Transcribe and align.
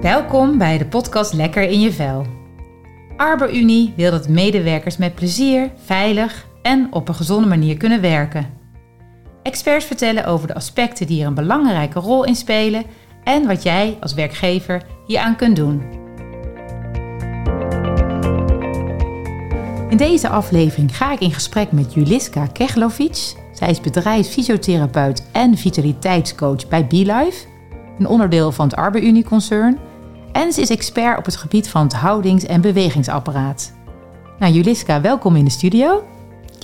Welkom 0.00 0.58
bij 0.58 0.78
de 0.78 0.86
podcast 0.86 1.32
Lekker 1.32 1.62
in 1.62 1.80
je 1.80 1.92
vel. 1.92 2.26
ArborUnie 3.16 3.92
wil 3.96 4.10
dat 4.10 4.28
medewerkers 4.28 4.96
met 4.96 5.14
plezier, 5.14 5.70
veilig 5.84 6.46
en 6.62 6.88
op 6.90 7.08
een 7.08 7.14
gezonde 7.14 7.48
manier 7.48 7.76
kunnen 7.76 8.00
werken. 8.00 8.46
Experts 9.42 9.84
vertellen 9.84 10.24
over 10.24 10.46
de 10.46 10.54
aspecten 10.54 11.06
die 11.06 11.20
er 11.20 11.26
een 11.26 11.34
belangrijke 11.34 11.98
rol 11.98 12.24
in 12.24 12.34
spelen 12.34 12.84
en 13.24 13.46
wat 13.46 13.62
jij 13.62 13.96
als 14.00 14.14
werkgever 14.14 14.82
hieraan 15.06 15.36
kunt 15.36 15.56
doen. 15.56 15.82
In 19.88 19.96
deze 19.96 20.28
aflevering 20.28 20.96
ga 20.96 21.12
ik 21.12 21.20
in 21.20 21.32
gesprek 21.32 21.72
met 21.72 21.94
Juliska 21.94 22.46
Keglovic. 22.46 23.34
Zij 23.52 23.70
is 23.70 23.80
bedrijfsfysiotherapeut 23.80 25.28
en 25.32 25.56
vitaliteitscoach 25.56 26.68
bij 26.68 26.86
BeLife, 26.86 27.46
een 27.98 28.06
onderdeel 28.06 28.52
van 28.52 28.68
het 28.68 28.76
ArborUnie-concern. 28.76 29.78
En 30.38 30.52
ze 30.52 30.60
is 30.60 30.70
expert 30.70 31.18
op 31.18 31.24
het 31.24 31.36
gebied 31.36 31.68
van 31.68 31.82
het 31.82 31.92
houdings- 31.92 32.44
en 32.44 32.60
bewegingsapparaat. 32.60 33.72
Nou, 34.38 34.52
Juliska, 34.52 35.00
welkom 35.00 35.36
in 35.36 35.44
de 35.44 35.50
studio. 35.50 36.04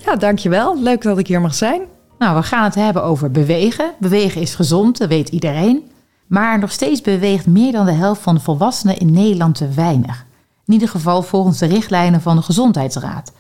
Ja, 0.04 0.16
dankjewel. 0.16 0.82
Leuk 0.82 1.02
dat 1.02 1.18
ik 1.18 1.26
hier 1.26 1.40
mag 1.40 1.54
zijn. 1.54 1.82
Nou, 2.18 2.36
we 2.36 2.42
gaan 2.42 2.64
het 2.64 2.74
hebben 2.74 3.02
over 3.02 3.30
bewegen. 3.30 3.92
Bewegen 3.98 4.40
is 4.40 4.54
gezond, 4.54 4.98
dat 4.98 5.08
weet 5.08 5.28
iedereen. 5.28 5.90
Maar 6.26 6.58
nog 6.58 6.72
steeds 6.72 7.00
beweegt 7.00 7.46
meer 7.46 7.72
dan 7.72 7.86
de 7.86 7.92
helft 7.92 8.22
van 8.22 8.34
de 8.34 8.40
volwassenen 8.40 8.98
in 8.98 9.12
Nederland 9.12 9.54
te 9.54 9.68
weinig. 9.68 10.26
In 10.66 10.72
ieder 10.72 10.88
geval 10.88 11.22
volgens 11.22 11.58
de 11.58 11.66
richtlijnen 11.66 12.20
van 12.20 12.36
de 12.36 12.42
Gezondheidsraad. 12.42 13.32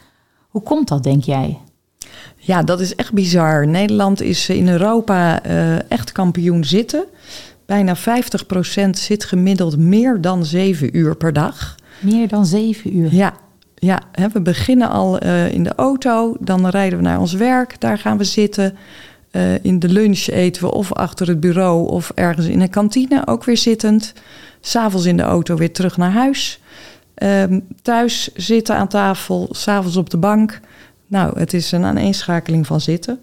Hoe 0.48 0.62
komt 0.62 0.88
dat, 0.88 1.02
denk 1.02 1.24
jij? 1.24 1.58
Ja, 2.36 2.62
dat 2.62 2.80
is 2.80 2.94
echt 2.94 3.12
bizar. 3.12 3.66
Nederland 3.66 4.20
is 4.20 4.48
in 4.48 4.68
Europa 4.68 5.46
uh, 5.46 5.90
echt 5.90 6.12
kampioen 6.12 6.64
zitten. 6.64 7.04
Bijna 7.66 7.96
50% 7.96 8.00
zit 8.90 9.24
gemiddeld 9.24 9.78
meer 9.78 10.20
dan 10.20 10.44
7 10.44 10.96
uur 10.96 11.16
per 11.16 11.32
dag. 11.32 11.74
Meer 12.00 12.28
dan 12.28 12.46
7 12.46 12.96
uur? 12.96 13.14
Ja, 13.14 13.34
ja 13.74 14.00
hè, 14.12 14.28
we 14.28 14.40
beginnen 14.40 14.88
al 14.88 15.24
uh, 15.24 15.52
in 15.52 15.62
de 15.62 15.74
auto, 15.74 16.36
dan 16.40 16.68
rijden 16.68 16.98
we 16.98 17.04
naar 17.04 17.20
ons 17.20 17.32
werk, 17.32 17.80
daar 17.80 17.98
gaan 17.98 18.18
we 18.18 18.24
zitten. 18.24 18.76
Uh, 19.32 19.64
in 19.64 19.78
de 19.78 19.88
lunch 19.88 20.26
eten 20.26 20.62
we 20.62 20.72
of 20.72 20.92
achter 20.92 21.28
het 21.28 21.40
bureau 21.40 21.88
of 21.88 22.10
ergens 22.14 22.46
in 22.46 22.60
een 22.60 22.70
kantine, 22.70 23.26
ook 23.26 23.44
weer 23.44 23.56
zittend. 23.56 24.12
S'avonds 24.60 25.06
in 25.06 25.16
de 25.16 25.22
auto 25.22 25.56
weer 25.56 25.72
terug 25.72 25.96
naar 25.96 26.10
huis. 26.10 26.60
Uh, 27.18 27.42
thuis 27.82 28.30
zitten 28.34 28.76
aan 28.76 28.88
tafel, 28.88 29.48
s'avonds 29.50 29.96
op 29.96 30.10
de 30.10 30.16
bank. 30.16 30.60
Nou, 31.06 31.38
het 31.38 31.54
is 31.54 31.72
een 31.72 31.84
aaneenschakeling 31.84 32.66
van 32.66 32.80
zitten. 32.80 33.20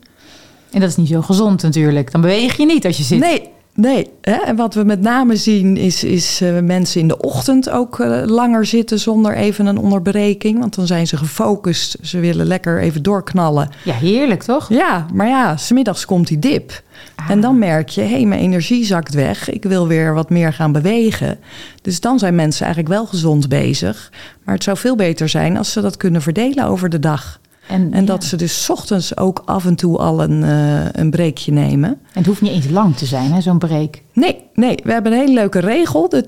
En 0.72 0.80
dat 0.80 0.90
is 0.90 0.96
niet 0.96 1.08
zo 1.08 1.22
gezond 1.22 1.62
natuurlijk. 1.62 2.12
Dan 2.12 2.22
beweeg 2.22 2.58
je 2.58 2.66
niet 2.66 2.86
als 2.86 2.98
je 2.98 3.04
zit. 3.04 3.20
Nee, 3.20 3.50
Nee, 3.82 4.10
hè? 4.22 4.36
en 4.36 4.56
wat 4.56 4.74
we 4.74 4.84
met 4.84 5.02
name 5.02 5.36
zien 5.36 5.78
is, 5.78 6.04
is 6.04 6.42
uh, 6.42 6.60
mensen 6.60 7.02
in 7.02 7.08
de 7.08 7.18
ochtend 7.18 7.70
ook 7.70 8.00
uh, 8.00 8.22
langer 8.26 8.66
zitten 8.66 9.00
zonder 9.00 9.36
even 9.36 9.66
een 9.66 9.78
onderbreking. 9.78 10.60
Want 10.60 10.76
dan 10.76 10.88
zijn 10.88 11.08
ze 11.08 11.18
gefocust, 11.18 11.98
ze 12.02 12.20
willen 12.20 12.46
lekker 12.46 12.80
even 12.80 13.04
doorknallen. 13.04 13.70
Ja, 13.84 13.94
heerlijk 13.94 14.44
toch? 14.44 14.70
Ja, 14.70 15.06
maar 15.14 15.28
ja, 15.28 15.58
smiddags 15.58 16.06
komt 16.06 16.28
die 16.28 16.40
dip. 16.40 16.82
Ah. 17.16 17.30
En 17.30 17.42
dan 17.42 17.60
merk 17.60 17.90
je, 17.90 18.02
hé, 18.02 18.08
hey, 18.08 18.26
mijn 18.26 18.42
energie 18.42 18.86
zakt 18.86 19.14
weg. 19.14 19.50
Ik 19.50 19.64
wil 19.64 19.88
weer 19.88 20.14
wat 20.14 20.30
meer 20.30 20.54
gaan 20.54 20.72
bewegen. 20.72 21.40
Dus 21.82 22.00
dan 22.00 22.20
zijn 22.20 22.36
mensen 22.36 22.66
eigenlijk 22.66 22.94
wel 22.94 23.06
gezond 23.06 23.50
bezig. 23.50 24.12
Maar 24.44 24.56
het 24.56 24.64
zou 24.64 24.78
veel 24.78 24.96
beter 24.96 25.30
zijn 25.30 25.58
als 25.58 25.72
ze 25.72 25.82
dat 25.82 25.98
kunnen 25.98 26.22
verdelen 26.22 26.66
over 26.66 26.90
de 26.90 27.00
dag. 27.00 27.40
En, 27.72 27.94
en 27.94 28.00
ja. 28.00 28.06
dat 28.06 28.24
ze 28.24 28.36
dus 28.36 28.70
ochtends 28.70 29.18
ook 29.18 29.42
af 29.46 29.66
en 29.66 29.76
toe 29.76 29.98
al 29.98 30.24
een, 30.24 30.44
uh, 30.44 30.86
een 30.92 31.10
breekje 31.10 31.52
nemen. 31.52 31.90
En 31.90 31.98
het 32.14 32.26
hoeft 32.26 32.42
niet 32.42 32.52
eens 32.52 32.70
lang 32.70 32.96
te 32.96 33.06
zijn, 33.06 33.32
hè, 33.32 33.42
zo'n 33.42 33.58
break. 33.58 34.02
Nee, 34.14 34.44
nee, 34.54 34.76
we 34.84 34.92
hebben 34.92 35.12
een 35.12 35.20
hele 35.20 35.34
leuke 35.34 35.60
regel, 35.60 36.10
de 36.10 36.26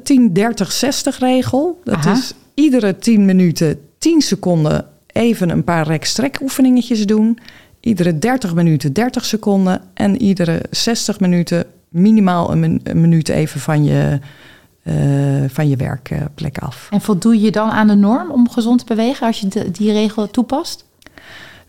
10-30-60 1.15 1.17
regel. 1.19 1.81
Dat 1.83 1.95
Aha. 1.95 2.11
is 2.11 2.33
iedere 2.53 2.97
10 2.97 3.25
minuten 3.25 3.79
10 3.97 4.21
seconden 4.21 4.85
even 5.07 5.49
een 5.49 5.63
paar 5.63 5.87
rek-strek 5.87 6.39
oefeningetjes 6.41 7.05
doen. 7.05 7.39
Iedere 7.79 8.19
30 8.19 8.53
minuten 8.53 8.93
30 8.93 9.25
seconden. 9.25 9.81
En 9.93 10.21
iedere 10.21 10.61
60 10.69 11.19
minuten 11.19 11.65
minimaal 11.89 12.51
een, 12.51 12.59
min 12.59 12.79
een 12.83 13.01
minuut 13.01 13.29
even 13.29 13.59
van 13.59 13.83
je, 13.83 14.19
uh, 14.83 14.93
van 15.47 15.69
je 15.69 15.75
werkplek 15.75 16.57
af. 16.57 16.87
En 16.91 17.01
voldoe 17.01 17.41
je 17.41 17.51
dan 17.51 17.69
aan 17.69 17.87
de 17.87 17.95
norm 17.95 18.31
om 18.31 18.49
gezond 18.49 18.79
te 18.79 18.85
bewegen 18.85 19.27
als 19.27 19.39
je 19.39 19.47
de, 19.47 19.71
die 19.71 19.91
regel 19.91 20.31
toepast? 20.31 20.85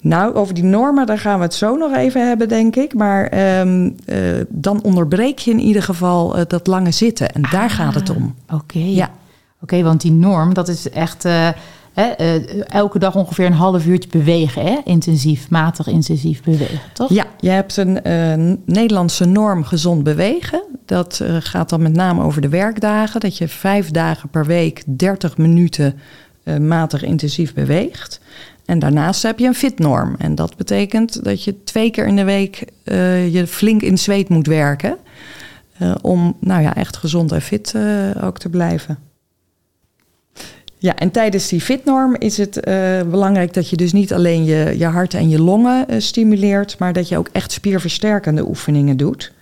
Nou, 0.04 0.34
over 0.34 0.54
die 0.54 0.64
normen, 0.64 1.06
daar 1.06 1.18
gaan 1.18 1.38
we 1.38 1.44
het 1.44 1.54
zo 1.54 1.76
nog 1.76 1.94
even 1.94 2.28
hebben, 2.28 2.48
denk 2.48 2.76
ik. 2.76 2.94
Maar 2.94 3.58
um, 3.60 3.96
uh, 4.06 4.18
dan 4.48 4.82
onderbreek 4.82 5.38
je 5.38 5.50
in 5.50 5.60
ieder 5.60 5.82
geval 5.82 6.38
uh, 6.38 6.42
dat 6.46 6.66
lange 6.66 6.90
zitten. 6.90 7.32
En 7.32 7.42
ah, 7.42 7.52
daar 7.52 7.70
gaat 7.70 7.94
het 7.94 8.10
om. 8.10 8.34
Oké. 8.44 8.54
Okay. 8.54 8.82
Ja. 8.82 9.04
Oké, 9.04 9.12
okay, 9.60 9.84
want 9.84 10.00
die 10.00 10.12
norm, 10.12 10.54
dat 10.54 10.68
is 10.68 10.90
echt 10.90 11.24
uh, 11.24 11.48
hè, 11.92 12.08
elke 12.62 12.98
dag 12.98 13.14
ongeveer 13.14 13.46
een 13.46 13.52
half 13.52 13.86
uurtje 13.86 14.08
bewegen. 14.08 14.64
Hè? 14.64 14.80
Intensief, 14.84 15.50
matig 15.50 15.86
intensief 15.86 16.42
bewegen, 16.42 16.80
toch? 16.92 17.10
Ja, 17.10 17.24
je 17.40 17.50
hebt 17.50 17.76
een 17.76 18.00
Nederlandse 18.64 19.24
norm 19.24 19.64
gezond 19.64 20.02
bewegen. 20.02 20.62
Dat 20.86 21.20
gaat 21.38 21.68
dan 21.68 21.82
met 21.82 21.92
name 21.92 22.22
over 22.22 22.42
de 22.42 22.48
werkdagen. 22.48 23.20
Dat 23.20 23.38
je 23.38 23.48
vijf 23.48 23.90
dagen 23.90 24.28
per 24.28 24.46
week 24.46 24.82
30 24.86 25.36
minuten 25.36 25.98
matig 26.60 27.02
intensief 27.02 27.54
beweegt. 27.54 28.20
En 28.64 28.78
daarnaast 28.78 29.22
heb 29.22 29.38
je 29.38 29.46
een 29.46 29.54
fitnorm. 29.54 30.14
En 30.18 30.34
dat 30.34 30.56
betekent 30.56 31.24
dat 31.24 31.44
je 31.44 31.64
twee 31.64 31.90
keer 31.90 32.06
in 32.06 32.16
de 32.16 32.24
week 32.24 32.64
uh, 32.84 33.34
je 33.34 33.46
flink 33.46 33.82
in 33.82 33.98
zweet 33.98 34.28
moet 34.28 34.46
werken. 34.46 34.96
Uh, 35.82 35.94
om 36.02 36.36
nou 36.40 36.62
ja, 36.62 36.74
echt 36.74 36.96
gezond 36.96 37.32
en 37.32 37.42
fit 37.42 37.72
uh, 37.76 38.24
ook 38.24 38.38
te 38.38 38.48
blijven. 38.48 38.98
Ja, 40.78 40.96
en 40.96 41.10
tijdens 41.10 41.48
die 41.48 41.60
fitnorm 41.60 42.16
is 42.18 42.36
het 42.36 42.60
belangrijk 43.10 43.54
dat 43.54 43.70
je 43.70 43.76
dus 43.76 43.92
niet 43.92 44.12
alleen 44.12 44.44
je, 44.44 44.74
je 44.78 44.86
hart 44.86 45.14
en 45.14 45.28
je 45.28 45.40
longen 45.40 46.02
stimuleert, 46.02 46.78
maar 46.78 46.92
dat 46.92 47.08
je 47.08 47.18
ook 47.18 47.28
echt 47.32 47.52
spierversterkende 47.52 48.48
oefeningen 48.48 48.96
doet. 48.96 49.32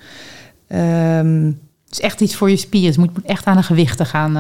Um, 0.69 1.61
het 1.84 1.93
is 1.93 2.00
echt 2.00 2.21
iets 2.21 2.34
voor 2.34 2.50
je 2.50 2.56
spieren. 2.56 2.93
Je 2.93 2.99
moet 2.99 3.25
echt 3.25 3.44
aan 3.44 3.56
de 3.56 3.62
gewichten 3.62 4.06
gaan 4.06 4.37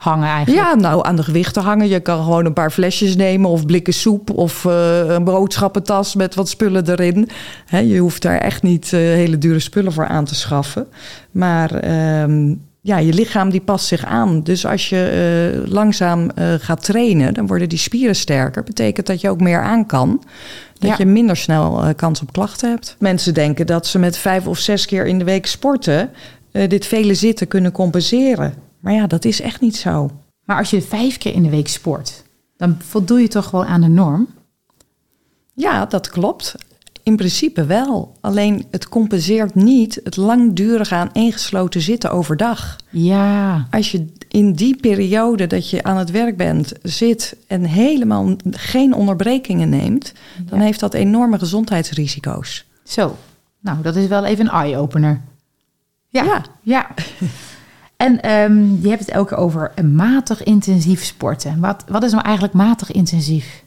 hangen 0.00 0.28
eigenlijk? 0.28 0.66
Ja, 0.66 0.74
nou 0.74 1.06
aan 1.06 1.16
de 1.16 1.22
gewichten 1.22 1.62
hangen. 1.62 1.88
Je 1.88 2.00
kan 2.00 2.22
gewoon 2.22 2.44
een 2.44 2.52
paar 2.52 2.70
flesjes 2.70 3.16
nemen 3.16 3.50
of 3.50 3.66
blikken 3.66 3.92
soep 3.92 4.30
of 4.30 4.64
uh, 4.64 5.08
een 5.08 5.24
boodschappentas 5.24 6.14
met 6.14 6.34
wat 6.34 6.48
spullen 6.48 6.90
erin. 6.90 7.28
He, 7.66 7.78
je 7.78 7.98
hoeft 7.98 8.22
daar 8.22 8.38
echt 8.38 8.62
niet 8.62 8.92
uh, 8.92 9.00
hele 9.00 9.38
dure 9.38 9.58
spullen 9.58 9.92
voor 9.92 10.06
aan 10.06 10.24
te 10.24 10.34
schaffen. 10.34 10.86
Maar 11.30 11.84
um, 12.22 12.62
ja, 12.80 12.98
je 12.98 13.12
lichaam 13.12 13.50
die 13.50 13.60
past 13.60 13.86
zich 13.86 14.04
aan. 14.04 14.42
Dus 14.42 14.66
als 14.66 14.88
je 14.88 15.62
uh, 15.64 15.72
langzaam 15.72 16.30
gaat 16.58 16.84
trainen, 16.84 17.34
dan 17.34 17.46
worden 17.46 17.68
die 17.68 17.78
spieren 17.78 18.16
sterker. 18.16 18.62
Betekent 18.62 19.06
dat 19.06 19.20
je 19.20 19.30
ook 19.30 19.40
meer 19.40 19.62
aan 19.62 19.86
kan. 19.86 20.22
Dat 20.78 20.90
ja. 20.90 20.94
je 20.98 21.06
minder 21.06 21.36
snel 21.36 21.94
kans 21.96 22.22
op 22.22 22.32
klachten 22.32 22.70
hebt. 22.70 22.96
Mensen 22.98 23.34
denken 23.34 23.66
dat 23.66 23.86
ze 23.86 23.98
met 23.98 24.16
vijf 24.16 24.46
of 24.46 24.58
zes 24.58 24.86
keer 24.86 25.06
in 25.06 25.18
de 25.18 25.24
week 25.24 25.46
sporten 25.46 26.10
dit 26.68 26.86
vele 26.86 27.14
zitten 27.14 27.48
kunnen 27.48 27.72
compenseren. 27.72 28.69
Maar 28.80 28.92
ja, 28.92 29.06
dat 29.06 29.24
is 29.24 29.40
echt 29.40 29.60
niet 29.60 29.76
zo. 29.76 30.10
Maar 30.44 30.58
als 30.58 30.70
je 30.70 30.82
vijf 30.82 31.18
keer 31.18 31.34
in 31.34 31.42
de 31.42 31.50
week 31.50 31.68
sport, 31.68 32.24
dan 32.56 32.76
voldoe 32.78 33.20
je 33.20 33.28
toch 33.28 33.46
gewoon 33.46 33.66
aan 33.66 33.80
de 33.80 33.88
norm? 33.88 34.28
Ja, 35.54 35.86
dat 35.86 36.08
klopt. 36.08 36.54
In 37.02 37.16
principe 37.16 37.64
wel. 37.64 38.16
Alleen 38.20 38.66
het 38.70 38.88
compenseert 38.88 39.54
niet 39.54 40.00
het 40.04 40.16
langdurige 40.16 40.94
aan 40.94 41.10
ingesloten 41.12 41.80
zitten 41.80 42.10
overdag. 42.10 42.76
Ja. 42.90 43.66
Als 43.70 43.90
je 43.90 44.06
in 44.28 44.52
die 44.52 44.76
periode 44.76 45.46
dat 45.46 45.70
je 45.70 45.82
aan 45.82 45.96
het 45.96 46.10
werk 46.10 46.36
bent 46.36 46.72
zit 46.82 47.36
en 47.46 47.64
helemaal 47.64 48.36
geen 48.50 48.94
onderbrekingen 48.94 49.68
neemt, 49.68 50.12
ja. 50.36 50.50
dan 50.50 50.60
heeft 50.60 50.80
dat 50.80 50.94
enorme 50.94 51.38
gezondheidsrisico's. 51.38 52.64
Zo. 52.84 53.16
Nou, 53.60 53.82
dat 53.82 53.96
is 53.96 54.06
wel 54.06 54.24
even 54.24 54.44
een 54.44 54.52
eye-opener. 54.52 55.20
Ja. 56.08 56.24
ja. 56.24 56.44
ja. 56.62 56.90
En 58.00 58.30
um, 58.30 58.78
je 58.82 58.88
hebt 58.88 59.00
het 59.00 59.10
elke 59.10 59.28
keer 59.28 59.38
over 59.38 59.72
matig 59.84 60.42
intensief 60.42 61.04
sporten. 61.04 61.60
Wat, 61.60 61.84
wat 61.88 62.02
is 62.02 62.12
nou 62.12 62.24
eigenlijk 62.24 62.54
matig 62.54 62.90
intensief? 62.90 63.64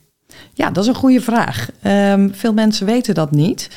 Ja, 0.54 0.72
dat 0.72 0.84
is 0.84 0.90
een 0.90 0.96
goede 0.96 1.22
vraag. 1.22 1.70
Um, 1.84 2.34
veel 2.34 2.54
mensen 2.54 2.86
weten 2.86 3.14
dat 3.14 3.32
niet. 3.32 3.70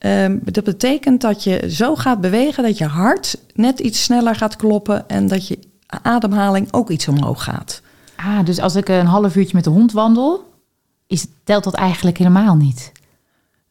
Um, 0.00 0.40
dat 0.44 0.64
betekent 0.64 1.20
dat 1.20 1.44
je 1.44 1.70
zo 1.70 1.96
gaat 1.96 2.20
bewegen 2.20 2.62
dat 2.62 2.78
je 2.78 2.84
hart 2.84 3.38
net 3.54 3.78
iets 3.80 4.02
sneller 4.02 4.34
gaat 4.34 4.56
kloppen 4.56 5.08
en 5.08 5.28
dat 5.28 5.48
je 5.48 5.58
ademhaling 6.02 6.72
ook 6.72 6.90
iets 6.90 7.08
omhoog 7.08 7.44
gaat. 7.44 7.82
Ah, 8.16 8.44
dus 8.44 8.60
als 8.60 8.74
ik 8.74 8.88
een 8.88 9.06
half 9.06 9.36
uurtje 9.36 9.54
met 9.54 9.64
de 9.64 9.70
hond 9.70 9.92
wandel, 9.92 10.52
is, 11.06 11.26
telt 11.44 11.64
dat 11.64 11.74
eigenlijk 11.74 12.18
helemaal 12.18 12.54
niet? 12.54 12.92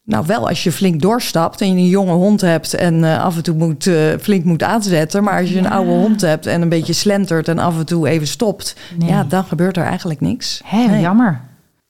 Nou, 0.06 0.26
wel 0.26 0.48
als 0.48 0.64
je 0.64 0.72
flink 0.72 1.02
doorstapt 1.02 1.62
en 1.62 1.68
je 1.68 1.74
een 1.74 1.88
jonge 1.88 2.12
hond 2.12 2.42
hebt 2.42 2.74
en 2.74 3.04
uh, 3.04 3.24
af 3.24 3.36
en 3.36 3.44
toe 3.44 3.56
moet, 3.56 3.86
uh, 3.86 4.18
flink 4.22 4.44
moet 4.44 4.64
aanzetten. 4.64 5.24
Maar 5.24 5.40
als 5.40 5.50
je 5.50 5.56
ja. 5.56 5.66
een 5.66 5.72
oude 5.72 5.92
hond 5.92 6.22
hebt 6.22 6.46
en 6.46 6.62
een 6.62 6.70
beetje 6.70 6.94
slentert 6.94 7.48
en 7.48 7.60
af 7.60 7.78
en 7.78 7.86
toe 7.86 8.08
even 8.08 8.28
stopt, 8.28 8.76
nee. 8.98 9.10
ja, 9.10 9.24
dan 9.24 9.44
gebeurt 9.44 9.78
er 9.78 9.84
eigenlijk 9.84 10.22
niks. 10.22 10.62
Hé, 10.66 10.86
nee. 10.86 11.02
jammer. 11.02 11.42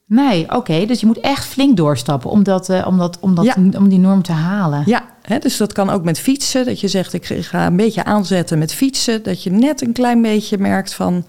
Nee, 0.06 0.56
oké. 0.56 0.86
Dus 0.86 1.00
je 1.00 1.06
moet 1.06 1.20
echt 1.20 1.44
flink 1.44 1.76
doorstappen 1.76 2.30
om, 2.30 2.42
dat, 2.42 2.68
eh, 2.68 2.86
om, 2.86 2.98
dat, 2.98 3.18
om, 3.20 3.34
dat, 3.34 3.44
Ja. 3.44 3.54
om 3.76 3.88
die 3.88 3.98
norm 3.98 4.22
te 4.22 4.32
halen. 4.32 4.82
Ja, 4.86 5.02
hè, 5.22 5.38
dus 5.38 5.56
dat 5.56 5.72
kan 5.72 5.90
ook 5.90 6.04
met 6.04 6.18
fietsen. 6.18 6.64
Dat 6.64 6.80
je 6.80 6.88
zegt, 6.88 7.12
ik 7.12 7.26
ga 7.26 7.66
een 7.66 7.76
beetje 7.76 8.04
aanzetten 8.04 8.58
met 8.58 8.74
fietsen. 8.74 9.22
Dat 9.22 9.42
je 9.42 9.50
net 9.50 9.82
een 9.82 9.92
klein 9.92 10.22
beetje 10.22 10.58
merkt 10.58 10.94
van... 10.94 11.26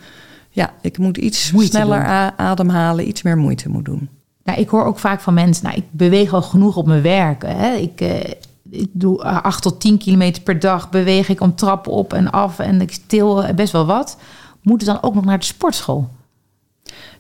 ja, 0.50 0.74
ik 0.82 0.98
moet 0.98 1.18
iets 1.18 1.52
Moeite 1.52 1.72
sneller 1.72 2.00
doen. 2.00 2.38
ademhalen, 2.38 3.08
iets 3.08 3.22
meer 3.22 3.38
moeite 3.38 3.70
moet 3.70 3.86
doen. 3.86 4.10
Nou, 4.46 4.60
ik 4.60 4.70
hoor 4.70 4.86
ook 4.86 5.00
vaak 5.00 5.22
van 5.22 5.34
mensen, 5.34 5.66
nou, 5.66 5.78
ik 5.78 5.84
beweeg 5.92 6.34
al 6.34 6.42
genoeg 6.42 6.76
op 6.78 6.86
mijn 6.86 7.02
werk. 7.02 7.44
Hè. 7.46 7.74
Ik, 7.74 8.02
eh, 8.02 8.32
ik 8.70 8.90
doe 8.92 9.24
eh, 9.24 9.42
8 9.42 9.62
tot 9.62 9.80
10 9.80 9.98
kilometer 9.98 10.42
per 10.44 10.60
dag, 10.60 10.90
beweeg 10.90 11.30
ik 11.30 11.42
om 11.42 11.56
trappen 11.56 11.92
op 11.92 12.14
en 12.14 12.32
af 12.32 12.60
en 12.60 12.82
ik 12.82 12.98
til 13.08 13.44
eh, 13.44 13.54
best 13.54 13.72
wel 13.72 13.86
wat. 13.86 14.18
Moeten 14.62 14.88
dan 14.88 14.98
ook 15.02 15.14
nog 15.16 15.26
naar 15.26 15.40
de 15.40 15.46
sportschool? 15.46 16.10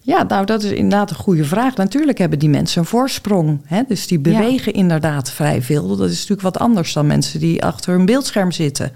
Ja, 0.02 0.24
nou, 0.24 0.46
dat 0.46 0.64
is 0.64 0.72
inderdaad 0.72 1.10
een 1.10 1.16
goede 1.16 1.44
vraag. 1.46 1.76
Natuurlijk 1.76 2.18
hebben 2.18 2.40
die 2.40 2.50
mensen 2.50 2.80
een 2.82 2.88
voorsprong. 2.88 3.62
Hè? 3.66 3.82
Dus 3.88 4.08
die 4.08 4.20
Ja. 4.24 4.24
bewegen 4.40 4.74
inderdaad 4.74 5.32
vrij 5.32 5.62
veel. 5.62 5.88
Dat 5.96 6.10
is 6.10 6.14
natuurlijk 6.16 6.42
wat 6.42 6.60
anders 6.60 6.94
dan 6.94 7.08
mensen 7.08 7.40
die 7.40 7.64
achter 7.64 7.94
hun 7.94 8.06
beeldscherm 8.06 8.52
zitten. 8.52 8.92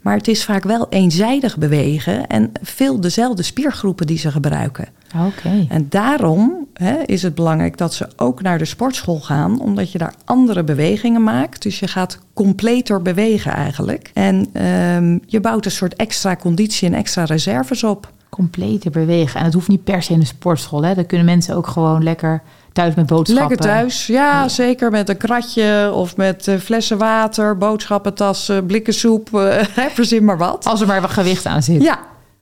Maar 0.00 0.16
het 0.16 0.28
is 0.28 0.44
vaak 0.44 0.64
wel 0.64 0.86
eenzijdig 0.88 1.58
bewegen 1.58 2.26
en 2.26 2.52
veel 2.62 3.00
dezelfde 3.00 3.42
spiergroepen 3.42 4.06
die 4.06 4.18
ze 4.18 4.30
gebruiken. 4.30 4.88
Oké. 5.26 5.66
En 5.68 5.86
daarom 5.88 6.59
hè, 6.80 7.02
is 7.04 7.22
het 7.22 7.34
belangrijk 7.34 7.76
dat 7.76 7.94
ze 7.94 8.08
ook 8.16 8.42
naar 8.42 8.58
de 8.58 8.64
sportschool 8.64 9.20
gaan, 9.20 9.60
omdat 9.60 9.92
je 9.92 9.98
daar 9.98 10.14
andere 10.24 10.64
bewegingen 10.64 11.22
maakt. 11.22 11.62
Dus 11.62 11.78
je 11.78 11.86
gaat 11.86 12.18
completer 12.32 13.02
bewegen 13.02 13.52
eigenlijk. 13.52 14.10
En 14.14 14.48
ehm, 14.52 15.18
je 15.26 15.40
bouwt 15.40 15.64
een 15.64 15.70
soort 15.70 15.96
extra 15.96 16.36
conditie 16.36 16.88
en 16.88 16.94
extra 16.94 17.24
reserves 17.24 17.84
op. 17.84 18.12
Completer 18.28 18.90
bewegen. 18.90 19.40
En 19.40 19.44
het 19.44 19.54
hoeft 19.54 19.68
niet 19.68 19.84
per 19.84 20.02
se 20.02 20.12
in 20.12 20.20
de 20.20 20.26
sportschool. 20.26 20.84
Hè. 20.84 20.94
Dan 20.94 21.06
kunnen 21.06 21.26
mensen 21.26 21.56
ook 21.56 21.66
gewoon 21.66 22.02
lekker 22.02 22.42
thuis 22.72 22.94
met 22.94 23.06
boodschappen. 23.06 23.48
Lekker 23.48 23.66
thuis, 23.66 24.06
ja, 24.06 24.48
zeker 24.48 24.90
met 24.90 25.08
een 25.08 25.16
kratje 25.16 25.90
of 25.94 26.16
met 26.16 26.48
eh, 26.48 26.56
flessen 26.56 26.98
water, 26.98 27.58
boodschappentassen, 27.58 28.66
blikken 28.66 28.94
soep, 28.94 29.34
eh, 29.34 29.64
verzin 29.98 30.24
maar 30.24 30.38
wat. 30.38 30.66
Als 30.66 30.80
er 30.80 30.86
maar 30.86 31.00
wat 31.00 31.10
gewicht 31.10 31.46
aan 31.46 31.62
zit. 31.62 31.82
Ja, 31.82 31.98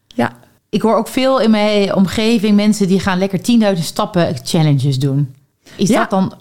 ja, 0.06 0.32
Ik 0.70 0.82
hoor 0.82 0.96
ook 0.96 1.08
veel 1.08 1.40
in 1.40 1.50
mijn 1.50 1.94
omgeving 1.94 2.56
mensen 2.56 2.88
die 2.88 3.00
gaan 3.00 3.18
lekker 3.18 3.38
10.000 3.76 3.82
stappen 3.82 4.36
challenges 4.42 4.98
doen. 4.98 5.34
Is 5.76 5.88
Ja. 5.88 5.98
dat 5.98 6.10
dan 6.10 6.32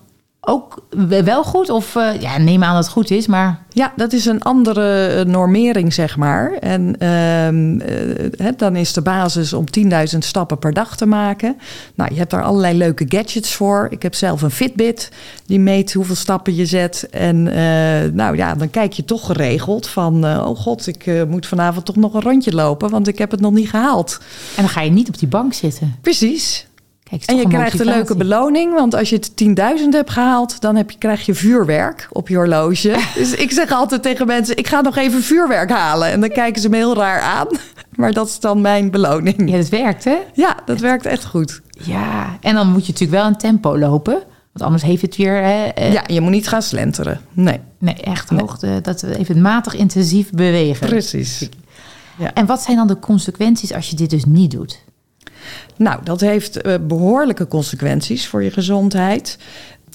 ook 0.50 0.84
wel 1.24 1.44
goed? 1.44 1.70
Of 1.70 1.96
eh, 1.96 2.22
ja, 2.22 2.38
neem 2.38 2.64
aan 2.64 2.74
dat 2.74 2.84
het 2.84 2.94
goed 2.94 3.12
is, 3.12 3.28
maar 3.28 3.66
ja, 3.70 3.94
dat 3.96 4.14
is 4.14 4.26
een 4.26 4.42
andere 4.42 5.08
eh, 5.08 5.26
normering, 5.26 5.94
zeg 5.94 6.18
maar. 6.18 6.52
En 6.52 6.96
ehm, 7.00 7.80
eh, 7.80 8.48
dan 8.58 8.76
is 8.76 8.94
de 8.94 9.02
basis 9.02 9.54
om 9.54 9.66
10.000 10.12 10.18
stappen 10.18 10.60
per 10.60 10.74
dag 10.74 10.98
te 10.98 11.06
maken. 11.06 11.58
Nou, 11.96 12.14
je 12.14 12.18
hebt 12.18 12.32
daar 12.32 12.44
allerlei 12.44 12.78
leuke 12.78 13.06
gadgets 13.08 13.54
voor. 13.54 13.88
Ik 13.90 14.02
heb 14.02 14.16
zelf 14.16 14.42
een 14.42 14.52
Fitbit 14.52 15.12
die 15.46 15.60
meet 15.60 15.94
hoeveel 15.94 16.16
stappen 16.16 16.56
je 16.56 16.66
zet. 16.66 17.08
En 17.12 17.44
nou 18.16 18.36
ja, 18.36 18.56
dan 18.56 18.70
kijk 18.70 18.94
je 18.94 19.06
toch 19.06 19.26
geregeld 19.26 19.88
van... 19.88 20.26
oh 20.26 20.58
god, 20.58 20.88
ik 20.88 21.28
moet 21.28 21.48
vanavond 21.48 21.86
toch 21.86 21.96
nog 21.96 22.14
een 22.14 22.22
rondje 22.22 22.56
lopen... 22.56 22.90
want 22.90 23.08
ik 23.08 23.18
heb 23.18 23.32
het 23.32 23.40
nog 23.40 23.54
niet 23.54 23.70
gehaald. 23.70 24.18
en 24.56 24.62
dan 24.62 24.70
ga 24.70 24.82
je 24.82 24.92
niet 24.92 25.08
op 25.08 25.20
die 25.20 25.28
bank 25.28 25.54
zitten. 25.54 25.96
Precies. 26.02 26.67
Kijk, 27.10 27.24
En 27.26 27.36
je 27.36 27.48
krijgt 27.48 27.80
een 27.80 27.86
leuke 27.86 28.16
beloning, 28.16 28.74
want 28.74 28.96
als 28.96 29.10
je 29.10 29.16
het 29.16 29.32
10.000 29.80 29.90
hebt 29.90 30.10
gehaald, 30.10 30.62
dan 30.62 30.76
heb 30.76 30.92
je, 30.92 30.98
krijg 30.98 31.26
je 31.26 31.34
vuurwerk 31.34 32.08
op 32.12 32.28
je 32.28 32.36
horloge. 32.36 32.96
Dus 33.16 33.34
ik 33.34 33.52
zeg 33.52 33.72
altijd 33.72 34.02
tegen 34.04 34.28
mensen: 34.28 34.58
ik 34.58 34.68
ga 34.68 34.82
nog 34.82 34.96
even 34.98 35.22
vuurwerk 35.24 35.70
halen. 35.70 36.12
En 36.12 36.20
dan 36.20 36.30
kijken 36.30 36.62
ze 36.62 36.70
me 36.70 36.76
heel 36.76 36.96
raar 36.96 37.22
aan. 37.22 37.48
Maar 37.96 38.14
dat 38.14 38.28
is 38.28 38.40
dan 38.40 38.62
mijn 38.62 38.92
beloning. 38.92 39.50
Ja, 39.50 39.58
dat 39.58 39.70
werkt 39.70 40.04
hè? 40.04 40.18
Ja, 40.34 40.58
dat 40.66 40.80
werkt 40.80 41.06
echt 41.06 41.26
goed. 41.26 41.62
Ja, 41.70 42.38
en 42.42 42.56
dan 42.56 42.68
moet 42.72 42.86
je 42.86 42.92
natuurlijk 42.92 43.20
wel 43.20 43.28
een 43.30 43.38
tempo 43.38 43.78
lopen. 43.78 44.14
Want 44.52 44.62
anders 44.62 44.84
heeft 44.84 45.02
het 45.02 45.16
weer... 45.16 45.42
Hè, 45.44 45.66
eh, 45.66 45.94
Ja, 45.94 46.04
je 46.08 46.22
moet 46.22 46.32
niet 46.32 46.48
gaan 46.48 46.62
slenteren. 46.62 47.22
Nee, 47.34 47.60
Nee, 47.80 47.94
echt 47.94 48.30
hoogte. 48.30 48.80
Dat 48.82 49.02
we 49.02 49.18
even 49.18 49.42
matig 49.42 49.76
intensief 49.76 50.30
bewegen. 50.32 50.88
precies. 50.88 51.50
En 52.34 52.46
wat 52.46 52.62
zijn 52.62 52.78
dan 52.78 52.88
de 52.88 53.00
consequenties 53.00 53.74
als 53.74 53.90
je 53.90 53.96
dit 53.96 54.10
dus 54.10 54.26
niet 54.26 54.52
doet? 54.52 54.84
Nou, 55.78 56.00
dat 56.04 56.22
heeft 56.22 56.62
eh, 56.62 56.74
behoorlijke 56.88 57.48
consequenties 57.48 58.28
voor 58.28 58.44
je 58.44 58.52
gezondheid. 58.52 59.38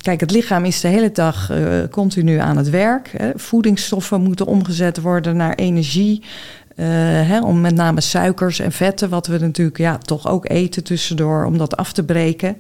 Kijk, 0.01 0.21
het 0.21 0.31
lichaam 0.31 0.65
is 0.65 0.81
de 0.81 0.89
hele 0.89 1.13
dag 1.13 1.51
eh, 1.51 1.59
continu 1.91 2.37
aan 2.39 2.57
het 2.57 2.71
werk. 2.71 3.11
Hè. 3.17 3.31
Voedingsstoffen 3.35 4.21
moeten 4.21 4.47
omgezet 4.47 5.01
worden 5.01 5.37
naar 5.37 5.55
energie. 5.55 6.23
eh, 6.77 6.87
hè, 7.29 7.41
om 7.41 7.61
met 7.61 7.75
name 7.75 8.01
suikers 8.01 8.59
en 8.59 8.73
vetten, 8.73 9.09
wat 9.09 9.27
we 9.27 9.39
natuurlijk 9.39 9.79
ja, 9.79 9.99
toch 9.99 10.29
ook 10.29 10.49
eten 10.51 10.85
tussendoor, 10.85 11.45
om 11.45 11.59
dat 11.59 11.77
af 11.77 11.93
te 11.93 12.05
breken. 12.05 12.57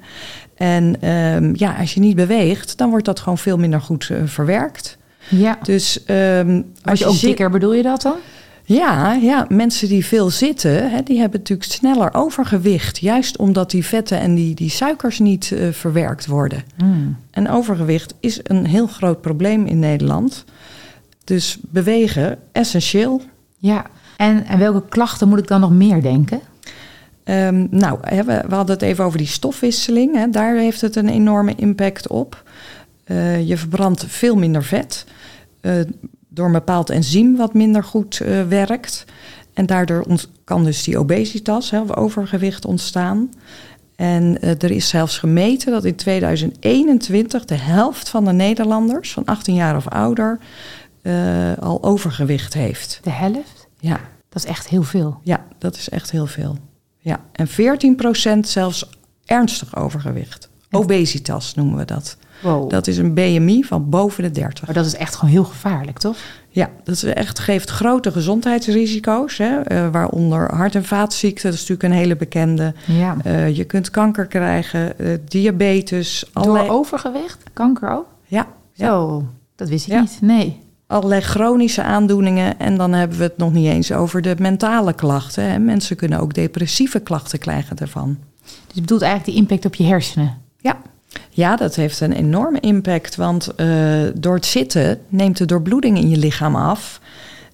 En 0.57 0.97
ehm, 1.01 1.51
ja, 1.55 1.75
als 1.81 1.95
je 1.95 2.01
niet 2.01 2.17
beweegt, 2.17 2.77
dan 2.79 2.91
wordt 2.91 3.05
dat 3.05 3.21
gewoon 3.21 3.39
veel 3.39 3.57
minder 3.59 3.81
goed 3.81 4.11
verwerkt. 4.25 4.97
Ja. 5.29 5.59
Dus 5.63 6.05
ehm, 6.05 6.63
Als 6.85 6.99
je 6.99 7.07
ook 7.07 7.15
zit- 7.15 7.29
dikker, 7.29 7.51
bedoel 7.51 7.75
je 7.75 7.83
dat 7.83 8.03
dan? 8.03 8.17
Ja, 8.65 9.13
ja, 9.13 9.47
mensen 9.49 9.89
die 9.89 10.07
veel 10.07 10.31
zitten, 10.31 10.91
hè, 10.91 11.03
die 11.03 11.21
hebben 11.21 11.39
natuurlijk 11.39 11.71
sneller 11.71 12.15
overgewicht. 12.15 12.99
Juist 12.99 13.37
omdat 13.37 13.71
die 13.71 13.85
vetten 13.85 14.21
en 14.21 14.35
die, 14.35 14.55
die 14.55 14.71
suikers 14.71 15.19
niet 15.19 15.53
eh, 15.53 15.69
verwerkt 15.71 16.27
worden. 16.27 16.63
Hmm. 16.77 17.17
En 17.31 17.49
overgewicht 17.49 18.15
is 18.21 18.41
een 18.43 18.67
heel 18.67 18.87
groot 18.87 19.21
probleem 19.21 19.67
in 19.67 19.79
Nederland. 19.79 20.45
Dus 21.25 21.59
bewegen, 21.61 22.39
essentieel. 22.53 23.23
Ja. 23.57 23.87
En, 24.17 24.47
en 24.47 24.59
welke 24.59 24.89
klachten 24.89 25.29
moet 25.29 25.39
ik 25.39 25.47
dan 25.47 25.61
nog 25.61 25.73
meer 25.73 26.03
denken? 26.03 26.41
Ehm, 27.25 27.67
nou, 27.71 27.99
hè, 28.01 28.25
we, 28.25 28.43
we 28.49 28.55
hadden 28.55 28.75
het 28.75 28.85
even 28.85 29.05
over 29.05 29.19
die 29.19 29.27
stofwisseling. 29.27 30.15
Hè, 30.15 30.31
daar 30.31 30.57
heeft 30.57 30.81
het 30.81 30.97
een 30.97 31.09
enorme 31.09 31.55
impact 31.55 32.09
op. 32.09 32.43
Eh, 33.05 33.49
je 33.49 33.57
verbrandt 33.57 34.05
veel 34.09 34.37
minder 34.37 34.65
vet. 34.65 35.07
eh, 35.61 35.81
door 36.35 36.47
een 36.47 36.53
bepaald 36.53 36.91
enzym 36.91 37.37
wat 37.37 37.55
minder 37.55 37.85
goed 37.85 38.21
eh, 38.21 38.43
werkt. 38.43 39.05
En 39.55 39.67
daardoor 39.67 40.05
kan 40.45 40.65
dus 40.65 40.85
die 40.85 40.99
obesitas, 40.99 41.71
hè, 41.71 41.81
of 41.81 41.97
overgewicht 41.97 42.65
ontstaan. 42.65 43.31
En 43.97 44.41
eh, 44.41 44.63
er 44.63 44.71
is 44.71 44.89
zelfs 44.89 45.19
gemeten 45.19 45.73
dat 45.73 45.85
in 45.85 45.97
2021 45.97 47.45
de 47.45 47.55
helft 47.55 48.09
van 48.09 48.25
de 48.25 48.33
Nederlanders 48.33 49.13
van 49.13 49.25
18 49.25 49.55
jaar 49.55 49.77
of 49.77 49.89
ouder 49.89 50.39
eh, 51.03 51.53
al 51.61 51.83
overgewicht 51.83 52.55
heeft. 52.55 53.01
De 53.03 53.11
helft? 53.11 53.69
Ja. 53.79 54.01
Dat 54.29 54.45
is 54.45 54.51
echt 54.51 54.69
heel 54.69 54.83
veel. 54.83 55.19
Ja, 55.23 55.45
dat 55.59 55.77
is 55.77 55.89
echt 55.89 56.11
heel 56.11 56.27
veel. 56.27 56.59
Ja, 56.99 57.21
en 57.33 57.49
14% 57.49 58.39
zelfs 58.41 58.91
ernstig 59.25 59.77
overgewicht. 59.77 60.49
Obesitas 60.71 61.55
noemen 61.55 61.79
we 61.79 61.85
dat. 61.85 62.17
Wow. 62.43 62.71
Dat 62.71 62.87
is 62.87 62.99
een 62.99 63.15
BMI 63.15 63.63
van 63.65 63.89
boven 63.91 64.23
de 64.23 64.31
30. 64.31 64.67
Maar 64.67 64.75
dat 64.75 64.87
is 64.87 64.95
echt 64.97 65.15
gewoon 65.15 65.31
heel 65.31 65.45
gevaarlijk, 65.45 65.99
toch? 65.99 66.17
Ja, 66.49 66.71
dat 66.85 66.95
is 66.95 67.05
echt, 67.05 67.39
geeft 67.39 67.71
grote 67.71 68.13
gezondheidsrisico's, 68.13 69.39
hè, 69.39 69.61
eh, 69.61 69.89
waaronder 69.93 70.55
hart- 70.55 70.75
en 70.75 70.85
vaatziekten. 70.85 71.45
Dat 71.51 71.53
is 71.55 71.61
natuurlijk 71.69 71.89
een 71.95 71.99
hele 72.01 72.17
bekende. 72.17 72.75
Ja. 72.87 73.17
Eh, 73.25 73.57
je 73.57 73.65
kunt 73.65 73.91
kanker 73.91 74.27
krijgen, 74.27 74.99
eh, 74.99 75.07
diabetes, 75.29 76.25
allerlei, 76.33 76.67
Door 76.67 76.77
overgewicht? 76.77 77.39
Kanker 77.53 77.91
ook? 77.91 78.07
ja, 78.27 78.47
ja, 78.73 78.87
Zo, 78.87 79.25
dat 79.57 79.69
wist 79.69 79.87
ik 79.87 79.93
Ja. 79.93 80.01
niet. 80.01 80.19
Nee. 80.21 80.61
allerlei 80.87 81.21
chronische 81.21 81.83
aandoeningen. 81.83 82.59
En 82.59 82.77
dan 82.77 82.93
hebben 82.93 83.19
we 83.19 83.23
het 83.25 83.37
nog 83.37 83.53
niet 83.53 83.67
eens 83.67 83.93
over 83.93 84.23
de 84.23 84.35
mentale 84.39 84.93
klachten. 84.93 85.45
Hè. 85.51 85.59
Mensen 85.59 85.97
kunnen 85.97 86.21
ook 86.21 86.35
depressieve 86.35 87.01
klachten 87.01 87.39
krijgen 87.39 87.77
daarvan. 87.77 88.17
Dus 88.43 88.75
je 88.75 88.81
bedoelt 88.81 89.03
eigenlijk 89.03 89.33
die 89.33 89.41
impact 89.43 89.65
op 89.65 89.75
je 89.75 89.85
hersenen. 89.85 90.39
Ja. 90.59 90.77
Ja, 91.35 91.57
dat 91.57 91.75
heeft 91.75 92.01
een 92.01 92.13
enorme 92.13 92.61
impact. 92.61 93.17
Want 93.17 93.55
eh, 93.55 93.67
door 94.15 94.35
het 94.35 94.47
zitten 94.47 94.99
neemt 95.09 95.37
de 95.37 95.45
doorbloeding 95.45 95.99
in 95.99 96.09
je 96.09 96.17
lichaam 96.17 96.57
af. 96.57 97.01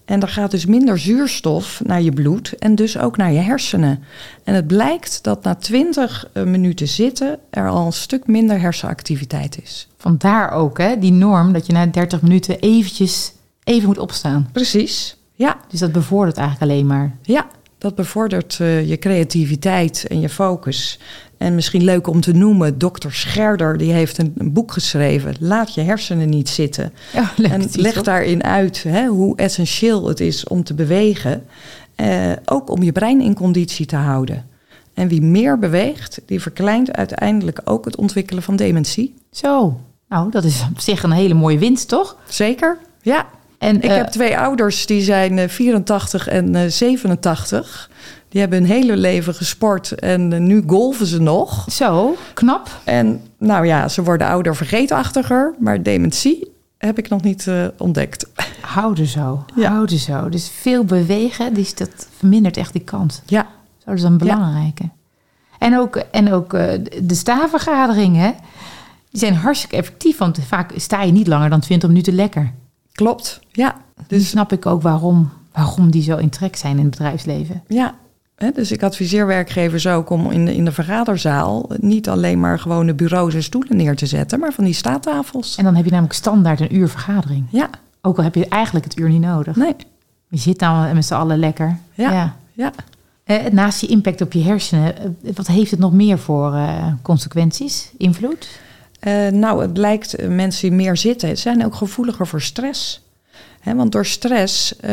En 0.04 0.20
er 0.22 0.28
gaat 0.28 0.50
dus 0.50 0.66
minder 0.66 0.98
zuurstof 0.98 1.80
naar 1.84 2.02
je 2.02 2.12
bloed 2.12 2.52
en 2.58 2.74
dus 2.74 2.98
ook 2.98 3.16
naar 3.16 3.32
je 3.32 3.38
hersenen. 3.38 4.02
En 4.44 4.54
het 4.54 4.66
blijkt 4.66 5.22
dat 5.22 5.42
na 5.44 5.54
20 5.54 6.28
minuten 6.44 6.88
zitten 6.88 7.38
er 7.50 7.68
al 7.68 7.86
een 7.86 7.92
stuk 7.92 8.26
minder 8.26 8.60
hersenactiviteit 8.60 9.58
is. 9.62 9.88
Vandaar 9.98 10.50
ook 10.50 10.78
hè, 10.78 10.98
die 10.98 11.12
norm 11.12 11.52
dat 11.52 11.66
je 11.66 11.72
na 11.72 11.86
30 11.86 12.22
minuten 12.22 12.58
eventjes 12.58 13.32
even 13.64 13.86
moet 13.86 13.98
opstaan. 13.98 14.48
Precies. 14.52 15.16
Ja, 15.34 15.56
Dus 15.68 15.80
dat 15.80 15.92
bevordert 15.92 16.36
eigenlijk 16.36 16.72
alleen 16.72 16.86
maar. 16.86 17.16
ja. 17.22 17.46
Dat 17.78 17.94
bevordert 17.94 18.58
eh, 18.60 18.88
je 18.88 18.98
creativiteit 18.98 20.06
en 20.08 20.20
je 20.20 20.28
focus. 20.28 20.98
En 21.38 21.54
misschien 21.54 21.84
leuk 21.84 22.06
om 22.06 22.20
te 22.20 22.32
noemen, 22.32 22.78
dokter 22.78 23.12
Scherder 23.14 23.78
die 23.78 23.92
heeft 23.92 24.18
een, 24.18 24.32
een 24.36 24.52
boek 24.52 24.72
geschreven. 24.72 25.34
Laat 25.40 25.74
je 25.74 25.80
hersenen 25.80 26.28
niet 26.28 26.48
zitten. 26.48 26.92
Ja, 27.12 27.30
en 27.42 27.60
titel. 27.60 27.82
leg 27.82 28.02
daarin 28.02 28.44
uit 28.44 28.82
hè, 28.82 29.06
hoe 29.06 29.36
essentieel 29.36 30.08
het 30.08 30.20
is 30.20 30.44
om 30.44 30.64
te 30.64 30.74
bewegen. 30.74 31.44
eh, 31.94 32.32
ook 32.44 32.70
om 32.70 32.82
je 32.82 32.92
brein 32.92 33.20
in 33.20 33.34
conditie 33.34 33.86
te 33.86 33.96
houden. 33.96 34.46
En 34.94 35.08
wie 35.08 35.22
meer 35.22 35.58
beweegt, 35.58 36.20
die 36.26 36.40
verkleint 36.40 36.92
uiteindelijk 36.92 37.60
ook 37.64 37.84
het 37.84 37.96
ontwikkelen 37.96 38.42
van 38.42 38.56
dementie. 38.56 39.14
Zo, 39.30 39.80
nou 40.08 40.30
dat 40.30 40.44
is 40.44 40.64
op 40.70 40.80
zich 40.80 41.02
een 41.02 41.10
hele 41.10 41.34
mooie 41.34 41.58
winst, 41.58 41.88
toch? 41.88 42.16
Zeker? 42.28 42.78
Ja. 43.02 43.26
En, 43.58 43.76
Ik 43.76 43.84
eh, 43.90 43.96
heb 43.96 44.06
twee 44.06 44.38
ouders 44.38 44.86
die 44.86 45.02
zijn 45.02 45.38
eh, 45.38 45.48
84 45.48 46.28
en 46.28 46.54
eh, 46.54 46.70
87. 46.70 47.90
Die 48.28 48.40
hebben 48.40 48.58
hun 48.58 48.68
hele 48.68 48.96
leven 48.96 49.34
gesport 49.34 49.92
en 49.92 50.32
eh, 50.32 50.40
nu 50.40 50.62
golven 50.66 51.06
ze 51.06 51.20
nog. 51.20 51.64
Zo, 51.72 52.16
knap. 52.34 52.80
En 52.84 53.20
nou 53.38 53.66
ja, 53.66 53.88
ze 53.88 54.02
worden 54.02 54.26
ouder 54.26 54.56
vergeetachtiger, 54.56 55.54
maar 55.58 55.82
dementie 55.82 56.52
heb 56.78 56.98
ik 56.98 57.08
nog 57.08 57.22
niet 57.22 57.46
eh, 57.46 57.66
ontdekt. 57.78 58.26
Houden 58.60 59.06
zo, 59.06 59.44
Ja. 59.56 59.70
houden 59.70 59.98
zo. 59.98 60.28
Dus 60.28 60.48
veel 60.48 60.84
bewegen, 60.84 61.54
dus 61.54 61.74
dat 61.74 62.08
vermindert 62.16 62.56
echt 62.56 62.72
die 62.72 62.82
kans. 62.84 63.22
Ja, 63.26 63.42
Zo, 63.78 63.84
dat 63.84 63.94
is 63.94 64.02
een 64.02 64.18
belangrijke. 64.18 64.88
En 65.58 65.78
ook, 65.78 65.96
en 65.96 66.32
ook 66.32 66.54
eh, 66.54 66.72
de 67.02 67.14
staafvergaderingen, 67.14 68.34
die 69.10 69.20
zijn 69.20 69.34
hartstikke 69.34 69.76
effectief. 69.76 70.18
Want 70.18 70.38
vaak 70.46 70.72
sta 70.76 71.02
je 71.02 71.12
niet 71.12 71.26
langer 71.26 71.50
dan 71.50 71.60
20 71.60 71.88
minuten 71.88 72.14
lekker. 72.14 72.52
klopt. 72.92 73.40
Ja, 73.52 73.76
Dus 73.96 74.06
dus 74.18 74.28
snap 74.28 74.52
ik 74.52 74.66
ook 74.66 74.82
waarom, 74.82 75.30
waarom 75.52 75.90
die 75.90 76.02
zo 76.02 76.16
in 76.16 76.28
trek 76.30 76.56
zijn 76.56 76.76
in 76.78 76.82
het 76.84 76.90
bedrijfsleven. 76.90 77.62
Ja, 77.66 77.94
dus 78.54 78.72
ik 78.72 78.82
adviseer 78.82 79.26
werkgevers 79.26 79.86
ook 79.86 80.10
om 80.10 80.30
in 80.30 80.44
de, 80.44 80.54
in 80.54 80.64
de 80.64 80.72
vergaderzaal 80.72 81.70
niet 81.80 82.08
alleen 82.08 82.40
maar 82.40 82.58
gewone 82.58 82.94
bureaus 82.94 83.34
en 83.34 83.42
stoelen 83.42 83.76
neer 83.76 83.96
te 83.96 84.06
zetten, 84.06 84.38
maar 84.38 84.52
van 84.52 84.64
die 84.64 84.74
staattafels. 84.74 85.56
En 85.56 85.64
dan 85.64 85.74
heb 85.74 85.84
je 85.84 85.90
namelijk 85.90 86.14
standaard 86.14 86.60
een 86.60 86.76
uur 86.76 86.88
vergadering. 86.88 87.46
Ja, 87.50 87.70
Ook 88.00 88.18
al 88.18 88.24
heb 88.24 88.34
je 88.34 88.46
eigenlijk 88.48 88.84
het 88.84 88.98
uur 88.98 89.08
niet 89.08 89.20
nodig. 89.20 89.56
nee, 89.56 89.74
Je 90.28 90.38
zit 90.38 90.58
dan 90.58 90.94
met 90.94 91.04
z'n 91.04 91.14
allen 91.14 91.38
lekker. 91.38 91.78
Ja. 91.94 92.34
ja. 92.52 92.72
Eh, 93.24 93.46
naast 93.52 93.80
die 93.80 93.88
impact 93.88 94.20
op 94.20 94.32
je 94.32 94.42
hersenen, 94.42 94.96
eh, 94.98 95.04
wat 95.34 95.46
heeft 95.46 95.70
het 95.70 95.80
nog 95.80 95.92
meer 95.92 96.18
voor 96.18 96.54
eh, 96.54 96.86
consequenties, 97.02 97.90
invloed? 97.98 98.48
Eh, 99.00 99.28
nou, 99.28 99.62
het 99.62 99.72
blijkt 99.72 100.14
eh, 100.14 100.28
mensen 100.28 100.68
die 100.68 100.78
meer 100.78 100.96
zitten, 100.96 101.38
zijn 101.38 101.64
ook 101.64 101.74
gevoeliger 101.74 102.26
voor 102.26 102.40
stress. 102.42 103.06
Want 103.74 103.92
door 103.92 104.06
stress 104.06 104.76
eh, 104.76 104.90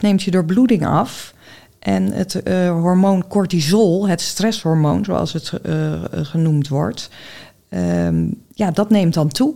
neemt 0.00 0.22
je 0.22 0.30
door 0.30 0.44
bloeding 0.44 0.86
af. 0.86 1.33
En 1.84 2.12
het 2.12 2.42
eh, 2.42 2.70
hormoon 2.70 3.26
cortisol, 3.28 4.08
het 4.08 4.20
stresshormoon 4.20 5.04
zoals 5.04 5.32
het 5.32 5.52
eh, 5.62 5.92
genoemd 6.12 6.68
wordt, 6.68 7.10
ehm, 7.68 8.26
ja, 8.54 8.70
dat 8.70 8.90
neemt 8.90 9.14
dan 9.14 9.28
toe. 9.28 9.54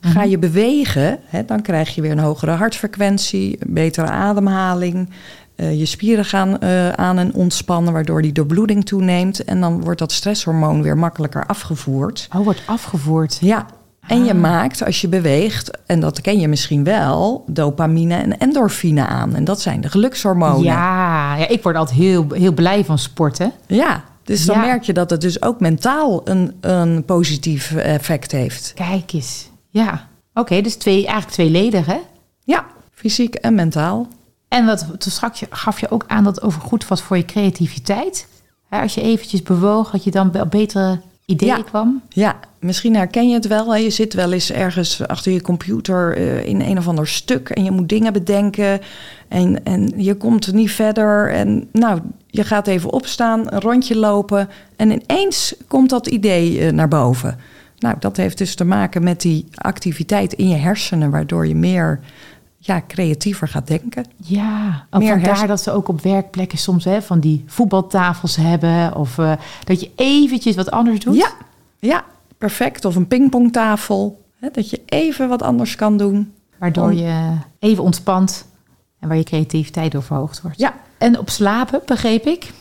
Ga 0.00 0.22
je 0.22 0.38
bewegen, 0.38 1.18
hè, 1.24 1.44
dan 1.44 1.62
krijg 1.62 1.94
je 1.94 2.00
weer 2.00 2.10
een 2.10 2.18
hogere 2.18 2.50
hartfrequentie, 2.50 3.56
een 3.60 3.74
betere 3.74 4.06
ademhaling. 4.06 5.10
Eh, 5.54 5.78
je 5.78 5.86
spieren 5.86 6.24
gaan 6.24 6.62
aan 6.96 7.18
en 7.18 7.34
ontspannen, 7.34 7.92
waardoor 7.92 8.22
die 8.22 8.32
doorbloeding 8.32 8.84
toeneemt. 8.84 9.44
En 9.44 9.60
dan 9.60 9.80
wordt 9.80 9.98
dat 9.98 10.12
stresshormoon 10.12 10.82
weer 10.82 10.98
makkelijker 10.98 11.46
afgevoerd. 11.46 12.28
Oh, 12.36 12.44
wordt 12.44 12.62
afgevoerd. 12.66 13.38
Ja, 13.40 13.66
en 14.06 14.24
je 14.24 14.32
Ah. 14.32 14.38
maakt 14.40 14.84
als 14.84 15.00
je 15.00 15.08
beweegt, 15.08 15.70
en 15.86 16.00
dat 16.00 16.20
ken 16.20 16.40
je 16.40 16.48
misschien 16.48 16.84
wel, 16.84 17.44
dopamine 17.46 18.14
en 18.14 18.38
endorfine 18.38 19.06
aan. 19.06 19.34
En 19.34 19.44
dat 19.44 19.60
zijn 19.60 19.80
de 19.80 19.88
gelukshormonen. 19.88 20.62
Ja, 20.64 21.36
ja, 21.36 21.48
ik 21.48 21.62
word 21.62 21.76
altijd 21.76 21.98
heel, 21.98 22.26
heel 22.32 22.52
blij 22.52 22.84
van 22.84 22.98
sporten. 22.98 23.52
Ja, 23.66 24.04
dus 24.24 24.44
dan 24.44 24.56
Ja. 24.56 24.64
merk 24.64 24.82
je 24.82 24.92
dat 24.92 25.10
het 25.10 25.20
dus 25.20 25.42
ook 25.42 25.60
mentaal 25.60 26.20
een, 26.28 26.54
een 26.60 27.04
positief 27.04 27.74
effect 27.74 28.32
heeft. 28.32 28.72
Kijk 28.74 29.12
eens. 29.12 29.48
Ja, 29.68 30.08
oké, 30.34 30.60
dus 30.60 30.74
twee, 30.74 30.96
eigenlijk 30.96 31.28
tweeledig, 31.30 31.86
hè? 31.86 31.98
Ja, 32.44 32.64
fysiek 32.94 33.34
en 33.34 33.54
mentaal. 33.54 34.06
En 34.48 34.66
wat, 34.66 34.86
toen 34.98 35.12
straks 35.12 35.40
je- 35.40 35.46
gaf 35.50 35.80
je 35.80 35.90
ook 35.90 36.04
aan 36.06 36.24
dat 36.24 36.34
het 36.34 36.44
over 36.44 36.60
goed 36.60 36.88
was 36.88 37.02
voor 37.02 37.16
je 37.16 37.24
creativiteit. 37.24 38.26
Als 38.70 38.94
je 38.94 39.02
eventjes 39.02 39.42
bewoog, 39.42 39.90
dat 39.90 40.04
je 40.04 40.10
dan 40.10 40.32
wel 40.32 40.46
betere 40.46 41.00
ideeën 41.26 41.56
Ja. 41.56 41.62
kwam. 41.62 42.02
Ja, 42.08 42.36
misschien 42.58 42.96
herken 42.96 43.28
je 43.28 43.34
het 43.34 43.46
wel. 43.46 43.74
Je 43.74 43.90
zit 43.90 44.14
wel 44.14 44.32
eens 44.32 44.52
ergens 44.52 45.06
achter 45.06 45.32
je 45.32 45.42
computer 45.42 46.16
eh, 46.16 46.46
in 46.46 46.60
een 46.60 46.78
of 46.78 46.88
ander 46.88 47.08
stuk 47.08 47.48
en 47.48 47.64
je 47.64 47.70
moet 47.70 47.88
dingen 47.88 48.12
bedenken. 48.12 48.80
En, 49.28 49.64
en 49.64 49.92
je 49.96 50.14
komt 50.14 50.52
niet 50.52 50.70
verder. 50.70 51.30
En 51.30 51.68
nou, 51.72 52.00
je 52.26 52.44
gaat 52.44 52.66
even 52.66 52.92
opstaan, 52.92 53.52
een 53.52 53.60
rondje 53.60 53.96
lopen. 53.96 54.48
En 54.76 54.90
ineens 54.90 55.54
komt 55.68 55.90
dat 55.90 56.06
idee 56.06 56.60
eh, 56.60 56.72
naar 56.72 56.88
boven. 56.88 57.38
Nou, 57.78 57.96
dat 57.98 58.16
heeft 58.16 58.38
dus 58.38 58.54
te 58.54 58.64
maken 58.64 59.02
met 59.02 59.20
die 59.20 59.46
activiteit 59.54 60.32
in 60.32 60.48
je 60.48 60.56
hersenen, 60.56 61.10
waardoor 61.10 61.46
je 61.46 61.54
meer 61.54 62.00
ja, 62.64 62.82
creatiever 62.88 63.48
gaat 63.48 63.66
denken. 63.66 64.04
Ja, 64.16 64.86
ook 64.90 65.00
Meer 65.02 65.20
vandaar 65.20 65.46
dat 65.46 65.62
ze 65.62 65.70
ook 65.70 65.88
op 65.88 66.00
werkplekken 66.02 66.58
soms 66.58 66.84
hè, 66.84 67.02
van 67.02 67.20
die 67.20 67.44
voetbaltafels 67.46 68.36
hebben. 68.36 68.96
Of 68.96 69.18
eh, 69.18 69.32
dat 69.64 69.80
je 69.80 69.90
eventjes 69.96 70.56
wat 70.56 70.70
anders 70.70 71.00
doet. 71.00 71.16
Ja, 71.16 71.30
ja, 71.78 72.04
perfect. 72.38 72.84
Of 72.84 72.96
een 72.96 73.06
pingpongtafel. 73.08 74.20
Hè, 74.40 74.48
dat 74.52 74.70
je 74.70 74.80
even 74.86 75.28
wat 75.28 75.42
anders 75.42 75.76
kan 75.76 75.96
doen. 75.96 76.32
Waardoor 76.58 76.84
Om- 76.90 76.96
je 76.96 77.36
even 77.58 77.84
ontspant 77.84 78.44
en 79.00 79.08
waar 79.08 79.16
je 79.16 79.24
creativiteit 79.24 79.92
door 79.92 80.02
verhoogd 80.02 80.40
wordt. 80.42 80.58
Ja, 80.58 80.74
En 80.98 81.18
op 81.18 81.30
slapen, 81.30 81.80
begreep 81.86 82.26
ik. 82.26 82.52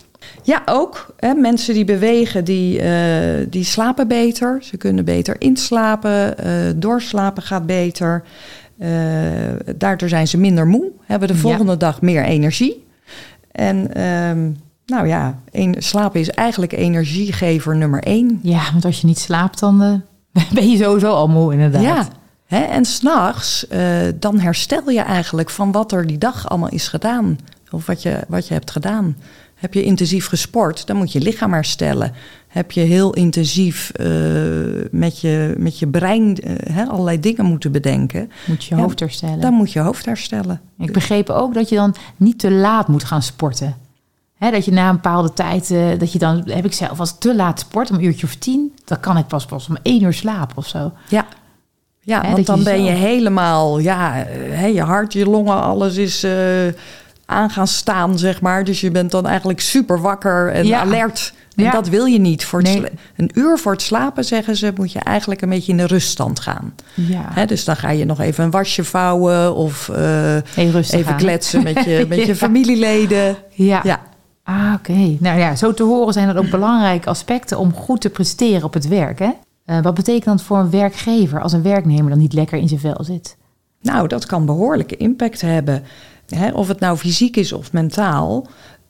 Ja, 0.43 0.61
ook. 0.65 1.13
Hè, 1.17 1.33
mensen 1.33 1.73
die 1.73 1.85
bewegen, 1.85 2.43
die, 2.45 2.79
eh, 2.81 3.45
die 3.49 3.63
slapen 3.63 4.07
beter. 4.07 4.57
Ze 4.63 4.77
kunnen 4.77 5.05
beter 5.05 5.35
inslapen. 5.41 6.37
eh, 6.37 6.53
doorslapen 6.75 7.43
gaat 7.43 7.65
beter. 7.65 8.23
Eh, 8.81 8.89
daardoor 9.75 10.09
zijn 10.09 10.27
ze 10.27 10.37
minder 10.37 10.67
moe. 10.67 10.91
Hebben 11.05 11.27
de 11.27 11.33
Ja. 11.33 11.39
volgende 11.39 11.77
dag 11.77 12.01
meer 12.01 12.23
energie. 12.23 12.85
En 13.51 13.93
ehm, 13.93 14.51
nou 14.85 15.07
ja, 15.07 15.39
een, 15.51 15.75
slapen 15.77 16.19
is 16.19 16.29
eigenlijk 16.29 16.71
energiegever 16.71 17.75
nummer 17.75 18.03
één. 18.03 18.39
Ja, 18.43 18.61
want 18.71 18.85
als 18.85 19.01
je 19.01 19.07
niet 19.07 19.19
slaapt, 19.19 19.59
dan 19.59 19.81
eh, 19.81 20.43
ben 20.53 20.69
je 20.69 20.77
sowieso 20.77 21.11
al 21.13 21.27
moe 21.27 21.53
inderdaad. 21.53 21.81
Ja. 21.81 22.07
Hè, 22.45 22.59
en 22.59 22.85
s'nachts, 22.85 23.67
eh 23.67 23.87
dan 24.19 24.39
herstel 24.39 24.89
je 24.89 25.01
eigenlijk 25.01 25.49
van 25.49 25.71
wat 25.71 25.91
er 25.91 26.07
die 26.07 26.17
dag 26.17 26.49
allemaal 26.49 26.69
is 26.69 26.87
gedaan. 26.87 27.37
Of 27.71 27.85
wat 27.85 28.01
je, 28.01 28.19
wat 28.27 28.47
je 28.47 28.53
hebt 28.53 28.71
gedaan. 28.71 29.15
Heb 29.61 29.73
je 29.73 29.83
intensief 29.83 30.27
gesport, 30.27 30.87
dan 30.87 30.95
moet 30.95 31.11
je 31.11 31.19
lichaam 31.19 31.53
herstellen. 31.53 32.13
Heb 32.47 32.71
je 32.71 32.81
heel 32.81 33.13
intensief 33.13 33.89
eh, 33.89 34.07
met, 34.91 35.19
je, 35.19 35.55
met 35.57 35.79
je 35.79 35.87
brein 35.87 36.37
eh, 36.37 36.75
hè, 36.75 36.85
allerlei 36.85 37.19
dingen 37.19 37.45
moeten 37.45 37.71
bedenken. 37.71 38.31
Moet 38.47 38.63
je 38.63 38.75
hoofd 38.75 38.99
herstellen. 38.99 39.39
Dan 39.39 39.53
moet 39.53 39.71
je 39.71 39.79
hoofd 39.79 40.05
herstellen. 40.05 40.61
Ik 40.77 40.93
begreep 40.93 41.29
ook 41.29 41.53
dat 41.53 41.69
je 41.69 41.75
dan 41.75 41.95
niet 42.17 42.39
te 42.39 42.51
laat 42.51 42.87
moet 42.87 43.03
gaan 43.03 43.21
sporten. 43.21 43.75
Dat 44.39 44.65
je 44.65 44.71
na 44.71 44.89
een 44.89 44.95
bepaalde 44.95 45.33
tijd, 45.33 45.71
eh, 45.71 45.87
dat 45.97 46.11
je 46.11 46.19
dan, 46.19 46.43
heb 46.45 46.65
ik 46.65 46.73
zelf, 46.73 46.99
als 46.99 47.11
ik 47.11 47.19
te 47.19 47.35
laat 47.35 47.59
sport, 47.59 47.89
om 47.89 47.95
een 47.95 48.03
uurtje 48.03 48.27
of 48.27 48.35
tien, 48.35 48.73
dan 48.85 48.99
kan 48.99 49.17
ik 49.17 49.27
pas 49.27 49.45
pas 49.45 49.67
om 49.67 49.77
één 49.81 50.03
uur 50.03 50.13
slapen 50.13 50.57
of 50.57 50.67
zo. 50.67 50.91
Ja, 51.09 51.25
ja 51.99 52.21
want 52.21 52.37
je 52.37 52.43
dan 52.43 52.63
ben 52.63 52.83
je 52.83 52.91
helemaal, 52.91 53.79
ja, 53.79 54.27
je 54.73 54.81
hart, 54.81 55.13
je 55.13 55.25
longen, 55.25 55.61
alles 55.61 55.95
is 55.95 56.25
aan 57.31 57.49
gaan 57.49 57.67
staan, 57.67 58.17
zeg 58.19 58.41
maar. 58.41 58.63
Dus 58.63 58.81
je 58.81 58.91
bent 58.91 59.11
dan 59.11 59.27
eigenlijk 59.27 59.59
super 59.59 60.01
wakker 60.01 60.51
en 60.51 60.65
Ja. 60.65 60.79
alert. 60.79 61.33
En 61.55 61.63
Ja. 61.63 61.71
dat 61.71 61.87
wil 61.89 62.05
je 62.05 62.19
niet. 62.19 62.45
Voor 62.45 62.61
Nee. 62.61 62.83
een 63.15 63.31
uur 63.33 63.57
voor 63.57 63.71
het 63.71 63.81
slapen, 63.81 64.25
zeggen 64.25 64.55
ze, 64.55 64.71
moet 64.75 64.91
je 64.91 64.99
eigenlijk 64.99 65.41
een 65.41 65.49
beetje 65.49 65.71
in 65.71 65.77
de 65.77 65.85
ruststand 65.87 66.39
gaan. 66.39 66.73
Ja, 66.93 67.25
Hè, 67.33 67.45
dus 67.45 67.63
dan 67.65 67.75
ga 67.75 67.89
je 67.89 68.05
nog 68.05 68.19
even 68.19 68.43
een 68.43 68.51
wasje 68.51 68.83
vouwen 68.83 69.55
of 69.55 69.89
eh, 69.89 70.35
even 70.55 71.05
aan. 71.07 71.17
kletsen 71.17 71.63
met 71.63 71.83
je, 71.83 72.05
met 72.09 72.17
je 72.19 72.25
Ja. 72.27 72.35
familieleden. 72.35 73.35
Ja. 73.49 73.79
Ja. 73.83 73.99
Ah, 74.43 74.73
oké. 74.75 75.15
Nou 75.19 75.39
ja, 75.39 75.55
zo 75.55 75.73
te 75.73 75.83
horen 75.83 76.13
zijn 76.13 76.27
dat 76.27 76.37
ook 76.37 76.49
belangrijke 76.49 77.09
aspecten 77.09 77.57
om 77.57 77.73
goed 77.73 78.01
te 78.01 78.09
presteren 78.09 78.63
op 78.63 78.73
het 78.73 78.87
werk. 78.87 79.19
Hè? 79.19 79.29
Eh, 79.65 79.81
wat 79.81 79.93
betekent 79.93 80.25
dat 80.25 80.41
voor 80.41 80.57
een 80.57 80.69
werkgever 80.69 81.41
als 81.41 81.53
een 81.53 81.61
werknemer 81.63 82.09
dan 82.09 82.19
niet 82.19 82.33
lekker 82.33 82.57
in 82.57 82.67
zijn 82.67 82.79
vel 82.79 83.03
zit? 83.03 83.37
Nou, 83.81 84.07
dat 84.07 84.25
kan 84.25 84.45
behoorlijke 84.45 84.97
impact 84.97 85.41
hebben. 85.41 85.83
Hè, 86.35 86.51
of 86.51 86.67
het 86.67 86.79
nou 86.79 86.97
fysiek 86.97 87.37
is 87.37 87.53
of 87.53 87.71
mentaal. 87.71 88.47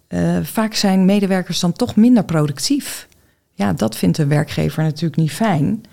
Eh, 0.08 0.38
vaak 0.44 0.74
zijn 0.74 1.06
medewerkers 1.06 1.60
dan 1.60 1.74
toch 1.74 1.96
minder 1.96 2.24
productief. 2.24 3.08
Ja, 3.54 3.74
dat 3.74 3.96
vindt 3.96 4.18
een 4.18 4.28
werkgever 4.28 4.84
natuurlijk 4.84 5.22
niet 5.22 5.32
fijn. 5.32 5.84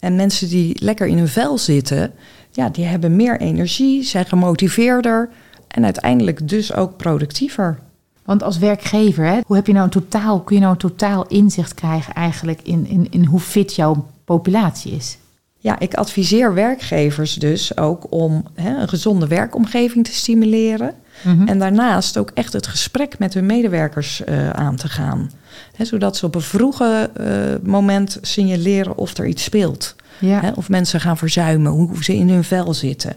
En 0.00 0.16
mensen 0.16 0.48
die 0.48 0.84
lekker 0.84 1.06
in 1.06 1.18
hun 1.18 1.28
vel 1.28 1.58
zitten, 1.58 2.12
ja, 2.50 2.68
die 2.68 2.84
hebben 2.84 3.16
meer 3.16 3.40
energie, 3.40 4.02
zijn 4.02 4.26
gemotiveerder 4.26 5.28
en 5.68 5.84
uiteindelijk 5.84 6.48
dus 6.48 6.74
ook 6.74 6.96
productiever. 6.96 7.78
Want 8.24 8.42
als 8.42 8.58
werkgever, 8.58 9.24
hè, 9.24 9.40
hoe 9.46 9.56
heb 9.56 9.66
je 9.66 9.72
nou 9.72 9.84
een 9.84 9.90
totaal, 9.90 10.40
kun 10.40 10.54
je 10.54 10.60
nou 10.60 10.72
een 10.72 10.78
totaal 10.78 11.26
inzicht 11.26 11.74
krijgen 11.74 12.14
eigenlijk 12.14 12.60
in, 12.62 12.86
in, 12.86 13.06
in 13.10 13.24
hoe 13.24 13.40
fit 13.40 13.74
jouw 13.74 14.06
populatie 14.24 14.92
is? 14.92 15.18
Ja, 15.66 15.78
ik 15.78 15.94
adviseer 15.94 16.54
werkgevers 16.54 17.34
dus 17.34 17.76
ook 17.76 18.06
om 18.12 18.44
hè, 18.54 18.80
een 18.80 18.88
gezonde 18.88 19.26
werkomgeving 19.26 20.04
te 20.04 20.14
stimuleren. 20.14 20.94
Mhm. 21.22 21.48
En 21.48 21.58
daarnaast 21.58 22.16
ook 22.16 22.30
echt 22.34 22.52
het 22.52 22.66
gesprek 22.66 23.18
met 23.18 23.34
hun 23.34 23.46
medewerkers 23.46 24.24
eh, 24.24 24.50
aan 24.50 24.76
te 24.76 24.88
gaan. 24.88 25.30
Hè, 25.76 25.84
zodat 25.84 26.16
ze 26.16 26.26
op 26.26 26.34
een 26.34 26.40
vroege 26.40 27.10
eh, 27.14 27.68
moment 27.68 28.18
signaleren 28.20 28.96
of 28.96 29.16
er 29.16 29.26
iets 29.26 29.42
speelt. 29.42 29.94
Ja. 30.18 30.40
Hè, 30.40 30.50
of 30.50 30.68
mensen 30.68 31.00
gaan 31.00 31.16
verzuimen, 31.16 31.72
hoe 31.72 32.04
ze 32.04 32.14
in 32.14 32.28
hun 32.28 32.44
vel 32.44 32.74
zitten. 32.74 33.12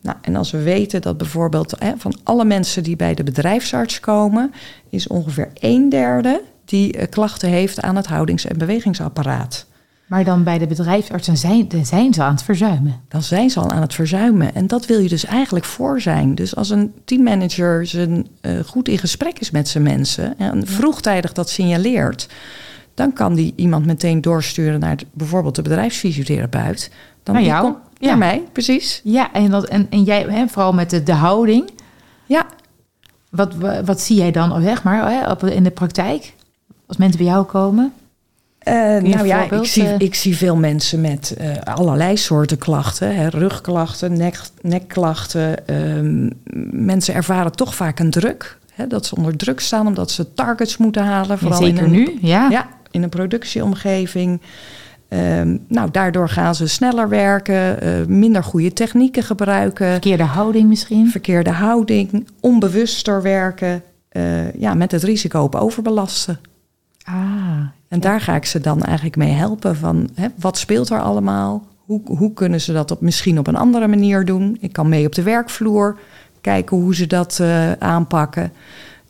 Nou, 0.00 0.16
en 0.22 0.36
als 0.36 0.50
we 0.50 0.62
weten 0.62 1.02
dat 1.02 1.16
bijvoorbeeld 1.16 1.74
hè, 1.78 1.92
van 1.96 2.18
alle 2.22 2.44
mensen 2.44 2.82
die 2.82 2.96
bij 2.96 3.14
de 3.14 3.24
bedrijfsarts 3.24 4.00
komen, 4.00 4.52
is 4.90 5.06
ongeveer 5.06 5.48
een 5.54 5.88
derde 5.88 6.42
die 6.64 6.92
eh, 6.92 7.08
klachten 7.10 7.48
heeft 7.48 7.80
aan 7.80 7.96
het 7.96 8.06
houdings- 8.06 8.46
en 8.46 8.58
bewegingsapparaat. 8.58 9.66
Maar 10.06 10.24
dan 10.24 10.42
bij 10.42 10.58
de 10.58 10.66
bedrijfsartsen 10.66 11.36
zijn, 11.36 11.68
zijn 11.82 12.14
ze 12.14 12.22
aan 12.22 12.32
het 12.32 12.42
verzuimen. 12.42 13.00
Dan 13.08 13.22
zijn 13.22 13.50
ze 13.50 13.60
al 13.60 13.70
aan 13.70 13.80
het 13.80 13.94
verzuimen. 13.94 14.54
En 14.54 14.66
dat 14.66 14.86
wil 14.86 14.98
je 14.98 15.08
dus 15.08 15.24
eigenlijk 15.24 15.64
voor 15.64 16.00
zijn. 16.00 16.34
Dus 16.34 16.56
als 16.56 16.70
een 16.70 16.92
teammanager 17.04 17.86
zijn, 17.86 18.26
uh, 18.42 18.60
goed 18.60 18.88
in 18.88 18.98
gesprek 18.98 19.38
is 19.38 19.50
met 19.50 19.68
zijn 19.68 19.84
mensen 19.84 20.38
en 20.38 20.66
vroegtijdig 20.66 21.32
dat 21.32 21.50
signaleert, 21.50 22.28
dan 22.94 23.12
kan 23.12 23.34
die 23.34 23.52
iemand 23.56 23.86
meteen 23.86 24.20
doorsturen 24.20 24.80
naar 24.80 24.98
bijvoorbeeld 25.12 25.54
de 25.54 25.62
bedrijfsfysiotherapeut. 25.62 26.90
Dan 27.22 27.34
naar 27.34 27.44
jou? 27.44 27.74
ja. 27.98 28.08
Naar 28.08 28.18
mij, 28.18 28.42
precies. 28.52 29.00
Ja, 29.04 29.32
en, 29.32 29.50
dat, 29.50 29.64
en, 29.64 29.86
en 29.90 30.02
jij, 30.02 30.22
hè, 30.22 30.48
vooral 30.48 30.72
met 30.72 30.90
de, 30.90 31.02
de 31.02 31.12
houding. 31.12 31.70
Ja. 32.26 32.46
Wat, 33.30 33.54
wat 33.84 34.00
zie 34.00 34.16
jij 34.16 34.30
dan, 34.30 34.62
zeg 34.62 34.82
maar, 34.82 35.44
in 35.52 35.62
de 35.62 35.70
praktijk? 35.70 36.34
Als 36.86 36.96
mensen 36.96 37.18
bij 37.18 37.26
jou 37.26 37.44
komen? 37.44 37.92
Uh, 38.68 38.74
nou 39.02 39.26
ja, 39.26 39.50
ik 39.50 39.64
zie, 39.64 39.94
ik 39.98 40.14
zie 40.14 40.36
veel 40.36 40.56
mensen 40.56 41.00
met 41.00 41.36
uh, 41.40 41.56
allerlei 41.64 42.16
soorten 42.16 42.58
klachten. 42.58 43.16
Hè, 43.16 43.28
rugklachten, 43.28 44.16
nek, 44.16 44.40
nekklachten. 44.60 45.56
Uh, 45.66 46.30
mensen 46.70 47.14
ervaren 47.14 47.52
toch 47.52 47.74
vaak 47.74 47.98
een 47.98 48.10
druk. 48.10 48.58
Hè, 48.72 48.86
dat 48.86 49.06
ze 49.06 49.16
onder 49.16 49.36
druk 49.36 49.60
staan 49.60 49.86
omdat 49.86 50.10
ze 50.10 50.32
targets 50.32 50.76
moeten 50.76 51.04
halen. 51.04 51.38
Vooral 51.38 51.60
ja, 51.60 51.66
zeker 51.66 51.84
in 51.84 51.92
een, 51.92 51.98
nu, 51.98 52.18
ja. 52.20 52.48
ja. 52.50 52.68
in 52.90 53.02
een 53.02 53.08
productieomgeving. 53.08 54.40
Um, 55.08 55.64
nou, 55.68 55.90
daardoor 55.90 56.28
gaan 56.28 56.54
ze 56.54 56.66
sneller 56.66 57.08
werken, 57.08 57.84
uh, 57.84 58.06
minder 58.06 58.44
goede 58.44 58.72
technieken 58.72 59.22
gebruiken. 59.22 59.90
Verkeerde 59.90 60.22
houding 60.22 60.68
misschien? 60.68 61.10
Verkeerde 61.10 61.50
houding, 61.50 62.28
onbewuster 62.40 63.22
werken. 63.22 63.82
Uh, 64.12 64.52
ja, 64.52 64.74
met 64.74 64.92
het 64.92 65.02
risico 65.02 65.42
op 65.42 65.54
overbelasten. 65.54 66.38
Ah, 67.04 67.66
en 67.88 68.00
daar 68.00 68.20
ga 68.20 68.34
ik 68.34 68.44
ze 68.44 68.60
dan 68.60 68.82
eigenlijk 68.82 69.16
mee 69.16 69.32
helpen 69.32 69.76
van 69.76 70.08
hè, 70.14 70.28
wat 70.38 70.58
speelt 70.58 70.90
er 70.90 71.00
allemaal? 71.00 71.64
Hoe, 71.84 72.00
hoe 72.04 72.32
kunnen 72.32 72.60
ze 72.60 72.72
dat 72.72 72.90
op, 72.90 73.00
misschien 73.00 73.38
op 73.38 73.46
een 73.46 73.56
andere 73.56 73.88
manier 73.88 74.24
doen? 74.24 74.56
Ik 74.60 74.72
kan 74.72 74.88
mee 74.88 75.06
op 75.06 75.14
de 75.14 75.22
werkvloer 75.22 75.98
kijken 76.40 76.76
hoe 76.76 76.94
ze 76.94 77.06
dat 77.06 77.38
uh, 77.40 77.72
aanpakken. 77.72 78.52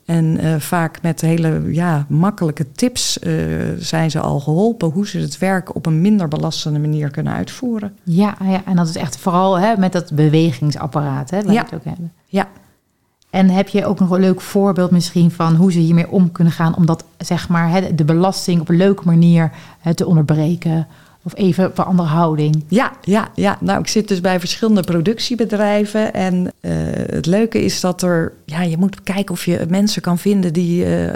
En 0.05 0.45
uh, 0.45 0.55
vaak 0.59 1.03
met 1.03 1.21
hele 1.21 1.63
ja, 1.73 2.07
makkelijke 2.09 2.73
tips 2.73 3.19
uh, 3.23 3.33
zijn 3.79 4.11
ze 4.11 4.21
al 4.21 4.41
geholpen 4.41 4.91
hoe 4.91 5.07
ze 5.07 5.19
het 5.19 5.39
werk 5.39 5.75
op 5.75 5.87
een 5.87 6.01
minder 6.01 6.29
belastende 6.29 6.79
manier 6.79 7.11
kunnen 7.11 7.33
uitvoeren. 7.33 7.97
Ja, 8.03 8.37
ja 8.45 8.63
en 8.65 8.77
dat 8.77 8.89
is 8.89 8.97
echt 8.97 9.17
vooral 9.17 9.59
hè, 9.59 9.77
met 9.77 9.93
dat 9.93 10.13
bewegingsapparaat 10.13 11.31
hè, 11.31 11.39
ja. 11.39 11.63
het 11.63 11.75
ook 11.75 11.85
hebben. 11.85 12.13
Ja. 12.27 12.49
En 13.31 13.51
heb 13.51 13.69
je 13.69 13.87
ook 13.87 14.01
nog 14.01 14.11
een 14.11 14.21
leuk 14.21 14.41
voorbeeld 14.41 14.91
misschien 14.91 15.31
van 15.31 15.55
hoe 15.55 15.73
ze 15.73 15.79
hiermee 15.79 16.11
om 16.11 16.33
kunnen 16.33 16.53
gaan 16.53 16.77
om 16.77 16.87
dat 16.87 17.05
zeg 17.19 17.49
maar 17.49 17.95
de 17.97 18.05
belasting 18.05 18.61
op 18.61 18.69
een 18.69 18.77
leuke 18.77 19.03
manier 19.05 19.53
te 19.95 20.07
onderbreken? 20.07 20.87
Of 21.27 21.37
even 21.37 21.67
op 21.67 21.79
een 21.79 21.85
andere 21.85 22.09
houding. 22.09 22.65
Ja, 22.69 22.93
ja, 23.03 23.29
ja. 23.35 23.59
Nou, 23.61 23.81
ik 23.81 23.89
zit 23.89 24.09
dus 24.09 24.21
bij 24.21 24.41
verschillende 24.41 24.83
productiebedrijven. 24.83 26.15
En 26.15 26.53
uh, 26.61 26.73
het 27.07 27.27
leuke 27.27 27.65
is 27.65 27.81
dat 27.81 28.03
er... 28.03 28.33
Ja, 28.45 28.63
je 28.63 28.77
moet 28.77 29.03
kijken 29.03 29.35
of 29.35 29.45
je 29.45 29.65
mensen 29.69 30.03
kan 30.03 30.19
vinden 30.19 30.53
die 30.53 30.87
uh, 30.87 31.11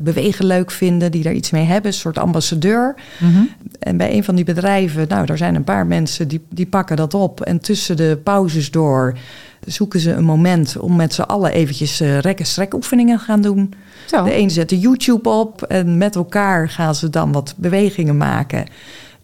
bewegen 0.00 0.46
leuk 0.46 0.70
vinden. 0.70 1.10
Die 1.10 1.22
daar 1.22 1.32
iets 1.32 1.50
mee 1.50 1.64
hebben. 1.64 1.90
Een 1.90 1.96
soort 1.96 2.18
ambassadeur. 2.18 2.94
Mm 3.18 3.32
-hmm. 3.34 3.50
En 3.78 3.96
bij 3.96 4.14
een 4.14 4.24
van 4.24 4.34
die 4.34 4.44
bedrijven... 4.44 5.08
Nou, 5.08 5.26
er 5.26 5.38
zijn 5.38 5.54
een 5.54 5.64
paar 5.64 5.86
mensen 5.86 6.28
die, 6.28 6.44
die 6.48 6.66
pakken 6.66 6.96
dat 6.96 7.14
op. 7.14 7.40
En 7.40 7.60
tussen 7.60 7.96
de 7.96 8.20
pauzes 8.22 8.70
door 8.70 9.18
zoeken 9.66 10.00
ze 10.00 10.12
een 10.12 10.24
moment 10.24 10.78
om 10.78 10.96
met 10.96 11.14
z'n 11.14 11.22
allen 11.22 11.52
eventjes 11.52 12.00
uh, 12.00 12.18
rek- 12.18 12.38
en 12.38 12.46
strekoefeningen 12.46 13.18
gaan 13.18 13.40
doen. 13.40 13.74
Zo. 14.06 14.24
De 14.24 14.36
een 14.36 14.50
zet 14.50 14.68
de 14.68 14.78
YouTube 14.78 15.28
op 15.28 15.62
en 15.62 15.98
met 15.98 16.16
elkaar 16.16 16.68
gaan 16.68 16.94
ze 16.94 17.10
dan 17.10 17.32
wat 17.32 17.54
bewegingen 17.56 18.16
maken. 18.16 18.64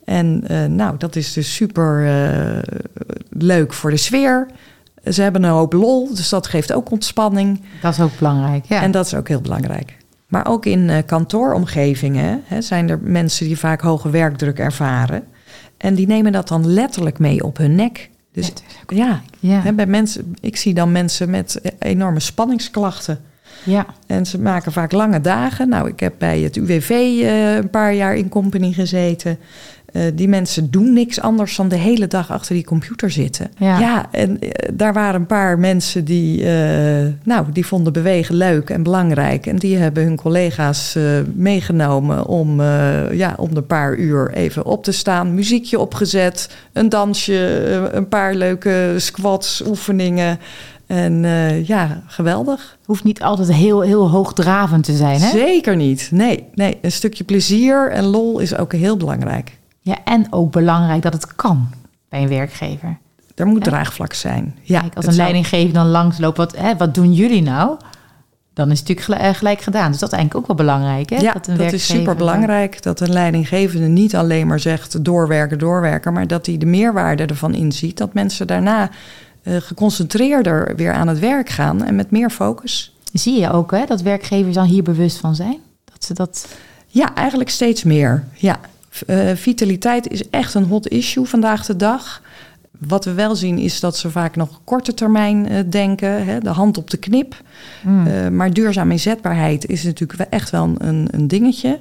En 0.04 0.44
uh, 0.50 0.64
nou, 0.64 0.96
dat 0.98 1.16
is 1.16 1.32
dus 1.32 1.54
super 1.54 2.04
uh, 2.04 2.58
leuk 3.28 3.72
voor 3.72 3.90
de 3.90 3.96
sfeer. 3.96 4.46
Ze 5.04 5.22
hebben 5.22 5.42
een 5.42 5.50
hoop 5.50 5.72
lol, 5.72 6.14
dus 6.14 6.28
dat 6.28 6.46
geeft 6.46 6.72
ook 6.72 6.90
ontspanning. 6.90 7.60
Dat 7.82 7.92
is 7.92 8.00
ook 8.00 8.18
belangrijk, 8.18 8.64
ja. 8.64 8.82
En 8.82 8.90
dat 8.90 9.06
is 9.06 9.14
ook 9.14 9.28
heel 9.28 9.40
belangrijk. 9.40 9.96
Maar 10.26 10.46
ook 10.46 10.66
in 10.66 11.02
kantooromgevingen 11.06 12.42
hè, 12.44 12.62
zijn 12.62 12.88
er 12.88 12.98
mensen 13.02 13.46
die 13.46 13.58
vaak 13.58 13.80
hoge 13.80 14.10
werkdruk 14.10 14.58
ervaren. 14.58 15.22
En 15.76 15.94
die 15.94 16.06
nemen 16.06 16.32
dat 16.32 16.48
dan 16.48 16.66
letterlijk 16.66 17.18
mee 17.18 17.44
op 17.44 17.56
hun 17.56 17.74
nek. 17.74 18.10
Dus 18.40 18.98
ja, 18.98 19.22
ja. 19.38 19.60
Hè, 19.60 19.72
bij 19.72 19.86
mensen, 19.86 20.34
ik 20.40 20.56
zie 20.56 20.74
dan 20.74 20.92
mensen 20.92 21.30
met 21.30 21.60
enorme 21.78 22.20
spanningsklachten. 22.20 23.20
Ja. 23.64 23.86
En 24.06 24.26
ze 24.26 24.38
maken 24.40 24.72
vaak 24.72 24.92
lange 24.92 25.20
dagen. 25.20 25.68
Nou, 25.68 25.88
ik 25.88 26.00
heb 26.00 26.14
bij 26.18 26.40
het 26.40 26.56
UWV 26.56 26.90
uh, 26.90 27.54
een 27.54 27.70
paar 27.70 27.94
jaar 27.94 28.16
in 28.16 28.28
company 28.28 28.72
gezeten. 28.72 29.38
Uh, 29.92 30.02
die 30.14 30.28
mensen 30.28 30.70
doen 30.70 30.92
niks 30.92 31.20
anders 31.20 31.56
dan 31.56 31.68
de 31.68 31.76
hele 31.76 32.06
dag 32.06 32.30
achter 32.30 32.54
die 32.54 32.64
computer 32.64 33.10
zitten. 33.10 33.50
Ja, 33.56 33.78
ja 33.78 34.06
en 34.10 34.44
uh, 34.44 34.50
daar 34.72 34.92
waren 34.92 35.20
een 35.20 35.26
paar 35.26 35.58
mensen 35.58 36.04
die, 36.04 36.42
uh, 36.42 36.48
nou, 37.24 37.46
die 37.52 37.66
vonden 37.66 37.92
bewegen 37.92 38.34
leuk 38.34 38.70
en 38.70 38.82
belangrijk. 38.82 39.46
En 39.46 39.56
die 39.56 39.76
hebben 39.76 40.02
hun 40.02 40.16
collega's 40.16 40.96
meegenomen 41.34 42.26
om, 42.26 42.62
ja, 43.12 43.34
om 43.36 43.56
een 43.56 43.66
paar 43.66 43.96
uur 43.96 44.32
even 44.32 44.64
op 44.64 44.84
te 44.84 44.92
staan. 44.92 45.34
Muziekje 45.34 45.78
opgezet, 45.78 46.50
een 46.72 46.88
dansje, 46.88 47.64
een 47.92 48.08
paar 48.08 48.34
leuke 48.34 48.94
squats, 48.96 49.62
oefeningen. 49.66 50.38
En 50.86 51.22
ja, 51.64 52.02
geweldig. 52.06 52.78
Hoeft 52.84 53.04
niet 53.04 53.22
altijd 53.22 53.52
heel, 53.52 53.80
heel 53.80 54.10
hoogdravend 54.10 54.84
te 54.84 54.96
zijn, 54.96 55.20
hè? 55.20 55.30
Zeker 55.30 55.76
niet. 55.76 56.08
Nee, 56.12 56.44
nee, 56.54 56.78
een 56.82 56.92
stukje 56.92 57.24
plezier 57.24 57.90
en 57.90 58.04
lol 58.04 58.38
is 58.38 58.56
ook 58.56 58.72
heel 58.72 58.96
belangrijk. 58.96 59.58
Ja, 59.90 59.98
en 60.04 60.32
ook 60.32 60.52
belangrijk 60.52 61.02
dat 61.02 61.12
het 61.12 61.34
kan 61.34 61.68
bij 62.08 62.22
een 62.22 62.28
werkgever. 62.28 62.98
Er 63.34 63.46
moet 63.46 63.64
ja. 63.64 63.70
draagvlak 63.70 64.12
zijn. 64.12 64.56
Ja, 64.62 64.80
Kijk, 64.80 64.94
als 64.94 65.06
een 65.06 65.14
leidinggever 65.14 65.74
dan 65.74 65.86
langsloopt, 65.86 66.36
wat, 66.36 66.56
hè, 66.56 66.76
wat 66.76 66.94
doen 66.94 67.12
jullie 67.12 67.42
nou? 67.42 67.76
Dan 68.52 68.70
is 68.70 68.78
het 68.78 68.88
natuurlijk 68.88 69.18
gelijk, 69.18 69.36
gelijk 69.36 69.60
gedaan. 69.60 69.90
Dus 69.90 70.00
dat 70.00 70.12
is 70.12 70.18
eigenlijk 70.18 70.36
ook 70.36 70.56
wel 70.56 70.66
belangrijk. 70.66 71.10
Hè? 71.10 71.16
Ja, 71.16 71.32
dat, 71.32 71.46
een 71.46 71.56
dat 71.56 71.72
is 71.72 71.86
super 71.86 72.16
belangrijk. 72.16 72.82
Dat 72.82 73.00
een 73.00 73.12
leidinggevende 73.12 73.86
niet 73.86 74.16
alleen 74.16 74.46
maar 74.46 74.60
zegt 74.60 75.04
doorwerken, 75.04 75.58
doorwerken. 75.58 76.12
Maar 76.12 76.26
dat 76.26 76.46
hij 76.46 76.58
de 76.58 76.66
meerwaarde 76.66 77.26
ervan 77.26 77.54
inziet. 77.54 77.98
Dat 77.98 78.14
mensen 78.14 78.46
daarna 78.46 78.90
uh, 79.42 79.56
geconcentreerder 79.56 80.76
weer 80.76 80.92
aan 80.92 81.08
het 81.08 81.18
werk 81.18 81.48
gaan 81.48 81.84
en 81.84 81.94
met 81.94 82.10
meer 82.10 82.30
focus. 82.30 82.96
Zie 83.12 83.40
je 83.40 83.50
ook 83.50 83.70
hè, 83.70 83.84
dat 83.86 84.02
werkgevers 84.02 84.54
dan 84.54 84.66
hier 84.66 84.82
bewust 84.82 85.18
van 85.18 85.34
zijn? 85.34 85.58
Dat 85.84 86.04
ze 86.04 86.14
dat... 86.14 86.48
Ja, 86.86 87.14
eigenlijk 87.14 87.50
steeds 87.50 87.84
meer. 87.84 88.24
Ja, 88.34 88.60
Uh, 89.06 89.30
vitaliteit 89.34 90.08
is 90.08 90.30
echt 90.30 90.54
een 90.54 90.64
hot 90.64 90.88
issue 90.88 91.24
vandaag 91.24 91.66
de 91.66 91.76
dag. 91.76 92.22
Wat 92.78 93.04
we 93.04 93.12
wel 93.12 93.36
zien 93.36 93.58
is 93.58 93.80
dat 93.80 93.96
ze 93.96 94.10
vaak 94.10 94.36
nog 94.36 94.60
korte 94.64 94.94
termijn 94.94 95.52
uh, 95.52 95.58
denken, 95.68 96.24
hè, 96.24 96.40
de 96.40 96.48
hand 96.48 96.78
op 96.78 96.90
de 96.90 96.96
knip. 96.96 97.34
Mm. 97.82 98.06
Uh, 98.06 98.28
maar 98.28 98.52
duurzame 98.52 98.92
inzetbaarheid 98.92 99.66
is 99.66 99.82
natuurlijk 99.82 100.20
echt 100.20 100.50
wel 100.50 100.74
een, 100.78 101.08
een 101.10 101.28
dingetje. 101.28 101.80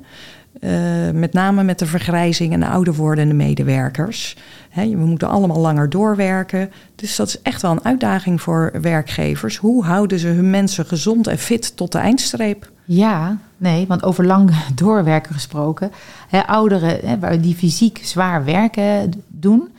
met 1.14 1.34
name 1.34 1.64
met 1.64 1.80
de 1.80 1.86
vergrijzing 1.86 2.54
en 2.54 2.60
de 2.60 2.68
ouder 2.68 2.94
wordende 2.94 3.34
medewerkers. 3.34 4.38
Hè, 4.70 4.90
we 4.90 5.06
moeten 5.06 5.30
allemaal 5.30 5.60
langer 5.60 5.90
doorwerken. 5.90 6.72
Dus 6.96 7.16
dat 7.16 7.28
is 7.28 7.42
echt 7.42 7.62
wel 7.62 7.72
een 7.72 7.86
uitdaging 7.86 8.42
voor 8.42 8.72
werkgevers. 8.82 9.58
Hoe 9.58 9.84
houden 9.86 10.20
ze 10.20 10.28
hun 10.28 10.50
mensen 10.50 10.86
gezond 10.86 11.28
en 11.28 11.38
fit 11.38 11.76
tot 11.76 11.92
de 11.92 11.98
eindstreep? 11.98 12.72
Ja, 12.86 13.38
nee, 13.60 13.88
want 13.88 14.04
over 14.04 14.26
lang 14.26 14.52
doorwerken 14.76 15.34
gesproken. 15.34 15.92
Hè, 16.28 16.48
ouderen 16.48 17.20
hè, 17.20 17.40
die 17.40 17.56
fysiek 17.56 18.00
zwaar 18.04 18.44
werken 18.46 19.24
doen. 19.28 19.70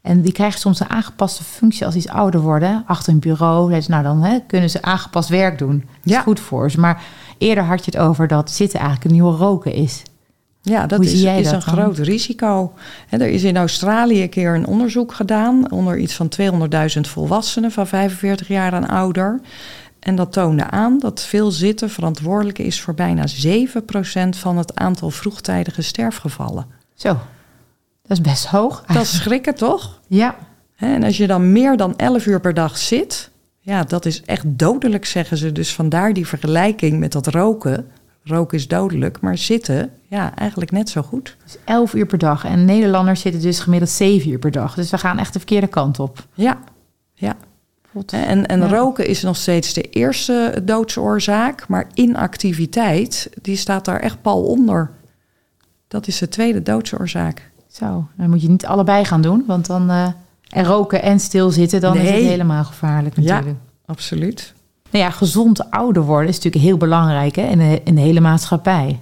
En 0.00 0.22
die 0.22 0.32
krijgen 0.32 0.60
soms 0.60 0.80
een 0.80 0.90
aangepaste 0.90 1.44
functie 1.44 1.86
als 1.86 1.94
iets 1.94 2.08
ouder 2.08 2.40
worden. 2.40 2.84
Achter 2.86 3.12
een 3.12 3.18
bureau. 3.18 3.80
Nou, 3.86 4.02
dan 4.02 4.22
hè, 4.22 4.38
kunnen 4.46 4.70
ze 4.70 4.82
aangepast 4.82 5.28
werk 5.28 5.58
doen. 5.58 5.78
Dat 5.78 6.12
ja. 6.12 6.16
is 6.18 6.22
goed 6.22 6.40
voor 6.40 6.70
ze. 6.70 6.80
Maar 6.80 7.02
eerder 7.38 7.64
had 7.64 7.84
je 7.84 7.90
het 7.90 8.00
over 8.00 8.28
dat 8.28 8.50
zitten 8.50 8.78
eigenlijk 8.78 9.08
een 9.08 9.16
nieuwe 9.16 9.36
roken 9.36 9.72
is. 9.72 10.02
Ja, 10.62 10.86
dat 10.86 10.98
Hoe 10.98 11.06
is, 11.06 11.12
is 11.12 11.22
dat 11.22 11.36
een 11.36 11.50
dan? 11.50 11.60
groot 11.60 11.98
risico. 11.98 12.72
En 13.08 13.20
er 13.20 13.28
is 13.28 13.42
in 13.42 13.56
Australië 13.56 14.22
een 14.22 14.28
keer 14.28 14.54
een 14.54 14.66
onderzoek 14.66 15.14
gedaan 15.14 15.70
onder 15.70 15.98
iets 15.98 16.14
van 16.14 16.32
200.000 16.94 17.00
volwassenen 17.00 17.70
van 17.70 17.86
45 17.86 18.48
jaar 18.48 18.72
en 18.72 18.88
ouder. 18.88 19.40
En 20.04 20.16
dat 20.16 20.32
toonde 20.32 20.70
aan 20.70 20.98
dat 20.98 21.22
veel 21.22 21.50
zitten 21.50 21.90
verantwoordelijk 21.90 22.58
is 22.58 22.80
voor 22.80 22.94
bijna 22.94 23.24
7% 23.26 24.28
van 24.28 24.56
het 24.56 24.74
aantal 24.74 25.10
vroegtijdige 25.10 25.82
sterfgevallen. 25.82 26.66
Zo, 26.94 27.08
dat 28.02 28.18
is 28.18 28.20
best 28.20 28.46
hoog. 28.46 28.84
Dat 28.86 29.02
is 29.02 29.16
schrikken, 29.16 29.54
toch? 29.54 30.00
Ja. 30.06 30.36
En 30.76 31.02
als 31.02 31.16
je 31.16 31.26
dan 31.26 31.52
meer 31.52 31.76
dan 31.76 31.96
11 31.96 32.26
uur 32.26 32.40
per 32.40 32.54
dag 32.54 32.78
zit, 32.78 33.30
ja, 33.58 33.84
dat 33.84 34.06
is 34.06 34.22
echt 34.22 34.44
dodelijk, 34.46 35.04
zeggen 35.04 35.36
ze. 35.36 35.52
Dus 35.52 35.74
vandaar 35.74 36.12
die 36.12 36.26
vergelijking 36.26 36.98
met 36.98 37.12
dat 37.12 37.26
roken. 37.26 37.90
Roken 38.24 38.58
is 38.58 38.68
dodelijk, 38.68 39.20
maar 39.20 39.38
zitten, 39.38 39.90
ja, 40.08 40.36
eigenlijk 40.36 40.70
net 40.70 40.88
zo 40.88 41.02
goed. 41.02 41.36
Dus 41.44 41.56
11 41.64 41.94
uur 41.94 42.06
per 42.06 42.18
dag. 42.18 42.44
En 42.44 42.64
Nederlanders 42.64 43.20
zitten 43.20 43.42
dus 43.42 43.60
gemiddeld 43.60 43.90
7 43.90 44.30
uur 44.30 44.38
per 44.38 44.50
dag. 44.50 44.74
Dus 44.74 44.90
we 44.90 44.98
gaan 44.98 45.18
echt 45.18 45.32
de 45.32 45.38
verkeerde 45.38 45.66
kant 45.66 45.98
op. 45.98 46.26
Ja, 46.34 46.58
ja. 47.14 47.36
En, 48.06 48.46
en 48.46 48.60
ja. 48.60 48.66
roken 48.66 49.06
is 49.06 49.22
nog 49.22 49.36
steeds 49.36 49.72
de 49.72 49.82
eerste 49.82 50.60
doodsoorzaak, 50.62 51.68
maar 51.68 51.86
inactiviteit, 51.94 53.30
die 53.42 53.56
staat 53.56 53.84
daar 53.84 54.00
echt 54.00 54.22
pal 54.22 54.42
onder. 54.42 54.90
Dat 55.88 56.06
is 56.06 56.18
de 56.18 56.28
tweede 56.28 56.62
doodsoorzaak. 56.62 57.50
Zo, 57.68 58.08
dan 58.16 58.30
moet 58.30 58.42
je 58.42 58.48
niet 58.48 58.66
allebei 58.66 59.04
gaan 59.04 59.22
doen, 59.22 59.44
want 59.46 59.66
dan 59.66 59.90
uh, 59.90 60.06
en 60.48 60.64
roken 60.64 61.02
en 61.02 61.20
stilzitten, 61.20 61.80
dan 61.80 61.96
is 61.96 62.10
het 62.10 62.20
helemaal 62.20 62.64
gevaarlijk 62.64 63.16
natuurlijk. 63.16 63.46
Ja, 63.46 63.54
absoluut. 63.86 64.52
Nou 64.90 65.04
ja, 65.04 65.10
gezond 65.10 65.70
ouder 65.70 66.02
worden 66.02 66.28
is 66.28 66.34
natuurlijk 66.34 66.64
heel 66.64 66.76
belangrijk 66.76 67.36
hè, 67.36 67.42
in, 67.42 67.58
de, 67.58 67.80
in 67.84 67.94
de 67.94 68.00
hele 68.00 68.20
maatschappij. 68.20 69.00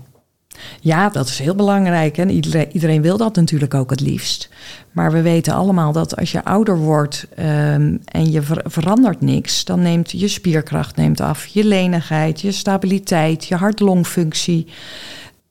Ja, 0.80 1.08
dat 1.08 1.28
is 1.28 1.38
heel 1.38 1.54
belangrijk. 1.54 2.18
En 2.18 2.30
iedereen, 2.30 2.68
iedereen 2.72 3.02
wil 3.02 3.16
dat 3.16 3.36
natuurlijk 3.36 3.74
ook 3.74 3.90
het 3.90 4.00
liefst. 4.00 4.48
Maar 4.92 5.12
we 5.12 5.22
weten 5.22 5.54
allemaal 5.54 5.92
dat 5.92 6.16
als 6.16 6.32
je 6.32 6.44
ouder 6.44 6.78
wordt 6.78 7.26
ehm, 7.36 7.96
en 8.04 8.30
je 8.30 8.42
ver- 8.42 8.64
verandert 8.64 9.20
niks, 9.20 9.64
dan 9.64 9.82
neemt 9.82 10.10
je 10.10 10.28
spierkracht 10.28 10.96
neemt 10.96 11.20
af, 11.20 11.46
je 11.46 11.64
lenigheid, 11.64 12.40
je 12.40 12.52
stabiliteit, 12.52 13.44
je 13.44 13.54
hart-longfunctie. 13.54 14.66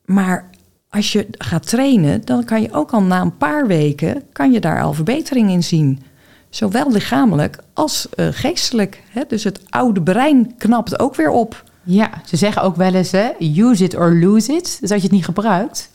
Maar 0.04 0.50
als 0.90 1.12
je 1.12 1.26
gaat 1.38 1.68
trainen, 1.68 2.24
dan 2.24 2.44
kan 2.44 2.62
je 2.62 2.72
ook 2.72 2.90
al 2.90 3.02
na 3.02 3.20
een 3.20 3.36
paar 3.36 3.66
weken 3.66 4.22
kan 4.32 4.52
je 4.52 4.60
daar 4.60 4.82
al 4.82 4.92
verbetering 4.92 5.50
in 5.50 5.62
zien. 5.62 6.02
Zowel 6.50 6.92
lichamelijk 6.92 7.58
als 7.72 8.08
eh, 8.14 8.26
geestelijk. 8.30 9.02
Hè? 9.10 9.22
Dus 9.28 9.44
het 9.44 9.60
oude 9.68 10.02
brein 10.02 10.56
knapt 10.58 10.98
ook 10.98 11.14
weer 11.14 11.30
op. 11.30 11.64
Ja, 11.84 12.10
ze 12.24 12.36
zeggen 12.36 12.62
ook 12.62 12.76
wel 12.76 12.94
eens, 12.94 13.10
hè, 13.10 13.30
use 13.38 13.84
it 13.84 13.96
or 13.96 14.14
lose 14.14 14.52
it. 14.52 14.76
Dus 14.80 14.90
als 14.90 15.00
je 15.00 15.06
het 15.06 15.16
niet 15.16 15.24
gebruikt. 15.24 15.90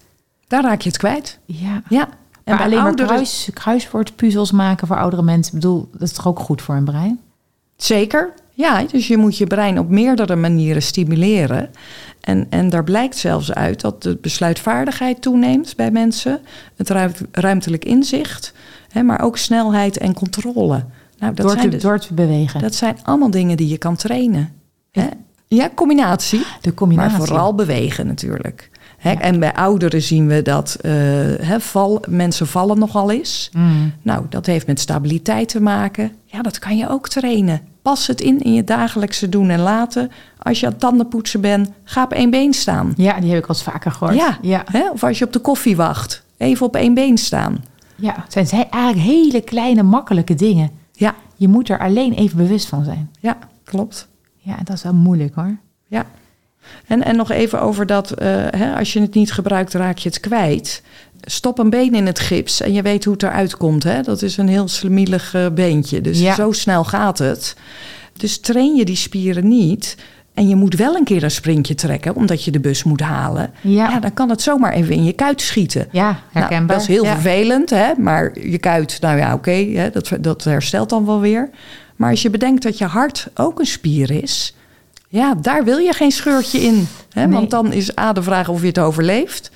Daar 0.48 0.64
raak 0.64 0.82
je 0.82 0.90
het 0.90 0.98
kwijt. 0.98 1.40
Ja. 1.46 1.82
Ja. 1.90 2.10
En 2.44 2.58
bij 2.58 2.66
alleen 2.66 2.82
maar 2.82 2.96
kruis, 2.96 3.50
kruiswoordpuzzels 3.54 4.52
maken 4.52 4.88
voor 4.88 4.98
oudere 4.98 5.22
mensen. 5.22 5.54
Ik 5.54 5.60
bedoel, 5.60 5.90
dat 5.92 6.02
is 6.02 6.12
toch 6.12 6.28
ook 6.28 6.40
goed 6.40 6.62
voor 6.62 6.76
een 6.76 6.86
brein? 6.86 7.20
Zeker, 7.78 8.34
ja. 8.54 8.84
Dus 8.84 9.08
je 9.08 9.18
moet 9.18 9.38
je 9.38 9.48
brein 9.48 9.80
op 9.80 9.90
meerdere 9.90 10.36
manieren 10.36 10.82
stimuleren. 10.82 11.70
En, 12.22 12.48
en 12.50 12.70
daar 12.70 12.84
blijkt 12.84 13.18
zelfs 13.18 13.54
uit 13.54 13.82
dat 13.82 14.04
de 14.04 14.18
besluitvaardigheid 14.22 15.22
toeneemt 15.22 15.76
bij 15.76 15.92
mensen. 15.92 16.40
Het 16.76 16.90
ruim- 16.90 17.14
ruimtelijk 17.32 17.86
inzicht, 17.86 18.54
hè, 18.90 19.04
maar 19.04 19.22
ook 19.22 19.38
snelheid 19.38 19.98
en 19.98 20.14
controle. 20.14 20.86
Nou, 21.20 21.34
dat, 21.34 21.46
door, 21.46 21.50
zijn 21.50 21.64
te, 21.64 21.70
dus- 21.70 21.82
door 21.82 22.00
te 22.00 22.14
bewegen. 22.14 22.62
dat 22.62 22.76
zijn 22.76 22.98
allemaal 23.04 23.32
dingen 23.32 23.58
die 23.58 23.68
je 23.68 23.78
kan 23.78 23.96
trainen. 23.96 24.54
Hè? 24.92 25.08
Ja, 25.48 25.70
combinatie. 25.76 26.46
de 26.62 26.74
combinatie. 26.74 27.18
Maar 27.18 27.28
vooral 27.28 27.56
bewegen 27.56 28.08
natuurlijk. 28.08 28.70
Ja. 29.02 29.20
En 29.20 29.40
bij 29.40 29.54
ouderen 29.54 30.02
zien 30.02 30.28
we 30.28 30.42
dat 30.42 30.78
eh, 30.82 30.92
hè, 31.42 31.60
val, 31.60 32.02
mensen 32.10 32.48
vallen 32.48 32.80
nogal 32.80 33.12
eens. 33.12 33.50
Mm. 33.54 33.94
Nou, 34.02 34.26
dat 34.30 34.46
heeft 34.46 34.68
met 34.68 34.80
stabiliteit 34.80 35.50
te 35.50 35.62
maken. 35.62 36.12
Ja, 36.26 36.42
dat 36.42 36.60
kan 36.60 36.78
je 36.78 36.90
ook 36.90 37.10
trainen. 37.10 37.62
Pas 37.82 38.08
het 38.08 38.22
in 38.22 38.40
in 38.42 38.54
je 38.54 38.64
dagelijkse 38.64 39.30
doen 39.30 39.50
en 39.50 39.60
laten. 39.60 40.12
Als 40.38 40.60
je 40.60 40.66
aan 40.66 40.72
het 40.72 40.82
tandenpoetsen 40.82 41.42
bent, 41.42 41.70
ga 41.84 42.04
op 42.04 42.12
één 42.14 42.30
been 42.30 42.54
staan. 42.54 42.94
Ja, 42.96 43.20
die 43.20 43.30
heb 43.30 43.38
ik 43.44 43.50
al 43.50 43.56
eens 43.56 43.64
vaker 43.64 43.92
gehoord. 43.92 44.16
Ja, 44.18 44.38
ja. 44.42 44.64
Hè? 44.72 44.90
Of 44.92 45.04
als 45.04 45.18
je 45.20 45.26
op 45.26 45.34
de 45.34 45.40
koffie 45.40 45.76
wacht, 45.76 46.24
even 46.38 46.66
op 46.66 46.76
één 46.76 46.94
been 46.94 47.18
staan. 47.18 47.64
ja. 47.96 48.14
Het 48.24 48.34
zijn 48.34 48.48
zij- 48.48 48.68
eigenlijk 48.70 49.06
hele 49.08 49.42
kleine, 49.42 49.84
makkelijke 49.84 50.36
dingen. 50.36 50.70
Ja, 50.92 51.16
Je 51.36 51.48
moet 51.48 51.70
er 51.70 51.80
alleen 51.80 52.14
even 52.14 52.38
bewust 52.38 52.68
van 52.68 52.84
zijn. 52.84 53.10
ja, 53.20 53.38
klopt. 53.64 54.07
Ja, 54.48 54.58
dat 54.64 54.76
is 54.76 54.84
wel 54.84 54.94
moeilijk 54.94 55.36
hoor. 55.36 55.58
Ja. 55.88 56.06
En, 56.88 57.04
en 57.04 57.16
nog 57.16 57.32
even 57.32 57.62
over 57.62 57.86
dat, 57.86 58.12
eh, 58.12 58.28
hè, 58.50 58.76
als 58.76 58.94
je 58.94 59.02
het 59.02 59.14
niet 59.14 59.32
gebruikt, 59.32 59.74
raak 59.74 59.98
je 59.98 60.10
het 60.10 60.20
kwijt. 60.20 60.82
Stop 61.22 61.60
een 61.60 61.70
been 61.70 61.96
in 61.96 62.06
het 62.06 62.20
gips 62.20 62.62
en 62.62 62.74
je 62.74 62.82
weet 62.82 63.04
hoe 63.04 63.14
het 63.14 63.24
eruit 63.24 63.58
komt. 63.58 63.84
Hè? 63.84 64.02
Dat 64.02 64.22
is 64.22 64.38
een 64.38 64.48
heel 64.48 64.68
slemielig 64.68 65.34
eh, 65.34 65.46
beentje. 65.54 66.02
Dus 66.02 66.20
Ja. 66.20 66.34
zo 66.36 66.52
snel 66.52 66.84
gaat 66.84 67.18
het. 67.18 67.56
Dus 68.14 68.40
train 68.40 68.76
je 68.76 68.86
die 68.86 68.96
spieren 68.96 69.48
niet. 69.48 69.98
En 70.34 70.48
je 70.48 70.56
moet 70.56 70.76
wel 70.76 70.96
een 70.96 71.04
keer 71.04 71.24
een 71.24 71.32
sprintje 71.32 71.76
trekken, 71.76 72.16
omdat 72.16 72.44
je 72.44 72.52
de 72.52 72.60
bus 72.60 72.84
moet 72.84 73.02
halen. 73.02 73.52
Ja, 73.62 73.90
Ja, 73.90 74.00
dan 74.00 74.14
kan 74.14 74.30
het 74.30 74.42
zomaar 74.42 74.74
even 74.74 74.96
in 74.96 75.04
je 75.04 75.14
kuit 75.14 75.42
schieten. 75.42 75.88
ja 75.92 76.04
Nou, 76.12 76.16
herkenbaar. 76.32 76.76
dat 76.76 76.82
is 76.82 76.88
heel 76.88 77.04
ja. 77.04 77.12
vervelend, 77.14 77.70
hè? 77.70 77.92
maar 77.98 78.40
je 78.40 78.58
kuit, 78.58 78.98
nou 79.02 79.18
ja, 79.18 79.34
oké, 79.34 79.90
dat, 79.94 80.12
dat 80.22 80.44
herstelt 80.44 80.90
dan 80.90 81.06
wel 81.06 81.20
weer. 81.20 81.50
Maar 81.98 82.10
als 82.10 82.22
je 82.22 82.30
bedenkt 82.30 82.64
dat 82.64 82.78
je 82.78 82.86
hart 82.86 83.28
ook 83.34 83.60
een 83.60 83.66
spier 83.66 84.12
is, 84.12 84.56
ja, 85.08 85.36
daar 85.36 85.64
wil 85.64 85.78
je 85.78 85.94
geen 85.94 86.12
scheurtje 86.12 86.60
in. 86.60 86.88
Hè? 87.10 87.26
Nee. 87.26 87.36
Want 87.36 87.50
dan 87.50 87.74
is 87.74 87.98
A 87.98 88.14
de 88.14 88.24
vraag 88.24 88.50
of 88.50 88.62
je 88.62 88.68
het 88.68 88.80
overleeft. 88.80 89.52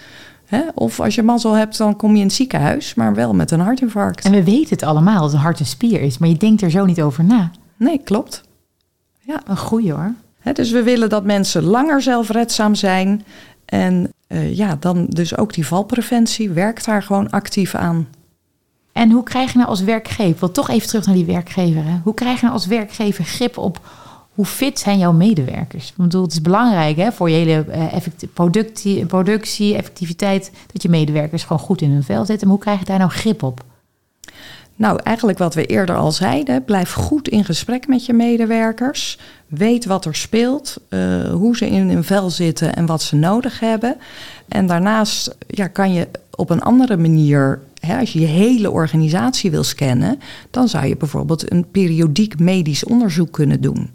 Hè? 0.46 0.62
Of 0.74 1.00
als 1.00 1.16
je 1.16 1.24
mazzel 1.24 1.54
hebt, 1.54 1.78
dan 1.78 1.96
kom 1.96 2.12
je 2.12 2.20
in 2.20 2.26
het 2.26 2.36
ziekenhuis, 2.36 2.94
maar 2.94 3.14
wel 3.14 3.34
met 3.34 3.52
een 3.52 3.60
hartinfarct. 3.60 4.26
En 4.26 4.32
we 4.32 4.44
weten 4.44 4.70
het 4.70 4.84
allemaal 4.84 5.22
dat 5.22 5.34
een 5.34 5.40
hart 5.40 5.60
een 5.60 5.66
spier 5.66 6.02
is, 6.02 6.18
maar 6.18 6.30
je 6.30 6.38
denkt 6.38 6.62
er 6.62 6.72
zo 6.72 6.86
niet 6.86 7.02
over 7.02 7.24
na. 7.24 7.52
Nee, 7.78 8.02
klopt. 8.04 8.44
Een 9.46 9.58
goeie 9.58 9.92
hoor. 9.92 10.14
Hè, 10.40 10.52
dus 10.52 10.72
we 10.72 10.84
willen 10.84 11.10
dat 11.10 11.24
mensen 11.24 11.64
langer 11.64 12.02
zelfredzaam 12.02 12.76
zijn. 12.76 13.26
En 13.66 14.14
eh, 14.28 14.56
ja, 14.56 14.78
dan 14.80 15.06
dus 15.06 15.38
ook 15.38 15.54
die 15.54 15.66
valpreventie 15.66 16.50
werkt 16.50 16.86
daar 16.86 17.04
gewoon 17.04 17.30
actief 17.30 17.76
aan. 17.76 18.08
En 18.92 19.12
hoe 19.12 19.24
krijg 19.24 19.52
je 19.52 19.58
nou 19.58 19.70
als 19.70 19.82
werkgever, 19.82 20.40
wil 20.40 20.52
toch 20.52 20.70
even 20.70 20.88
terug 20.88 21.06
naar 21.06 21.16
die 21.16 21.26
werkgever. 21.26 21.84
Hè? 21.84 22.00
Hoe 22.04 22.14
krijg 22.14 22.36
je 22.36 22.42
nou 22.42 22.54
als 22.54 22.66
werkgever 22.66 23.24
grip 23.24 23.58
op 23.58 23.80
hoe 24.32 24.46
fit 24.46 24.80
zijn 24.80 24.98
jouw 24.98 25.12
medewerkers? 25.12 25.90
Ik 25.90 25.96
bedoel, 25.96 26.22
het 26.22 26.32
is 26.32 26.42
belangrijk 26.42 26.98
hè, 26.98 27.12
voor 27.12 27.30
je 27.30 27.36
hele 27.36 27.66
eh, 27.66 27.98
productie, 28.34 29.06
productie, 29.06 29.76
effectiviteit, 29.76 30.52
dat 30.72 30.82
je 30.84 30.90
medewerkers 30.90 31.44
gewoon 31.44 31.60
goed 31.60 31.82
in 31.82 31.92
hun 31.92 32.04
vel 32.04 32.26
zitten. 32.26 32.48
Maar 32.48 32.56
hoe 32.56 32.66
krijg 32.66 32.80
je 32.80 32.86
daar 32.86 32.98
nou 32.98 33.12
grip 33.12 33.44
op? 33.44 33.64
Nou, 34.82 35.00
eigenlijk 35.04 35.38
wat 35.38 35.54
we 35.54 35.66
eerder 35.66 35.96
al 35.96 36.12
zeiden, 36.12 36.64
blijf 36.64 36.94
goed 36.94 37.28
in 37.28 37.46
gesprek 37.46 37.88
met 37.88 38.06
je 38.06 38.14
medewerkers. 38.14 39.20
Weet 39.48 39.86
wat 39.86 40.06
er 40.06 40.16
speelt, 40.16 40.78
eh, 40.90 41.24
hoe 41.32 41.58
ze 41.58 41.70
in 41.70 41.90
hun 41.90 42.04
vel 42.04 42.30
zitten 42.30 42.76
en 42.76 42.86
wat 42.86 43.02
ze 43.02 43.16
nodig 43.16 43.60
hebben. 43.60 43.98
En 44.48 44.66
daarnaast 44.66 45.36
ja, 45.48 45.68
kan 45.68 45.94
je 45.94 46.08
op 46.36 46.50
een 46.50 46.62
andere 46.62 46.98
manier, 46.98 47.60
hè, 47.80 48.00
als 48.00 48.14
je 48.14 48.20
je 48.20 48.26
hele 48.26 48.72
organisatie 48.72 49.52
wil 49.52 49.64
scannen, 49.64 50.20
dan 50.52 50.68
zou 50.68 50.86
je 50.86 50.98
bijvoorbeeld 50.98 51.52
een 51.52 51.66
periodiek 51.72 52.40
medisch 52.40 52.84
onderzoek 52.84 53.32
kunnen 53.32 53.62
doen. 53.62 53.90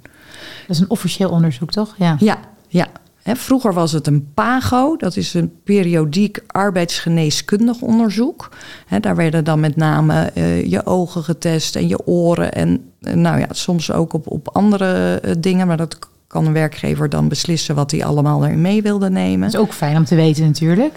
Dat 0.66 0.76
is 0.76 0.78
een 0.78 0.90
officieel 0.90 1.30
onderzoek, 1.30 1.70
toch? 1.70 1.94
Ja. 1.98 2.16
Ja, 2.18 2.38
ja. 2.68 2.86
Hè, 3.26 3.36
vroeger 3.36 3.72
was 3.72 3.92
het 3.92 4.06
een 4.06 4.28
PAGO, 4.34 4.96
dat 4.96 5.16
is 5.16 5.34
een 5.34 5.52
periodiek 5.64 6.38
arbeidsgeneeskundig 6.46 7.80
onderzoek. 7.80 8.48
Hè, 8.86 9.00
daar 9.00 9.16
werden 9.16 9.44
dan 9.44 9.60
met 9.60 9.76
name 9.76 10.30
eh, 10.34 10.64
je 10.64 10.86
ogen 10.86 11.22
getest 11.22 11.76
en 11.76 11.88
je 11.88 12.06
oren 12.06 12.52
en 12.52 12.90
eh, 13.00 13.14
nou 13.14 13.38
ja, 13.38 13.46
soms 13.50 13.92
ook 13.92 14.12
op, 14.12 14.30
op 14.30 14.48
andere 14.52 15.20
eh, 15.22 15.34
dingen, 15.38 15.66
maar 15.66 15.76
dat 15.76 15.98
kan 16.26 16.46
een 16.46 16.52
werkgever 16.52 17.08
dan 17.08 17.28
beslissen 17.28 17.74
wat 17.74 17.90
hij 17.90 18.04
allemaal 18.04 18.44
erin 18.44 18.60
mee 18.60 18.82
wilde 18.82 19.10
nemen. 19.10 19.50
Dat 19.50 19.60
is 19.60 19.66
ook 19.66 19.74
fijn 19.74 19.96
om 19.96 20.04
te 20.04 20.14
weten 20.14 20.44
natuurlijk. 20.44 20.94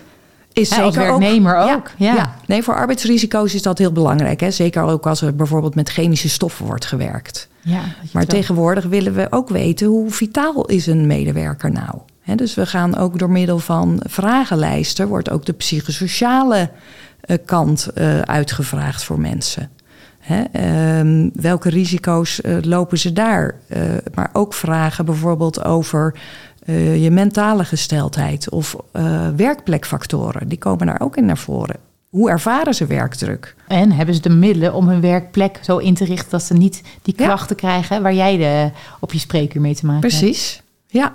Is 0.54 0.80
als 0.80 0.96
werknemer 0.96 1.58
ook, 1.58 1.92
ja. 1.98 2.36
nee, 2.46 2.64
voor 2.64 2.76
arbeidsrisico's 2.76 3.54
is 3.54 3.62
dat 3.62 3.78
heel 3.78 3.92
belangrijk. 3.92 4.40
Hè? 4.40 4.52
Zeker 4.52 4.84
ook 4.84 5.08
als 5.08 5.22
er 5.22 5.36
bijvoorbeeld 5.36 5.76
met 5.76 5.90
chemische 5.90 6.30
stoffen 6.30 6.66
wordt 6.66 6.86
gewerkt. 6.86 7.48
Ja, 7.62 7.82
Maar 8.14 8.26
tegenwoordig 8.26 8.86
willen 8.86 9.14
we 9.14 9.28
ook 9.30 9.50
weten 9.50 9.88
hoe 9.88 10.12
vitaal 10.12 10.66
is 10.66 10.88
een 10.88 11.08
medewerker 11.08 11.72
nou. 11.72 11.96
Dus 12.36 12.54
we 12.54 12.66
gaan 12.66 12.98
ook 12.98 13.20
door 13.20 13.30
middel 13.30 13.60
van 13.60 14.02
vragenlijsten, 14.08 15.08
wordt 15.08 15.30
ook 15.30 15.46
de 15.46 15.54
psychosociale 15.54 16.70
eh, 17.22 17.38
kant 17.46 17.88
eh, 17.88 18.20
uitgevraagd 18.20 19.04
voor 19.04 19.20
mensen. 19.20 19.70
Ehm, 20.52 21.30
welke 21.34 21.70
risico's 21.70 22.42
eh, 22.42 22.58
lopen 22.62 22.98
ze 22.98 23.14
daar? 23.14 23.56
Maar 24.14 24.30
ook 24.34 24.54
vragen 24.54 25.06
bijvoorbeeld 25.06 25.64
over 25.64 26.20
je 26.96 27.10
mentale 27.12 27.66
gesteldheid 27.66 28.50
of 28.50 28.76
werkplekfactoren. 29.36 30.48
Die 30.48 30.58
komen 30.58 30.88
daar 30.88 31.02
ook 31.02 31.18
in 31.18 31.26
naar 31.26 31.38
voren. 31.38 31.76
Hoe 32.10 32.30
ervaren 32.30 32.74
ze 32.74 32.86
werkdruk? 32.86 33.56
En 33.68 33.92
hebben 33.92 34.16
ze 34.16 34.22
de 34.22 34.30
middelen 34.30 34.74
om 34.74 34.88
hun 34.88 35.02
werkplek 35.02 35.60
zo 35.62 35.78
in 35.78 35.94
te 35.94 36.06
richten 36.06 36.30
dat 36.30 36.44
ze 36.44 36.54
niet 36.54 36.82
die 37.02 37.14
Ja. 37.18 37.26
klachten 37.26 37.56
krijgen 37.56 38.02
waar 38.02 38.14
jij 38.14 38.38
de, 38.38 38.72
op 39.00 39.14
je 39.14 39.20
spreekuur 39.20 39.62
mee 39.62 39.76
te 39.76 39.86
maken 39.86 40.02
hebt? 40.02 40.18
Precies, 40.20 40.62
ja. 40.88 41.14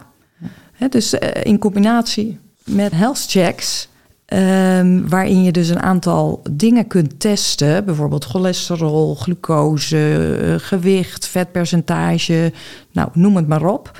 Hè, 0.75 0.89
dus 0.89 1.19
eh, 1.19 1.45
in 1.45 1.59
combinatie 1.59 2.39
met 2.65 2.93
health 2.93 3.25
checks, 3.29 3.89
ehm, 4.25 5.09
waarin 5.09 5.43
je 5.43 5.53
dus 5.53 5.69
een 5.69 5.83
aantal 5.83 6.43
dingen 6.51 6.87
kunt 6.87 7.21
testen, 7.21 7.85
bijvoorbeeld 7.85 8.25
cholesterol, 8.25 9.15
glucose, 9.15 10.39
eh, 10.43 10.55
gewicht, 10.67 11.27
vetpercentage, 11.27 12.53
nou 12.93 13.09
noem 13.13 13.37
het 13.37 13.49
maar 13.49 13.65
op. 13.65 13.99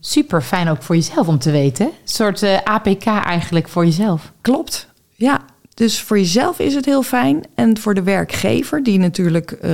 Super 0.00 0.42
fijn 0.42 0.68
ook 0.68 0.82
voor 0.82 0.94
jezelf 0.94 1.28
om 1.28 1.38
te 1.38 1.50
weten. 1.50 1.86
Een 1.86 1.92
soort 2.04 2.42
eh, 2.42 2.58
APK 2.64 3.06
eigenlijk 3.06 3.68
voor 3.68 3.84
jezelf. 3.84 4.32
Klopt, 4.40 4.88
ja. 5.14 5.44
Dus 5.74 6.00
voor 6.00 6.18
jezelf 6.18 6.58
is 6.58 6.74
het 6.74 6.84
heel 6.84 7.02
fijn. 7.02 7.44
En 7.54 7.78
voor 7.78 7.94
de 7.94 8.02
werkgever, 8.02 8.82
die 8.82 8.98
natuurlijk 8.98 9.50
eh, 9.50 9.72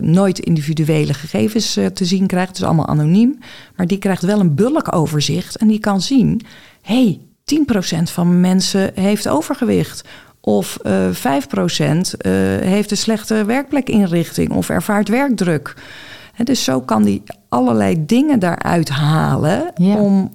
nooit 0.00 0.38
individuele 0.38 1.14
gegevens 1.14 1.76
eh, 1.76 1.86
te 1.86 2.04
zien 2.04 2.26
krijgt, 2.26 2.48
het 2.48 2.56
is 2.56 2.64
allemaal 2.64 2.86
anoniem, 2.86 3.38
maar 3.76 3.86
die 3.86 3.98
krijgt 3.98 4.22
wel 4.22 4.40
een 4.40 4.54
bulkoverzicht 4.54 5.56
en 5.56 5.68
die 5.68 5.80
kan 5.80 6.00
zien: 6.00 6.40
hé, 6.82 7.02
hey, 7.04 7.20
10% 7.98 8.02
van 8.02 8.40
mensen 8.40 8.90
heeft 8.94 9.28
overgewicht. 9.28 10.04
Of 10.40 10.76
eh 10.82 11.08
5% 11.10 12.16
eh, 12.18 12.32
heeft 12.60 12.90
een 12.90 12.96
slechte 12.96 13.44
werkplekinrichting 13.44 14.50
of 14.50 14.68
ervaart 14.68 15.08
werkdruk. 15.08 15.74
Dus 16.44 16.64
zo 16.64 16.80
kan 16.80 17.02
die 17.02 17.22
allerlei 17.48 18.06
dingen 18.06 18.38
daaruit 18.38 18.88
halen 18.88 19.72
Ja. 19.74 19.96
om 19.96 20.30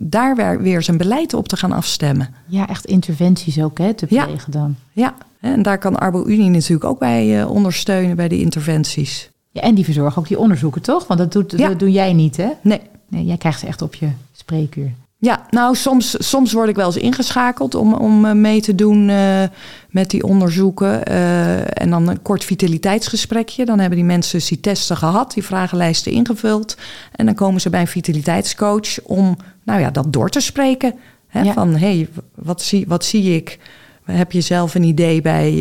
daar 0.00 0.36
weer, 0.36 0.62
weer 0.62 0.82
zijn 0.82 0.96
beleid 0.96 1.34
op 1.34 1.48
te 1.48 1.56
gaan 1.56 1.72
afstemmen. 1.72 2.34
Ja, 2.46 2.68
echt 2.68 2.84
interventies 2.86 3.62
ook 3.62 3.78
hè, 3.78 3.94
te 3.94 4.06
Ja. 4.08 4.24
plegen 4.24 4.52
dan. 4.52 4.76
Ja, 4.92 5.14
en 5.40 5.62
daar 5.62 5.78
kan 5.78 5.98
Arbo-Unie 5.98 6.50
natuurlijk 6.50 6.84
ook 6.84 6.98
bij 6.98 7.40
eh, 7.40 7.50
ondersteunen 7.50 8.16
bij 8.16 8.28
die 8.28 8.40
interventies. 8.40 9.30
Ja, 9.50 9.60
en 9.60 9.74
die 9.74 9.84
verzorgen 9.84 10.18
ook 10.22 10.28
die 10.28 10.38
onderzoeken, 10.38 10.82
toch? 10.82 11.06
Want 11.06 11.20
dat, 11.20 11.32
doet, 11.32 11.54
Ja. 11.56 11.68
dat 11.68 11.78
doe 11.78 11.90
jij 11.90 12.12
niet, 12.12 12.36
hè? 12.36 12.48
Nee. 12.62 12.80
Nee, 13.08 13.24
jij 13.24 13.36
krijgt 13.36 13.60
ze 13.60 13.66
echt 13.66 13.82
op 13.82 13.94
je 13.94 14.08
spreekuur. 14.32 14.92
Ja, 15.24 15.46
nou, 15.50 15.74
soms, 15.74 16.28
soms 16.28 16.52
word 16.52 16.68
ik 16.68 16.76
wel 16.76 16.86
eens 16.86 16.96
ingeschakeld 16.96 17.74
om, 17.74 17.94
om 17.94 18.24
eh, 18.24 18.32
mee 18.32 18.60
te 18.60 18.74
doen 18.74 19.08
eh, 19.08 19.42
met 19.90 20.10
die 20.10 20.22
onderzoeken. 20.22 21.04
Eh, 21.04 21.82
en 21.82 21.90
dan 21.90 22.08
een 22.08 22.22
kort 22.22 22.44
vitaliteitsgesprekje. 22.44 23.64
Dan 23.64 23.78
hebben 23.78 23.98
die 23.98 24.06
mensen 24.06 24.40
die 24.48 24.60
testen 24.60 24.96
gehad, 24.96 25.32
die 25.32 25.44
vragenlijsten 25.44 26.12
ingevuld. 26.12 26.76
En 27.16 27.26
dan 27.26 27.34
komen 27.34 27.60
ze 27.60 27.70
bij 27.70 27.80
een 27.80 27.86
vitaliteitscoach 27.86 29.02
om 29.02 29.36
nou 29.62 29.80
ja, 29.80 29.90
dat 29.90 30.12
door 30.12 30.28
te 30.28 30.40
spreken. 30.40 30.94
Hè, 31.28 31.40
Ja. 31.40 31.52
Van, 31.52 31.70
hé, 31.70 31.78
hey, 31.96 32.08
wat, 32.34 32.62
zie, 32.62 32.84
wat 32.88 33.04
zie 33.04 33.34
ik? 33.36 33.58
Heb 34.04 34.32
je 34.32 34.40
zelf 34.40 34.74
een 34.74 34.82
idee 34.84 35.20
bij 35.20 35.52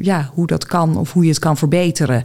ja, 0.00 0.30
hoe 0.34 0.46
dat 0.46 0.66
kan 0.66 0.96
of 0.96 1.12
hoe 1.12 1.22
je 1.22 1.28
het 1.28 1.38
kan 1.38 1.56
verbeteren? 1.56 2.24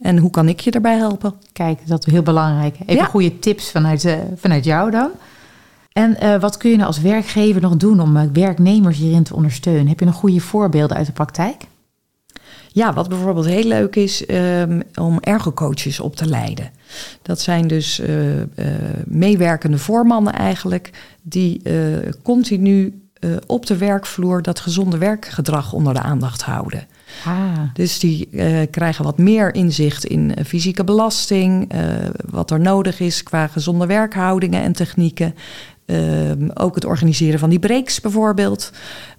En 0.00 0.18
hoe 0.18 0.30
kan 0.30 0.48
ik 0.48 0.60
je 0.60 0.70
daarbij 0.70 0.96
helpen? 0.96 1.34
Kijk, 1.52 1.78
dat 1.86 2.06
is 2.06 2.12
heel 2.12 2.22
belangrijk. 2.22 2.76
Even 2.80 2.94
Ja. 2.94 3.04
goede 3.04 3.38
tips 3.38 3.70
vanuit, 3.70 4.16
vanuit 4.36 4.64
jou 4.64 4.90
dan. 4.90 5.10
En 5.92 6.20
eh, 6.20 6.40
wat 6.40 6.56
kun 6.56 6.70
je 6.70 6.76
nou 6.76 6.88
als 6.88 7.00
werkgever 7.00 7.60
nog 7.60 7.76
doen 7.76 8.00
om 8.00 8.16
eh, 8.16 8.22
werknemers 8.32 8.98
hierin 8.98 9.22
te 9.22 9.34
ondersteunen? 9.34 9.88
Heb 9.88 9.98
je 9.98 10.04
nog 10.04 10.14
goede 10.14 10.40
voorbeelden 10.40 10.96
uit 10.96 11.06
de 11.06 11.12
praktijk? 11.12 11.62
Ja, 12.72 12.92
wat 12.92 13.08
bijvoorbeeld 13.08 13.46
heel 13.46 13.64
leuk 13.64 13.96
is 13.96 14.26
ehm, 14.26 14.80
om 14.94 15.18
ergocoaches 15.20 16.00
op 16.00 16.16
te 16.16 16.26
leiden. 16.26 16.70
Dat 17.22 17.40
zijn 17.40 17.68
dus 17.68 18.00
eh, 18.00 18.14
meewerkende 19.04 19.78
voormannen 19.78 20.32
eigenlijk, 20.32 20.90
die 21.22 21.62
continu 22.22 23.02
op 23.46 23.66
de 23.66 23.76
werkvloer 23.76 24.42
dat 24.42 24.60
gezonde 24.60 24.98
werkgedrag 24.98 25.72
onder 25.72 25.94
de 25.94 26.00
aandacht 26.00 26.42
houden. 26.42 26.86
Ah, 27.24 27.58
Dus 27.72 27.98
die 27.98 28.28
krijgen 28.70 29.04
wat 29.04 29.18
meer 29.18 29.54
inzicht 29.54 30.04
in 30.04 30.34
fysieke 30.46 30.84
belasting, 30.84 31.72
wat 32.30 32.50
er 32.50 32.60
nodig 32.60 33.00
is 33.00 33.22
qua 33.22 33.46
gezonde 33.46 33.86
werkhoudingen 33.86 34.62
en 34.62 34.72
technieken. 34.72 35.34
Ehm, 35.90 36.48
ook 36.54 36.74
het 36.74 36.84
organiseren 36.84 37.38
van 37.38 37.50
die 37.50 37.58
breaks 37.58 38.00
bijvoorbeeld. 38.00 38.72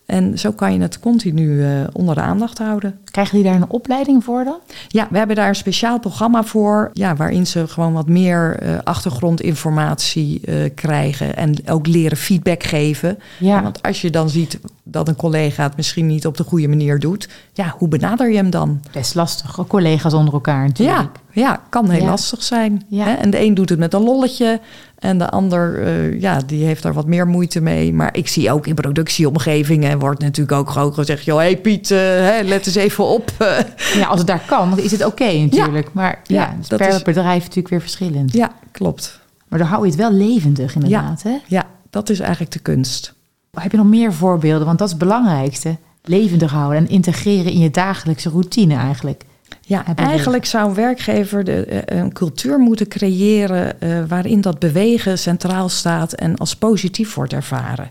En 0.05 0.39
zo 0.39 0.51
kan 0.51 0.73
je 0.73 0.79
het 0.81 0.99
continu 0.99 1.63
eh, 1.63 1.71
onder 1.91 2.15
de 2.15 2.21
aandacht 2.21 2.57
houden. 2.57 2.99
Krijgen 3.11 3.35
die 3.35 3.43
daar 3.43 3.55
een 3.55 3.69
opleiding 3.69 4.23
voor 4.23 4.43
dan? 4.43 4.59
Ja, 4.87 5.07
we 5.09 5.17
hebben 5.17 5.35
daar 5.35 5.47
een 5.47 5.55
speciaal 5.55 5.99
programma 5.99 6.43
voor, 6.43 6.89
ja, 6.93 7.15
waarin 7.15 7.47
ze 7.47 7.67
gewoon 7.67 7.93
wat 7.93 8.07
meer 8.07 8.55
eh, 8.59 8.77
achtergrondinformatie 8.83 10.41
eh, 10.45 10.55
krijgen 10.75 11.35
en 11.35 11.55
ook 11.69 11.87
leren 11.87 12.17
feedback 12.17 12.63
geven. 12.63 13.19
Ja. 13.39 13.63
Want 13.63 13.81
als 13.81 14.01
je 14.01 14.09
dan 14.09 14.29
ziet 14.29 14.59
dat 14.83 15.07
een 15.07 15.15
collega 15.15 15.63
het 15.63 15.75
misschien 15.75 16.07
niet 16.07 16.25
op 16.25 16.37
de 16.37 16.43
goede 16.43 16.67
manier 16.67 16.99
doet, 16.99 17.29
ja, 17.53 17.75
hoe 17.77 17.87
benader 17.87 18.29
je 18.29 18.35
hem 18.35 18.49
dan? 18.49 18.81
Best 18.91 19.15
lastig. 19.15 19.59
Collega's 19.67 20.13
onder 20.13 20.33
elkaar 20.33 20.65
natuurlijk. 20.67 20.99
Ja, 20.99 21.41
ja, 21.41 21.61
kan 21.69 21.89
heel 21.89 22.03
Ja. 22.03 22.09
lastig 22.09 22.43
zijn. 22.43 22.85
Ja. 22.87 23.05
Hè? 23.05 23.13
En 23.13 23.29
de 23.29 23.41
een 23.41 23.53
doet 23.53 23.69
het 23.69 23.79
met 23.79 23.93
een 23.93 24.03
lolletje 24.03 24.59
en 24.99 25.17
de 25.17 25.29
ander, 25.29 25.83
eh, 25.83 26.21
ja, 26.21 26.39
die 26.45 26.65
heeft 26.65 26.83
daar 26.83 26.93
wat 26.93 27.05
meer 27.05 27.27
moeite 27.27 27.61
mee. 27.61 27.93
Maar 27.93 28.17
ik 28.17 28.27
zie 28.27 28.51
ook 28.51 28.67
in 28.67 28.75
productieomgevingen 28.75 29.99
wordt 29.99 30.19
natuurlijk 30.21 30.57
ook 30.57 30.69
gewoon 30.69 30.93
gezegd, 30.93 31.25
joh, 31.25 31.37
hey 31.37 31.57
Piet, 31.57 31.89
let 32.43 32.65
eens 32.65 32.75
even 32.75 33.00
op. 33.07 33.31
Ja, 33.95 34.05
als 34.07 34.17
het 34.17 34.27
daar 34.27 34.43
kan, 34.47 34.79
is 34.79 34.91
het 34.91 35.05
oké 35.05 35.31
natuurlijk. 35.33 35.93
Maar 35.93 36.19
ja, 36.23 36.41
Ja, 36.41 36.55
dat 36.67 36.79
per 36.79 36.87
is- 36.95 37.01
bedrijf 37.01 37.39
natuurlijk 37.41 37.69
weer 37.69 37.81
verschillend. 37.81 38.33
ja, 38.33 38.51
klopt. 38.71 39.19
Maar 39.47 39.59
dan 39.59 39.67
hou 39.67 39.81
je 39.83 39.87
het 39.91 39.99
wel 39.99 40.11
levendig 40.11 40.75
inderdaad. 40.75 41.23
Hè? 41.23 41.37
Ja, 41.47 41.65
dat 41.89 42.09
is 42.09 42.19
eigenlijk 42.19 42.51
de 42.51 42.59
kunst. 42.59 43.13
Heb 43.51 43.71
je 43.71 43.77
nog 43.77 43.85
meer 43.87 44.13
voorbeelden? 44.13 44.65
Want 44.65 44.77
dat 44.77 44.87
is 44.87 44.93
het 44.93 45.03
belangrijkste. 45.03 45.77
Levendig 46.03 46.51
houden 46.51 46.77
en 46.77 46.89
integreren 46.89 47.51
in 47.51 47.59
je 47.59 47.71
dagelijkse 47.71 48.29
routine 48.29 48.75
eigenlijk. 48.75 49.23
Ja, 49.61 49.83
eigenlijk 49.95 50.45
zou 50.45 50.67
een 50.67 50.73
werkgever 50.75 51.43
de, 51.43 51.65
eh, 51.65 51.97
een 51.99 52.13
cultuur 52.13 52.59
moeten 52.59 52.87
creëren 52.87 53.81
eh, 53.81 54.03
waarin 54.07 54.41
dat 54.41 54.59
bewegen 54.59 55.19
centraal 55.19 55.69
staat 55.69 56.13
en 56.13 56.37
als 56.37 56.55
positief 56.55 57.13
wordt 57.13 57.33
ervaren. 57.33 57.89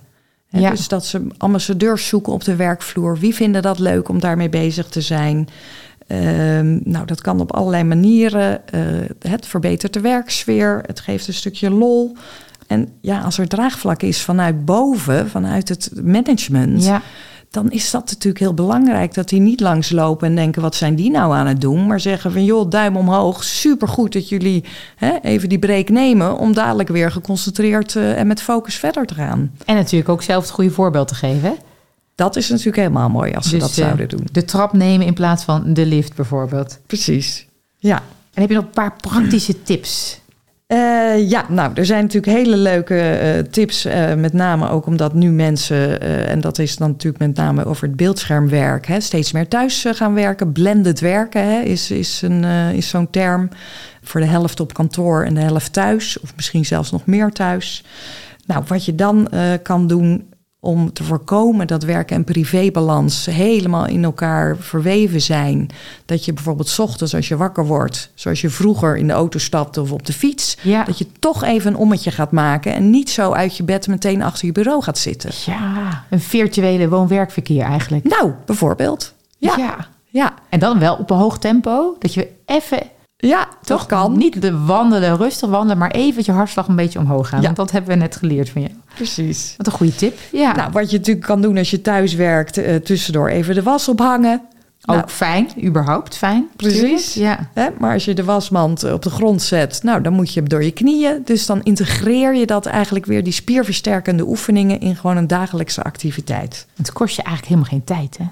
Ja. 0.51 0.71
Dus 0.71 0.89
dat 0.89 1.07
ze 1.07 1.27
ambassadeurs 1.37 2.09
zoeken 2.09 2.33
op 2.33 2.45
de 2.45 2.57
werkvloer. 2.57 3.19
Wie 3.19 3.35
vinden 3.35 3.63
dat 3.63 3.79
leuk 3.79 4.09
om 4.09 4.21
daarmee 4.21 4.49
bezig 4.49 4.89
te 4.89 5.01
zijn? 5.01 5.49
Ehm, 6.07 6.79
nou, 6.85 7.07
dat 7.07 7.21
kan 7.21 7.41
op 7.41 7.53
allerlei 7.53 7.85
manieren. 7.85 8.69
Eh, 8.69 8.81
het 9.19 9.47
verbetert 9.47 9.93
de 9.93 10.01
werksfeer, 10.01 10.83
het 10.87 11.01
geeft 11.01 11.29
een 11.29 11.35
stukje 11.35 11.71
lol. 11.71 12.17
En 12.67 12.89
ja, 13.01 13.21
als 13.21 13.39
er 13.39 13.49
draagvlak 13.49 14.03
is 14.03 14.23
vanuit 14.23 14.65
boven, 14.65 15.29
vanuit 15.29 15.69
het 15.69 15.91
management, 16.05 16.85
Ja, 16.85 17.03
dan 17.51 17.71
is 17.71 17.91
dat 17.91 18.07
natuurlijk 18.07 18.39
heel 18.39 18.55
belangrijk. 18.55 19.15
Dat 19.15 19.29
die 19.29 19.41
niet 19.41 19.61
langslopen 19.61 20.29
en 20.29 20.35
denken, 20.35 20.63
wat 20.63 20.75
zijn 20.75 20.95
die 20.95 21.11
nou 21.11 21.35
aan 21.35 21.47
het 21.47 21.61
doen? 21.61 21.87
Maar 21.87 22.01
zeggen 22.01 22.33
van, 22.33 22.45
joh, 22.45 22.71
duim 22.71 22.97
omhoog. 22.97 23.45
Supergoed 23.45 24.13
dat 24.13 24.29
jullie 24.29 24.65
hè, 24.97 25.19
even 25.23 25.49
die 25.49 25.59
break 25.59 25.89
nemen... 25.89 26.39
om 26.39 26.53
dadelijk 26.55 26.89
weer 26.89 27.11
geconcentreerd 27.11 27.97
eh, 27.97 28.19
en 28.19 28.27
met 28.27 28.43
focus 28.43 28.75
verder 28.77 29.07
te 29.07 29.15
gaan. 29.15 29.53
en 29.65 29.75
natuurlijk 29.75 30.09
ook 30.09 30.23
zelf 30.23 30.43
het 30.43 30.53
goede 30.53 30.71
voorbeeld 30.71 31.09
te 31.09 31.15
geven. 31.15 31.49
hè? 31.49 31.55
Dat 32.15 32.37
is 32.37 32.49
natuurlijk 32.49 32.77
helemaal 32.77 33.09
mooi 33.09 33.33
als 33.35 33.45
ze 33.45 33.51
Dus, 33.51 33.61
dat 33.61 33.73
zouden 33.73 34.09
doen. 34.09 34.27
De 34.33 34.45
trap 34.45 34.73
nemen 34.73 35.07
in 35.07 35.15
plaats 35.15 35.45
van 35.45 35.73
de 35.73 35.87
lift 35.87 36.15
bijvoorbeeld. 36.15 36.79
Precies. 36.87 37.47
Ja. 37.79 38.03
En 38.35 38.41
heb 38.41 38.49
je 38.49 38.55
nog 38.57 38.65
een 38.65 38.71
paar 38.71 38.97
praktische 38.97 39.63
tips? 39.63 40.21
Eh, 40.71 41.29
ja, 41.29 41.45
nou, 41.49 41.71
er 41.75 41.87
zijn 41.87 42.03
natuurlijk 42.03 42.37
hele 42.37 42.57
leuke 42.57 43.01
eh, 43.01 43.39
tips. 43.39 43.85
eh, 43.85 44.15
met 44.15 44.33
name 44.33 44.69
ook 44.69 44.87
omdat 44.87 45.15
nu 45.15 45.31
mensen, 45.31 46.01
en 46.29 46.41
dat 46.41 46.59
is 46.59 46.77
dan 46.77 46.91
natuurlijk 46.91 47.23
met 47.25 47.37
name 47.37 47.65
over 47.65 47.87
het 47.87 47.97
beeldschermwerk, 47.97 48.87
hè, 48.87 49.01
steeds 49.01 49.33
meer 49.33 49.49
thuis 49.49 49.85
gaan 49.89 50.15
werken. 50.15 50.53
Blended 50.53 51.01
werken 51.01 51.45
hè, 51.45 51.61
is, 51.61 51.91
is, 51.91 52.23
een, 52.23 52.45
is 52.75 52.89
zo'n 52.89 53.11
term. 53.11 53.49
Voor 54.03 54.21
de 54.21 54.27
helft 54.27 54.61
op 54.61 54.75
kantoor 54.75 55.25
en 55.25 55.35
de 55.35 55.41
helft 55.41 55.73
thuis, 55.73 56.21
of 56.21 56.37
misschien 56.37 56.65
zelfs 56.65 56.91
nog 56.91 57.07
meer 57.07 57.31
thuis. 57.31 57.85
Nou, 58.47 58.65
wat 58.67 58.85
je 58.85 58.95
dan 58.95 59.29
kan 59.63 59.87
doen 59.87 60.30
om 60.62 60.92
te 60.92 61.05
voorkomen 61.05 61.66
dat 61.66 61.83
werk 61.83 62.11
en 62.11 62.25
privébalans 62.25 63.27
helemaal 63.27 63.87
in 63.87 64.05
elkaar 64.05 64.57
verweven 64.57 65.20
zijn. 65.20 65.68
Dat 66.05 66.25
je 66.25 66.33
bijvoorbeeld 66.33 66.68
's 66.68 66.79
ochtends 66.79 67.14
als 67.14 67.29
je 67.29 67.37
wakker 67.37 67.66
wordt, 67.66 68.11
zoals 68.14 68.40
je 68.40 68.51
vroeger 68.51 68.96
in 68.96 69.07
de 69.07 69.12
auto 69.12 69.38
stapte 69.38 69.81
of 69.81 69.92
op 69.92 70.07
de 70.07 70.12
fiets, 70.12 70.57
Ja. 70.62 70.85
dat 70.85 70.99
je 70.99 71.07
toch 71.18 71.44
even 71.44 71.70
een 71.70 71.77
ommetje 71.79 72.11
gaat 72.11 72.33
maken 72.33 72.75
en 72.75 72.90
niet 72.90 73.11
zo 73.11 73.33
uit 73.33 73.57
je 73.57 73.62
bed 73.62 73.87
meteen 73.88 74.23
achter 74.23 74.46
je 74.46 74.53
bureau 74.53 74.83
gaat 74.83 74.99
zitten. 74.99 75.31
Ja, 75.46 76.05
een 76.11 76.20
virtuele 76.20 76.88
woon-werkverkeer 76.88 77.62
eigenlijk. 77.64 78.05
Nou, 78.05 78.33
bijvoorbeeld. 78.46 79.14
Ja, 79.38 79.55
ja, 79.57 79.77
ja, 80.07 80.35
En 80.49 80.59
dan 80.59 80.79
wel 80.79 80.94
op 80.96 81.11
een 81.11 81.16
hoog 81.18 81.38
tempo, 81.38 81.96
dat 81.99 82.14
je 82.14 82.29
even 82.46 82.79
toch 83.21 83.47
toch 83.65 83.87
kan. 83.87 84.19
niet 84.19 84.43
de 84.43 84.59
wandelen, 84.59 85.17
rustig 85.17 85.49
wandelen, 85.49 85.79
maar 85.79 85.91
even 85.91 86.23
je 86.25 86.33
hartslag 86.33 86.69
een 86.69 86.77
beetje 86.77 86.99
omhoog 86.99 87.29
gaan. 87.29 87.41
Ja. 87.41 87.45
Want 87.45 87.57
dat 87.57 87.71
hebben 87.71 87.91
we 87.91 87.97
net 87.97 88.17
geleerd 88.17 88.51
van 88.51 88.63
je. 88.63 88.69
Precies. 88.95 89.55
Wat 89.57 89.67
een 89.67 89.73
goede 89.73 89.95
tip. 89.95 90.19
Ja, 90.33 90.53
Nou, 90.53 90.71
wat 90.73 90.91
je 90.91 90.97
natuurlijk 90.97 91.27
kan 91.27 91.43
doen 91.43 91.59
als 91.59 91.71
je 91.71 91.81
thuis 91.81 92.15
werkt, 92.15 92.57
eh, 92.57 92.75
tussendoor 92.75 93.29
even 93.29 93.55
de 93.55 93.63
was 93.63 93.89
ophangen. 93.89 94.43
ook 94.87 94.97
nou, 94.97 95.09
fijn, 95.09 95.49
überhaupt 95.65 96.17
fijn. 96.17 96.49
Precies. 96.57 97.13
tuurlijk. 97.13 97.39
Ja. 97.39 97.49
Hè? 97.55 97.69
Maar 97.79 97.93
als 97.93 98.05
je 98.05 98.15
de 98.15 98.25
wasmand 98.25 98.83
eh, 98.83 98.93
op 98.93 99.03
de 99.03 99.11
grond 99.11 99.43
zet, 99.43 99.83
nou, 99.83 100.03
dan 100.03 100.13
moet 100.13 100.35
je 100.35 100.43
door 100.43 100.65
je 100.65 100.71
knieën. 100.71 101.23
Dus 101.25 101.47
dan 101.47 101.63
integreer 101.63 102.35
je 102.35 102.47
dat 102.47 102.67
eigenlijk 102.67 103.07
weer, 103.07 103.25
die 103.25 103.33
spierversterkende 103.33 104.27
oefeningen, 104.27 104.81
in 104.81 104.97
gewoon 104.97 105.17
een 105.17 105.27
dagelijkse 105.27 105.83
activiteit. 105.83 106.67
Het 106.77 106.93
kost 106.93 107.17
je 107.17 107.23
eigenlijk 107.23 107.55
helemaal 107.55 107.71
geen 107.71 107.97
tijd, 107.97 108.19
hè? 108.19 108.25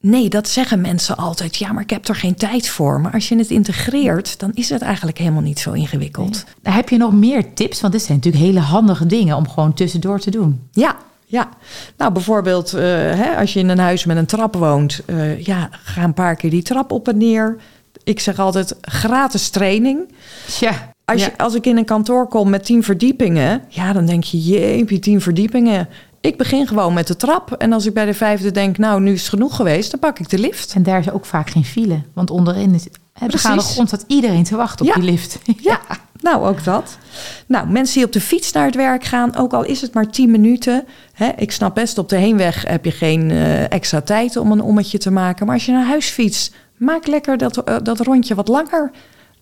Nee, 0.00 0.28
dat 0.28 0.48
zeggen 0.48 0.80
mensen 0.80 1.16
altijd. 1.16 1.56
Ja, 1.56 1.72
maar 1.72 1.82
ik 1.82 1.90
heb 1.90 2.08
er 2.08 2.14
geen 2.14 2.34
tijd 2.34 2.68
voor. 2.68 3.00
Maar 3.00 3.12
als 3.12 3.28
je 3.28 3.36
het 3.36 3.50
integreert, 3.50 4.38
dan 4.38 4.50
is 4.54 4.68
het 4.68 4.82
eigenlijk 4.82 5.18
helemaal 5.18 5.42
niet 5.42 5.58
zo 5.58 5.72
ingewikkeld. 5.72 6.44
Heb 6.62 6.88
je 6.88 6.96
nog 6.96 7.12
meer 7.12 7.54
tips? 7.54 7.80
Want 7.80 7.92
dit 7.92 8.02
zijn 8.02 8.16
natuurlijk 8.16 8.44
hele 8.44 8.60
handige 8.60 9.06
dingen 9.06 9.36
om 9.36 9.48
gewoon 9.48 9.74
tussendoor 9.74 10.18
te 10.20 10.30
doen. 10.30 10.68
Ja, 10.72 10.96
ja. 11.26 11.48
Nou, 11.96 12.12
bijvoorbeeld 12.12 12.72
eh, 12.72 12.82
hè, 13.14 13.36
als 13.36 13.52
je 13.52 13.60
in 13.60 13.68
een 13.68 13.78
huis 13.78 14.04
met 14.04 14.16
een 14.16 14.26
trap 14.26 14.56
woont, 14.56 15.00
eh, 15.06 15.40
ja, 15.40 15.68
ga 15.72 16.02
een 16.02 16.14
paar 16.14 16.36
keer 16.36 16.50
die 16.50 16.62
trap 16.62 16.92
op 16.92 17.08
en 17.08 17.16
neer. 17.16 17.56
Ik 18.04 18.20
zeg 18.20 18.38
altijd 18.38 18.76
gratis 18.80 19.48
training. 19.48 20.12
Ja, 20.60 20.92
Als, 21.04 21.20
ja. 21.20 21.26
je, 21.26 21.38
als 21.38 21.54
ik 21.54 21.66
in 21.66 21.76
een 21.76 21.84
kantoor 21.84 22.28
kom 22.28 22.50
met 22.50 22.64
tien 22.64 22.82
verdiepingen, 22.82 23.62
ja, 23.68 23.92
dan 23.92 24.06
denk 24.06 24.24
je, 24.24 24.38
jeepie, 24.38 24.98
tien 24.98 25.20
verdiepingen. 25.20 25.88
Ik 26.20 26.36
begin 26.36 26.66
gewoon 26.66 26.94
met 26.94 27.06
de 27.06 27.16
trap. 27.16 27.52
En 27.52 27.72
als 27.72 27.86
ik 27.86 27.94
bij 27.94 28.04
de 28.06 28.14
vijfde 28.14 28.50
denk, 28.50 28.78
nou, 28.78 29.00
nu 29.00 29.12
is 29.12 29.20
het 29.20 29.28
genoeg 29.28 29.56
geweest, 29.56 29.90
dan 29.90 30.00
pak 30.00 30.18
ik 30.18 30.28
de 30.28 30.38
lift. 30.38 30.72
En 30.74 30.82
daar 30.82 30.98
is 30.98 31.10
ook 31.10 31.24
vaak 31.26 31.50
geen 31.50 31.64
file. 31.64 32.00
Want 32.12 32.30
onderin 32.30 32.74
is, 32.74 32.84
hè, 32.84 32.90
gaan 33.12 33.28
de 33.28 33.36
Precies. 33.38 33.72
grond 33.72 33.88
staat 33.88 34.04
iedereen 34.06 34.44
te 34.44 34.56
wachten 34.56 34.86
op 34.86 34.94
Ja. 34.94 35.00
die 35.00 35.10
lift. 35.10 35.38
Ja, 35.60 35.80
nou 36.20 36.46
ook 36.46 36.64
dat. 36.64 36.98
Nou, 37.46 37.66
mensen 37.68 37.94
die 37.94 38.04
op 38.04 38.12
de 38.12 38.20
fiets 38.20 38.52
naar 38.52 38.64
het 38.66 38.74
werk 38.74 39.04
gaan, 39.04 39.36
ook 39.36 39.52
al 39.52 39.64
is 39.64 39.80
het 39.80 39.94
maar 39.94 40.10
10 40.10 40.30
minuten. 40.30 40.84
Hè, 41.12 41.28
ik 41.36 41.52
snap 41.52 41.74
best, 41.74 41.98
op 41.98 42.08
de 42.08 42.16
heenweg 42.16 42.64
heb 42.66 42.84
je 42.84 42.90
geen 42.90 43.30
eh, 43.30 43.70
extra 43.72 44.00
tijd 44.00 44.36
om 44.36 44.52
een 44.52 44.60
ommetje 44.62 44.98
te 44.98 45.10
maken. 45.10 45.46
Maar 45.46 45.54
als 45.54 45.66
je 45.66 45.72
naar 45.72 45.86
huis 45.86 46.08
fietst, 46.08 46.54
maak 46.76 47.06
lekker 47.06 47.38
dat, 47.38 47.56
eh, 47.64 47.76
dat 47.82 48.00
rondje 48.00 48.34
wat 48.34 48.48
langer. 48.48 48.90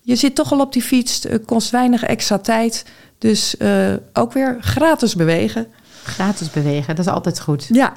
Je 0.01 0.15
zit 0.15 0.35
toch 0.35 0.51
al 0.51 0.59
op 0.59 0.73
die 0.73 0.81
fiets, 0.81 1.23
het 1.29 1.45
kost 1.45 1.69
weinig 1.69 2.03
extra 2.03 2.37
tijd. 2.37 2.85
Dus 3.17 3.57
eh, 3.57 3.93
ook 4.13 4.33
weer 4.33 4.57
gratis 4.59 5.15
bewegen. 5.15 5.67
Gratis 6.07 6.49
bewegen, 6.51 6.95
dat 6.95 7.05
is 7.05 7.11
altijd 7.11 7.39
goed. 7.39 7.67
Ja, 7.71 7.93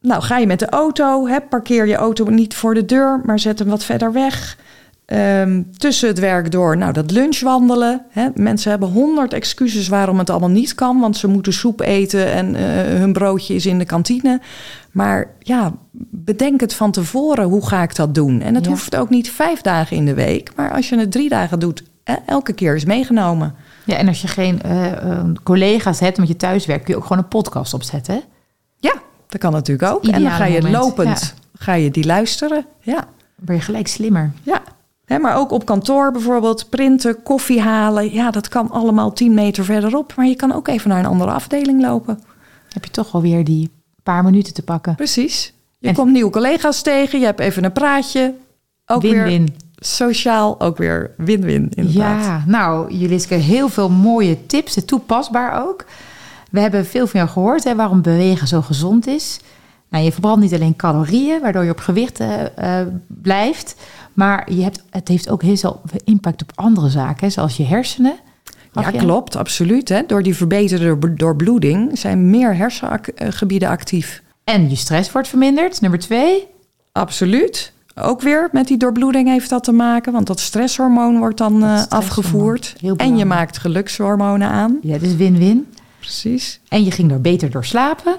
nou 0.00 0.22
ga 0.22 0.38
je 0.38 0.46
met 0.46 0.58
de 0.58 0.68
auto, 0.68 1.26
hè, 1.26 1.40
parkeer 1.40 1.86
je 1.86 1.94
auto 1.96 2.24
niet 2.30 2.54
voor 2.54 2.74
de 2.74 2.84
deur, 2.84 3.20
maar 3.24 3.38
zet 3.38 3.58
hem 3.58 3.68
wat 3.68 3.84
verder 3.84 4.12
weg. 4.12 4.56
Ehm, 5.04 5.62
tussen 5.76 6.08
het 6.08 6.18
werk 6.18 6.50
door, 6.50 6.76
nou 6.76 6.92
dat 6.92 7.10
lunchwandelen. 7.10 8.02
Hè. 8.10 8.28
Mensen 8.34 8.70
hebben 8.70 8.88
honderd 8.88 9.32
excuses 9.32 9.88
waarom 9.88 10.18
het 10.18 10.30
allemaal 10.30 10.48
niet 10.50 10.74
kan, 10.74 11.00
want 11.00 11.16
ze 11.16 11.26
moeten 11.28 11.52
soep 11.52 11.80
eten 11.80 12.32
en 12.32 12.54
eh, 12.54 12.62
hun 12.98 13.12
broodje 13.12 13.54
is 13.54 13.66
in 13.66 13.78
de 13.78 13.84
kantine. 13.84 14.40
Maar 14.92 15.30
ja, 15.38 15.72
bedenk 16.10 16.60
het 16.60 16.74
van 16.74 16.90
tevoren, 16.90 17.44
hoe 17.44 17.66
ga 17.66 17.82
ik 17.82 17.96
dat 17.96 18.14
doen? 18.14 18.40
En 18.40 18.54
het 18.54 18.64
Ja. 18.64 18.70
hoeft 18.70 18.96
ook 18.96 19.10
niet 19.10 19.30
vijf 19.30 19.60
dagen 19.60 19.96
in 19.96 20.04
de 20.04 20.14
week, 20.14 20.50
maar 20.56 20.72
als 20.72 20.88
je 20.88 20.98
het 20.98 21.12
drie 21.12 21.28
dagen 21.28 21.58
doet, 21.58 21.82
hè, 22.04 22.14
elke 22.26 22.52
keer 22.52 22.74
is 22.74 22.84
meegenomen. 22.84 23.54
Ja, 23.84 23.96
en 23.96 24.08
als 24.08 24.22
je 24.22 24.28
geen 24.28 24.62
eh, 24.62 24.92
eh, 24.92 25.24
collega's 25.42 26.00
hebt 26.00 26.18
met 26.18 26.28
je 26.28 26.36
thuiswerk, 26.36 26.84
kun 26.84 26.92
je 26.94 27.00
ook 27.00 27.06
gewoon 27.06 27.22
een 27.22 27.28
podcast 27.28 27.74
opzetten. 27.74 28.14
hè? 28.14 28.20
Ja, 28.78 28.94
dat 29.28 29.40
kan 29.40 29.52
natuurlijk 29.52 29.92
ook. 29.92 30.04
En 30.06 30.22
dan 30.22 30.30
ga 30.30 30.44
je 30.44 30.62
moment, 30.62 30.74
lopend, 30.84 31.34
ga 31.54 31.72
je 31.74 31.90
die 31.90 32.04
luisteren. 32.06 32.66
Ja. 32.80 32.94
Dan 33.36 33.44
ben 33.46 33.56
je 33.56 33.62
gelijk 33.62 33.86
slimmer. 33.86 34.32
Ja, 34.42 35.18
maar 35.18 35.36
ook 35.36 35.50
op 35.50 35.64
kantoor 35.64 36.12
bijvoorbeeld 36.12 36.68
printen, 36.70 37.22
koffie 37.22 37.60
halen. 37.60 38.12
Ja, 38.12 38.30
dat 38.30 38.48
kan 38.48 38.70
allemaal 38.70 39.12
10 39.12 39.34
meter 39.34 39.64
verderop. 39.64 40.12
Maar 40.16 40.26
je 40.26 40.34
kan 40.36 40.52
ook 40.52 40.68
even 40.68 40.88
naar 40.88 40.98
een 40.98 41.06
andere 41.06 41.30
afdeling 41.30 41.82
lopen. 41.82 42.20
Heb 42.68 42.84
je 42.84 42.90
toch 42.90 43.14
alweer 43.14 43.44
die 43.44 43.70
paar 44.02 44.24
minuten 44.24 44.54
te 44.54 44.62
pakken. 44.62 44.94
Precies. 44.94 45.52
Je 45.78 45.88
En- 45.88 45.94
komt 45.94 46.12
nieuwe 46.12 46.30
collega's 46.30 46.82
tegen, 46.82 47.18
je 47.18 47.24
hebt 47.24 47.40
even 47.40 47.64
een 47.64 47.72
praatje. 47.72 48.34
Ook 48.86 49.02
weer 49.02 49.12
Win-win. 49.24 49.56
Sociaal, 49.86 50.60
ook 50.60 50.76
weer 50.76 51.10
win-win 51.16 51.70
inderdaad. 51.74 52.24
Ja, 52.24 52.44
nou 52.46 52.94
Juliske, 52.94 53.34
heel 53.34 53.68
veel 53.68 53.90
mooie 53.90 54.46
tips, 54.46 54.76
en 54.76 54.86
toepasbaar 54.86 55.66
ook. 55.66 55.84
We 56.50 56.60
hebben 56.60 56.86
veel 56.86 57.06
van 57.06 57.20
jou 57.20 57.32
gehoord, 57.32 57.64
hè, 57.64 57.74
waarom 57.74 58.02
bewegen 58.02 58.46
zo 58.48 58.60
gezond 58.62 59.06
is. 59.06 59.40
Nou, 59.88 60.04
je 60.04 60.12
verbrandt 60.12 60.40
niet 60.40 60.54
alleen 60.54 60.76
calorieën, 60.76 61.40
waardoor 61.40 61.64
je 61.64 61.70
op 61.70 61.78
gewicht 61.78 62.20
eh, 62.20 62.80
eh, 62.80 62.86
blijft. 63.06 63.74
Maar 64.12 64.52
je 64.52 64.62
hebt, 64.62 64.82
het 64.90 65.08
heeft 65.08 65.30
ook 65.30 65.42
heel 65.42 65.56
veel 65.56 66.00
impact 66.04 66.42
op 66.42 66.52
andere 66.54 66.88
zaken, 66.88 67.26
hè, 67.26 67.30
zoals 67.32 67.56
je 67.56 67.64
hersenen. 67.64 68.14
Ja, 68.72 68.90
klopt, 68.90 69.36
absoluut. 69.36 69.88
Hè. 69.88 70.02
Door 70.06 70.22
die 70.22 70.36
verbeterde 70.36 70.98
do- 70.98 71.14
doorbloeding 71.14 71.98
zijn 71.98 72.30
meer 72.30 72.56
hersengebieden 72.56 73.68
actief. 73.68 74.22
En 74.44 74.70
je 74.70 74.76
stress 74.76 75.12
wordt 75.12 75.28
verminderd. 75.28 75.80
Nummer 75.80 75.98
twee. 75.98 76.46
Absoluut. 76.92 77.72
Ook 77.94 78.20
weer 78.20 78.48
met 78.52 78.66
die 78.66 78.76
doorbloeding 78.76 79.28
heeft 79.28 79.50
dat 79.50 79.64
te 79.64 79.72
maken, 79.72 80.12
want 80.12 80.26
dat 80.26 80.40
stresshormoon 80.40 81.18
wordt 81.18 81.38
dan 81.38 81.52
eh, 81.52 81.68
stresshormoon, 81.68 81.98
afgevoerd. 81.98 82.76
En 82.96 83.16
je 83.16 83.24
maakt 83.24 83.58
gelukshormonen 83.58 84.48
aan. 84.48 84.78
Ja, 84.82 84.98
dus 84.98 85.16
win-win. 85.16 85.66
Precies. 85.98 86.60
En 86.68 86.84
je 86.84 86.90
ging 86.90 87.10
er 87.12 87.20
beter 87.20 87.50
door 87.50 87.64
slapen. 87.64 88.16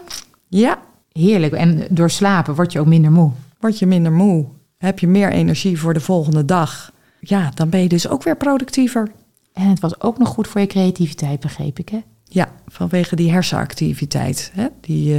Ja, 0.47 0.77
Heerlijk. 1.19 1.53
En 1.53 1.87
door 1.89 2.09
slapen 2.09 2.55
word 2.55 2.71
je 2.71 2.79
ook 2.79 2.85
minder 2.85 3.11
moe. 3.11 3.31
word 3.59 3.79
je 3.79 3.85
minder 3.85 4.11
moe, 4.11 4.45
heb 4.77 4.99
je 4.99 5.07
meer 5.07 5.31
energie 5.31 5.79
voor 5.79 5.93
de 5.93 5.99
volgende 5.99 6.45
dag. 6.45 6.91
Ja, 7.19 7.51
dan 7.53 7.69
ben 7.69 7.81
je 7.81 7.87
dus 7.87 8.07
ook 8.07 8.23
weer 8.23 8.37
productiever. 8.37 9.11
En 9.53 9.69
het 9.69 9.79
was 9.79 10.01
ook 10.01 10.17
nog 10.17 10.27
goed 10.27 10.47
voor 10.47 10.61
je 10.61 10.67
creativiteit, 10.67 11.39
begreep 11.39 11.79
ik, 11.79 11.89
hè? 11.89 11.99
Ja, 12.23 12.51
vanwege 12.67 13.15
die 13.15 13.31
hersenactiviteit. 13.31 14.51
Hè? 14.53 14.67
Die, 14.81 15.17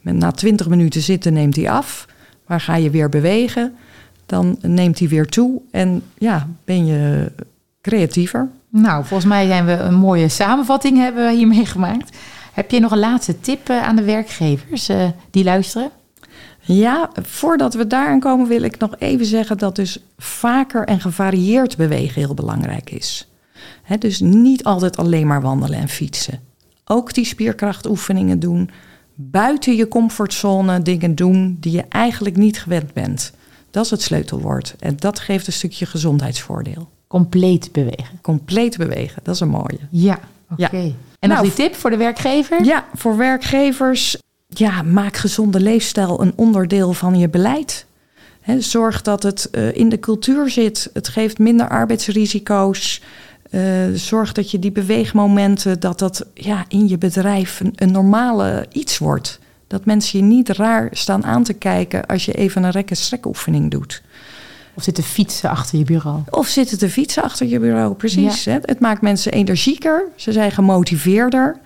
met, 0.00 0.14
na 0.14 0.30
20 0.30 0.68
minuten 0.68 1.00
zitten 1.00 1.32
neemt 1.32 1.54
die 1.54 1.70
af. 1.70 2.06
Maar 2.48 2.60
ga 2.60 2.76
je 2.76 2.90
weer 2.90 3.08
bewegen, 3.08 3.76
dan 4.26 4.58
neemt 4.60 4.96
die 4.96 5.08
weer 5.08 5.26
toe. 5.26 5.60
En 5.70 6.02
ja, 6.18 6.48
ben 6.64 6.86
je 6.86 7.32
creatiever. 7.80 8.48
Nou, 8.68 9.04
volgens 9.04 9.28
mij 9.28 9.46
zijn 9.46 9.66
we 9.66 9.72
een 9.72 9.94
mooie 9.94 10.28
samenvatting 10.28 10.98
hebben 10.98 11.26
we 11.26 11.36
hiermee 11.36 11.66
gemaakt. 11.66 12.16
Heb 12.52 12.70
je 12.70 12.80
nog 12.80 12.90
een 12.90 12.98
laatste 12.98 13.40
tip 13.40 13.68
eh, 13.68 13.82
aan 13.82 13.96
de 13.96 14.04
werkgevers 14.04 14.88
eh, 14.88 15.08
die 15.30 15.44
luisteren? 15.44 15.90
Ja, 16.60 17.10
voordat 17.22 17.74
we 17.74 17.86
daaraan 17.86 18.20
komen 18.20 18.48
wil 18.48 18.62
ik 18.62 18.78
nog 18.78 18.94
even 18.98 19.26
zeggen 19.26 19.58
dat 19.58 19.76
dus 19.76 19.98
vaker 20.18 20.84
en 20.84 21.00
gevarieerd 21.00 21.76
bewegen 21.76 22.22
heel 22.22 22.34
belangrijk 22.34 22.90
is. 22.90 23.28
Dus 23.98 24.20
niet 24.20 24.64
altijd 24.64 24.96
alleen 24.96 25.26
maar 25.26 25.42
wandelen 25.42 25.78
en 25.78 25.88
fietsen. 25.88 26.40
Ook 26.84 27.14
die 27.14 27.24
spierkrachtoefeningen 27.24 28.40
doen. 28.40 28.70
Buiten 29.20 29.76
je 29.76 29.88
comfortzone 29.88 30.82
dingen 30.82 31.14
doen 31.14 31.56
die 31.60 31.72
je 31.72 31.84
eigenlijk 31.88 32.36
niet 32.36 32.60
gewend 32.60 32.92
bent. 32.92 33.32
Dat 33.70 33.84
is 33.84 33.90
het 33.90 34.02
sleutelwoord. 34.02 34.74
En 34.78 34.96
dat 34.96 35.18
geeft 35.18 35.46
een 35.46 35.52
stukje 35.52 35.86
gezondheidsvoordeel. 35.86 36.88
Compleet 37.06 37.72
bewegen. 37.72 38.18
Compleet 38.22 38.76
bewegen, 38.76 39.22
dat 39.22 39.34
is 39.34 39.40
een 39.40 39.48
mooie. 39.48 39.78
Ja, 39.90 40.18
oké. 40.50 40.76
Ja. 40.76 40.82
En 41.18 41.28
nog 41.28 41.28
Nou, 41.28 41.42
die 41.42 41.52
tip 41.52 41.74
voor 41.74 41.90
de 41.90 41.96
werkgever? 41.96 42.64
Ja, 42.64 42.84
voor 42.94 43.16
werkgevers, 43.16 44.16
ja, 44.46 44.82
maak 44.82 45.16
gezonde 45.16 45.60
leefstijl 45.60 46.22
een 46.22 46.32
onderdeel 46.36 46.92
van 46.92 47.18
je 47.18 47.28
beleid. 47.28 47.86
Zorg 48.58 49.02
dat 49.02 49.22
het 49.22 49.50
eh, 49.50 49.76
in 49.76 49.88
de 49.88 49.98
cultuur 49.98 50.50
zit. 50.50 50.90
Het 50.92 51.08
geeft 51.08 51.38
minder 51.38 51.68
arbeidsrisico's. 51.68 53.02
Eh, 53.50 53.60
zorg 53.94 54.32
dat 54.32 54.50
je 54.50 54.58
die 54.58 54.72
beweegmomenten, 54.72 55.80
dat 55.80 55.98
dat 55.98 56.26
ja, 56.34 56.64
in 56.68 56.88
je 56.88 56.98
bedrijf 56.98 57.60
een, 57.60 57.72
een 57.74 57.92
normale 57.92 58.66
iets 58.72 58.98
wordt. 58.98 59.38
Dat 59.66 59.84
mensen 59.84 60.18
je 60.18 60.24
niet 60.24 60.48
raar 60.48 60.88
staan 60.92 61.24
aan 61.24 61.42
te 61.42 61.52
kijken 61.52 62.06
als 62.06 62.24
je 62.24 62.32
even 62.32 62.62
een 62.62 62.70
rek- 62.70 62.90
en 62.90 62.96
strekoefening 62.96 63.70
doet. 63.70 64.02
Of 64.74 64.82
zitten 64.82 65.04
fietsen 65.04 65.50
achter 65.50 65.78
je 65.78 65.84
bureau? 65.84 66.20
Of 66.30 66.46
zitten 66.46 66.78
te 66.78 66.90
fietsen 66.90 67.22
achter 67.22 67.46
je 67.46 67.58
bureau, 67.58 67.94
precies. 67.94 68.44
Hè? 68.44 68.58
Het 68.62 68.80
maakt 68.80 69.02
mensen 69.02 69.32
energieker, 69.32 70.08
ze 70.16 70.32
zijn 70.32 70.50
gemotiveerder. 70.50 71.56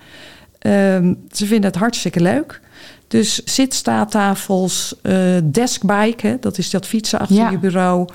Ehm, 0.59 1.13
ze 1.31 1.45
vinden 1.45 1.69
het 1.71 1.79
hartstikke 1.79 2.19
leuk. 2.19 2.61
Dus 3.07 3.43
zitstaattafels, 3.43 4.95
eh 5.01 5.15
deskbike, 5.43 6.27
hè, 6.27 6.37
dat 6.39 6.57
is 6.57 6.69
dat 6.69 6.85
fietsen 6.87 7.19
achter 7.19 7.35
Ja. 7.35 7.49
je 7.49 7.57
bureau. 7.57 8.07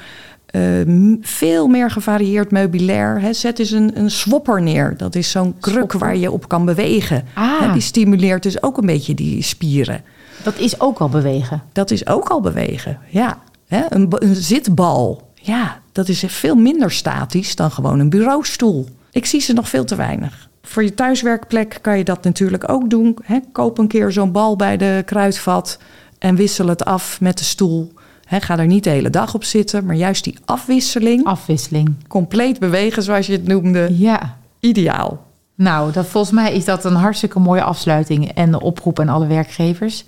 Ehm, 0.49 1.17
veel 1.21 1.67
meer 1.67 1.91
gevarieerd 1.91 2.51
meubilair. 2.51 3.21
Hè. 3.21 3.33
Zet 3.33 3.59
eens 3.59 3.71
een, 3.71 3.99
een 3.99 4.11
swapper 4.11 4.63
neer. 4.63 4.95
Dat 4.97 5.15
is 5.15 5.31
zo'n 5.31 5.55
kruk 5.61 5.93
waar 5.93 6.17
je 6.17 6.31
op 6.31 6.49
kan 6.49 6.65
bewegen. 6.65 7.25
Ah. 7.35 7.73
Die 7.73 7.83
stimuleert 7.83 8.43
dus 8.43 8.63
ook 8.63 8.77
een 8.79 8.87
beetje 8.87 9.15
die 9.15 9.43
spieren. 9.43 10.03
Dat 10.43 10.59
is 10.59 10.81
ook 10.81 10.99
al 10.99 11.09
bewegen. 11.09 11.63
Dat 11.73 11.91
is 11.91 12.07
ook 12.07 12.29
al 12.29 12.41
bewegen, 12.41 12.99
ja. 13.09 13.39
Een, 13.69 14.07
een 14.09 14.37
zitbal, 14.37 15.29
ja, 15.35 15.81
dat 15.93 16.09
is 16.09 16.25
veel 16.27 16.55
minder 16.55 16.91
statisch 16.91 17.57
dan 17.57 17.71
gewoon 17.71 17.99
een 17.99 18.11
bureaustoel. 18.11 18.87
Ik 19.11 19.27
zie 19.27 19.41
ze 19.41 19.53
nog 19.53 19.69
veel 19.69 19.85
te 19.85 19.97
weinig. 19.97 20.49
Voor 20.63 20.83
je 20.83 20.95
thuiswerkplek 20.95 21.79
kan 21.83 21.99
je 21.99 22.05
dat 22.05 22.25
natuurlijk 22.25 22.71
ook 22.71 22.91
doen. 22.91 23.17
Koop 23.53 23.79
een 23.79 23.89
keer 23.89 24.13
zo'n 24.13 24.33
bal 24.33 24.57
bij 24.57 24.77
de 24.77 25.03
kruidvat 25.07 25.79
en 26.19 26.37
wissel 26.37 26.69
het 26.69 26.85
af 26.85 27.21
met 27.21 27.39
de 27.39 27.45
stoel. 27.45 27.93
Hè, 28.29 28.41
ga 28.41 28.59
er 28.59 28.67
niet 28.67 28.85
de 28.85 28.91
hele 28.91 29.11
dag 29.11 29.35
op 29.35 29.45
zitten, 29.45 29.85
maar 29.87 29.95
juist 29.97 30.25
die 30.25 30.37
afwisseling, 30.45 31.25
Afwisseling. 31.25 31.95
compleet 32.09 32.59
bewegen 32.59 33.03
zoals 33.03 33.27
je 33.27 33.33
het 33.33 33.47
noemde, 33.47 33.88
Ja. 33.99 34.37
ideaal. 34.61 35.27
Nou, 35.55 35.93
dat, 35.93 36.07
volgens 36.07 36.33
mij 36.33 36.53
is 36.55 36.64
dat 36.64 36.85
een 36.85 36.95
hartstikke 36.95 37.38
mooie 37.38 37.62
afsluiting 37.62 38.33
en 38.33 38.51
de 38.51 38.61
oproep 38.61 39.01
aan 39.01 39.09
alle 39.09 39.27
werkgevers. 39.27 40.05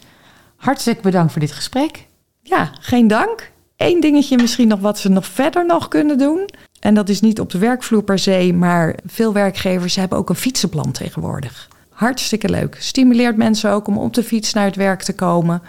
Hartstikke 0.57 1.03
bedankt 1.03 1.33
voor 1.33 1.41
dit 1.41 1.53
gesprek. 1.53 2.07
Ja, 2.43 2.71
geen 2.81 3.09
dank. 3.09 3.51
Eén 3.77 4.01
dingetje 4.01 4.37
misschien 4.37 4.69
nog 4.69 4.81
wat 4.81 4.99
ze 4.99 5.09
nog 5.09 5.27
verder 5.27 5.67
nog 5.67 5.89
kunnen 5.89 6.19
doen. 6.19 6.49
En 6.81 6.95
dat 6.95 7.09
is 7.09 7.21
niet 7.21 7.41
op 7.41 7.51
de 7.51 7.59
werkvloer 7.59 8.03
per 8.03 8.19
se, 8.19 8.53
maar 8.55 8.97
veel 9.07 9.33
werkgevers 9.33 9.97
hebben 9.97 10.19
ook 10.19 10.29
een 10.29 10.35
fietsenplan 10.35 10.93
tegenwoordig. 10.93 11.69
Hartstikke 11.91 12.49
leuk. 12.49 12.77
Stimuleert 12.81 13.37
mensen 13.37 13.71
ook 13.71 13.87
om 13.87 13.99
op 13.99 14.15
de 14.15 14.23
fiets 14.23 14.53
naar 14.53 14.65
het 14.65 14.77
werk 14.77 15.03
te 15.03 15.13
komen. 15.15 15.63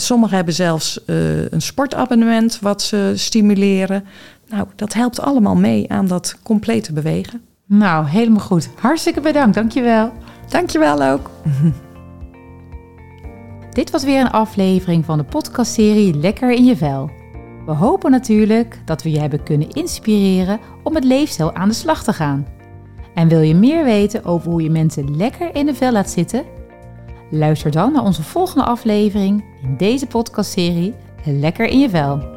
Sommigen 0.00 0.36
hebben 0.36 0.54
zelfs 0.54 1.04
eh, 1.04 1.50
een 1.50 1.62
sportabonnement 1.62 2.58
wat 2.60 2.82
ze 2.82 3.12
stimuleren. 3.14 4.04
Nou, 4.48 4.66
dat 4.76 4.92
helpt 4.92 5.20
allemaal 5.20 5.56
mee 5.56 5.90
aan 5.90 6.06
dat 6.06 6.36
complete 6.42 6.92
bewegen. 6.92 7.40
Nou, 7.66 8.06
helemaal 8.06 8.40
goed. 8.40 8.68
Hartstikke 8.78 9.20
bedankt, 9.20 9.54
dankjewel. 9.54 10.12
Dankjewel 10.48 11.02
ook. 11.02 11.30
Dit 13.70 13.90
was 13.90 14.04
weer 14.04 14.20
een 14.20 14.30
aflevering 14.30 15.04
van 15.04 15.18
de 15.18 15.24
podcastserie 15.24 16.14
Lekker 16.14 16.50
in 16.50 16.64
je 16.64 16.76
vel. 16.76 17.10
We 17.66 17.72
hopen 17.72 18.10
natuurlijk 18.10 18.80
dat 18.84 19.02
we 19.02 19.10
je 19.10 19.20
hebben 19.20 19.42
kunnen 19.42 19.70
inspireren 19.70 20.60
om 20.82 20.92
met 20.92 21.04
leefstijl 21.04 21.54
aan 21.54 21.68
de 21.68 21.74
slag 21.74 22.02
te 22.02 22.12
gaan. 22.12 22.46
En 23.14 23.28
wil 23.28 23.40
je 23.40 23.54
meer 23.54 23.84
weten 23.84 24.24
over 24.24 24.50
hoe 24.50 24.62
je 24.62 24.70
mensen 24.70 25.16
lekker 25.16 25.54
in 25.54 25.66
de 25.66 25.74
vel 25.74 25.92
laat 25.92 26.10
zitten? 26.10 26.44
Luister 27.30 27.70
dan 27.70 27.92
naar 27.92 28.04
onze 28.04 28.22
volgende 28.22 28.64
aflevering 28.64 29.44
in 29.62 29.76
deze 29.76 30.06
podcastserie 30.06 30.94
Lekker 31.24 31.66
in 31.66 31.78
je 31.80 31.90
vel. 31.90 32.35